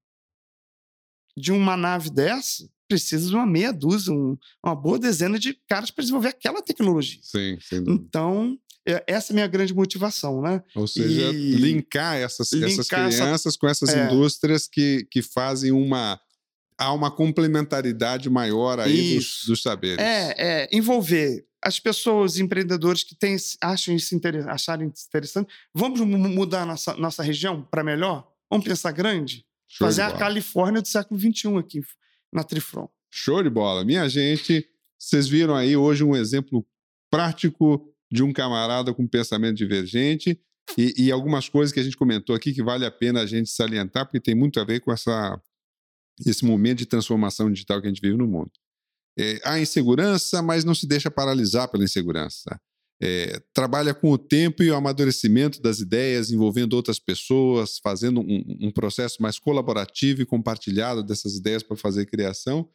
de 1.36 1.52
uma 1.52 1.76
nave 1.76 2.10
dessa 2.10 2.68
precisa 2.88 3.28
de 3.28 3.34
uma 3.34 3.46
meia 3.46 3.72
dúzia, 3.72 4.12
um, 4.12 4.36
uma 4.64 4.74
boa 4.74 4.98
dezena 4.98 5.38
de 5.38 5.54
caras 5.68 5.90
para 5.92 6.02
desenvolver 6.02 6.28
aquela 6.28 6.60
tecnologia. 6.60 7.20
Sim, 7.22 7.56
sim. 7.60 7.84
Então, 7.86 8.58
é, 8.84 9.04
essa 9.06 9.30
é 9.30 9.32
a 9.32 9.36
minha 9.36 9.46
grande 9.46 9.72
motivação, 9.72 10.42
né? 10.42 10.60
Ou 10.74 10.88
seja, 10.88 11.30
e... 11.32 11.52
linkar 11.52 12.16
essas, 12.16 12.50
linkar 12.52 12.70
essas 12.70 12.88
crianças 12.88 13.46
essa... 13.46 13.58
com 13.58 13.68
essas 13.68 13.90
é. 13.90 14.06
indústrias 14.06 14.66
que, 14.66 15.06
que 15.08 15.22
fazem 15.22 15.70
uma 15.70 16.20
há 16.80 16.92
uma 16.94 17.10
complementaridade 17.10 18.30
maior 18.30 18.80
aí 18.80 19.16
dos, 19.16 19.44
dos, 19.46 19.62
saberes. 19.62 19.98
É, 19.98 20.34
é, 20.38 20.68
envolver 20.72 21.46
as 21.62 21.78
pessoas, 21.78 22.38
empreendedores 22.38 23.04
que 23.04 23.14
têm, 23.14 23.36
acham 23.60 23.94
isso 23.94 24.14
inter, 24.14 24.48
acharem 24.48 24.88
interessante. 24.88 25.52
Vamos 25.74 26.00
mudar 26.00 26.64
nossa, 26.64 26.96
nossa 26.96 27.22
região 27.22 27.62
para 27.70 27.84
melhor? 27.84 28.26
Vamos 28.50 28.66
pensar 28.66 28.92
grande? 28.92 29.44
Show 29.68 29.86
Fazer 29.86 30.02
a 30.02 30.12
Califórnia 30.12 30.80
do 30.80 30.88
século 30.88 31.20
XXI 31.20 31.58
aqui, 31.58 31.82
na 32.32 32.42
Trifron. 32.42 32.88
Show 33.10 33.42
de 33.42 33.50
bola. 33.50 33.84
Minha 33.84 34.08
gente, 34.08 34.66
vocês 34.98 35.28
viram 35.28 35.54
aí 35.54 35.76
hoje 35.76 36.02
um 36.02 36.16
exemplo 36.16 36.66
prático 37.10 37.86
de 38.10 38.22
um 38.22 38.32
camarada 38.32 38.94
com 38.94 39.06
pensamento 39.06 39.56
divergente 39.56 40.40
e, 40.78 40.94
e, 40.96 41.12
algumas 41.12 41.48
coisas 41.48 41.72
que 41.72 41.80
a 41.80 41.82
gente 41.82 41.96
comentou 41.96 42.34
aqui 42.34 42.52
que 42.52 42.62
vale 42.62 42.86
a 42.86 42.90
pena 42.90 43.20
a 43.20 43.26
gente 43.26 43.50
salientar, 43.50 44.06
porque 44.06 44.20
tem 44.20 44.34
muito 44.34 44.58
a 44.60 44.64
ver 44.64 44.80
com 44.80 44.92
essa 44.92 45.40
esse 46.26 46.44
momento 46.44 46.78
de 46.78 46.86
transformação 46.86 47.50
digital 47.50 47.80
que 47.80 47.86
a 47.86 47.90
gente 47.90 48.00
vive 48.00 48.16
no 48.16 48.26
mundo. 48.26 48.50
É, 49.18 49.40
há 49.44 49.60
insegurança, 49.60 50.42
mas 50.42 50.64
não 50.64 50.74
se 50.74 50.86
deixa 50.86 51.10
paralisar 51.10 51.68
pela 51.68 51.84
insegurança. 51.84 52.60
É, 53.02 53.40
trabalha 53.54 53.94
com 53.94 54.10
o 54.10 54.18
tempo 54.18 54.62
e 54.62 54.70
o 54.70 54.74
amadurecimento 54.74 55.60
das 55.62 55.80
ideias, 55.80 56.30
envolvendo 56.30 56.74
outras 56.74 56.98
pessoas, 56.98 57.78
fazendo 57.82 58.20
um, 58.20 58.58
um 58.60 58.70
processo 58.70 59.22
mais 59.22 59.38
colaborativo 59.38 60.20
e 60.20 60.26
compartilhado 60.26 61.02
dessas 61.02 61.34
ideias 61.34 61.62
para 61.62 61.76
fazer 61.76 62.06
criação. 62.06 62.68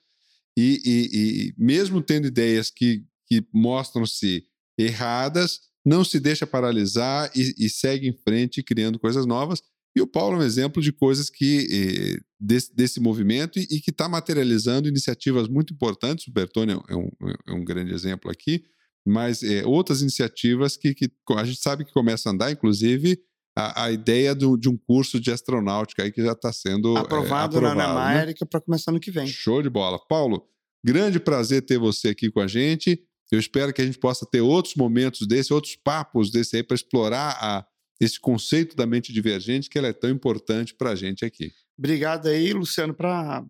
E, 0.58 0.82
e, 0.86 1.10
e, 1.14 1.54
mesmo 1.58 2.02
tendo 2.02 2.28
ideias 2.28 2.72
que, 2.72 3.04
que 3.28 3.46
mostram-se 3.54 4.46
erradas, 4.78 5.60
não 5.86 6.04
se 6.04 6.20
deixa 6.20 6.48
paralisar 6.48 7.32
e, 7.36 7.54
e 7.66 7.70
segue 7.70 8.08
em 8.08 8.14
frente 8.14 8.64
criando 8.64 8.98
coisas 8.98 9.26
novas 9.26 9.62
e 9.96 10.02
o 10.02 10.08
Paulo 10.08 10.36
é 10.36 10.40
um 10.40 10.44
exemplo 10.44 10.82
de 10.82 10.92
coisas 10.92 11.30
que 11.30 11.68
eh, 11.72 12.22
desse, 12.46 12.76
desse, 12.76 13.00
movimento 13.00 13.60
e, 13.60 13.64
e 13.64 13.82
que 13.82 13.90
está 13.90 14.08
materializando 14.08 14.88
iniciativas 14.88 15.48
muito 15.48 15.74
importantes. 15.74 16.28
O 16.28 16.32
Bertone 16.32 16.74
é 16.88 16.96
um, 16.96 17.10
é 17.48 17.52
um 17.52 17.64
grande 17.64 17.94
exemplo 17.94 18.30
aqui, 18.30 18.64
mas 19.06 19.44
eh, 19.44 19.66
outras 19.66 20.02
iniciativas 20.02 20.78
que, 20.78 20.94
que, 20.94 21.12
a 21.36 21.44
gente 21.44 21.60
sabe 21.60 21.86
que 21.86 21.94
começam 21.94 22.32
a 22.32 22.36
andar, 22.36 22.52
inclusive 22.52 23.20
a, 23.58 23.86
a 23.86 23.92
ideia 23.92 24.36
do, 24.36 24.58
de 24.58 24.70
um 24.70 24.78
curso 24.78 25.20
de 25.20 25.32
astronáutica 25.32 26.04
aí 26.04 26.12
que 26.12 26.22
já 26.22 26.34
está 26.34 26.52
sendo 26.52 26.96
aprovado, 26.98 27.58
aprovado 27.58 27.78
na 27.78 28.12
América 28.12 28.46
né? 28.46 28.48
para 28.50 28.62
começar 28.62 28.92
no 28.92 29.00
que 29.00 29.12
vem. 29.12 29.28
Show 29.28 29.62
de 29.62 29.70
bola. 29.70 30.00
Paulo, 30.08 30.46
grande 30.84 31.20
prazer 31.20 31.64
ter 31.64 31.78
você 31.78 32.10
aqui 32.10 32.30
com 32.30 32.42
a 32.42 32.48
gente. 32.48 33.02
Eu 33.32 33.40
espero 33.40 33.74
que 33.74 33.82
a 33.82 33.86
gente 33.86 33.98
possa 33.98 34.26
ter 34.26 34.42
outros 34.42 34.76
momentos 34.76 35.28
desse, 35.28 35.52
outros 35.54 35.76
papos 35.76 36.32
desse 36.32 36.58
aí 36.58 36.64
para 36.64 36.76
explorar 36.76 37.38
a 37.42 37.66
esse 38.00 38.20
conceito 38.20 38.76
da 38.76 38.86
mente 38.86 39.14
divergente 39.14 39.70
que 39.70 39.78
ela 39.78 39.88
é 39.88 39.94
tão 39.94 40.10
importante 40.10 40.76
para 40.76 40.92
a 40.92 40.96
gente 40.96 41.26
aqui. 41.26 41.52
Obrigado 41.78 42.28
aí, 42.28 42.54
Luciano, 42.54 42.94
pra, 42.94 43.46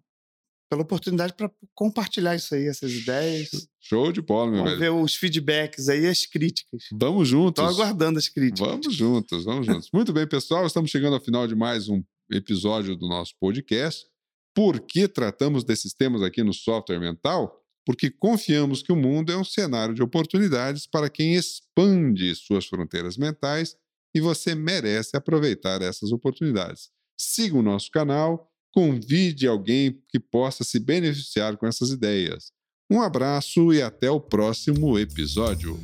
pela 0.69 0.81
oportunidade 0.81 1.33
para 1.33 1.51
compartilhar 1.73 2.35
isso 2.35 2.55
aí, 2.55 2.67
essas 2.67 2.91
ideias. 2.91 3.67
Show 3.79 4.11
de 4.11 4.21
bola, 4.21 4.51
meu 4.51 4.63
vamos 4.63 4.79
velho. 4.79 4.91
Vamos 4.91 5.01
ver 5.01 5.05
os 5.05 5.15
feedbacks 5.15 5.89
aí, 5.89 6.07
as 6.07 6.25
críticas. 6.25 6.83
Vamos 6.91 7.27
juntos. 7.27 7.63
Estou 7.63 7.83
aguardando 7.83 8.17
as 8.17 8.27
críticas. 8.27 8.67
Vamos 8.67 8.95
juntos, 8.95 9.45
vamos 9.45 9.65
juntos. 9.65 9.89
Muito 9.93 10.11
bem, 10.11 10.27
pessoal, 10.27 10.65
estamos 10.65 10.89
chegando 10.89 11.13
ao 11.13 11.21
final 11.21 11.47
de 11.47 11.55
mais 11.55 11.87
um 11.87 12.03
episódio 12.31 12.95
do 12.95 13.07
nosso 13.07 13.33
podcast. 13.39 14.05
Por 14.55 14.79
que 14.79 15.07
tratamos 15.07 15.63
desses 15.63 15.93
temas 15.93 16.23
aqui 16.23 16.41
no 16.41 16.53
Software 16.53 16.99
Mental? 16.99 17.61
Porque 17.85 18.09
confiamos 18.09 18.81
que 18.81 18.91
o 18.91 18.95
mundo 18.95 19.31
é 19.31 19.37
um 19.37 19.43
cenário 19.43 19.93
de 19.93 20.01
oportunidades 20.01 20.87
para 20.87 21.09
quem 21.09 21.35
expande 21.35 22.33
suas 22.35 22.65
fronteiras 22.65 23.15
mentais 23.17 23.75
e 24.15 24.19
você 24.19 24.55
merece 24.55 25.15
aproveitar 25.15 25.81
essas 25.81 26.11
oportunidades. 26.11 26.89
Siga 27.17 27.57
o 27.57 27.63
nosso 27.63 27.89
canal, 27.91 28.51
convide 28.71 29.47
alguém 29.47 30.01
que 30.09 30.19
possa 30.19 30.63
se 30.63 30.79
beneficiar 30.79 31.57
com 31.57 31.65
essas 31.65 31.89
ideias. 31.89 32.51
Um 32.91 33.01
abraço 33.01 33.73
e 33.73 33.81
até 33.81 34.09
o 34.09 34.19
próximo 34.19 34.99
episódio. 34.99 35.79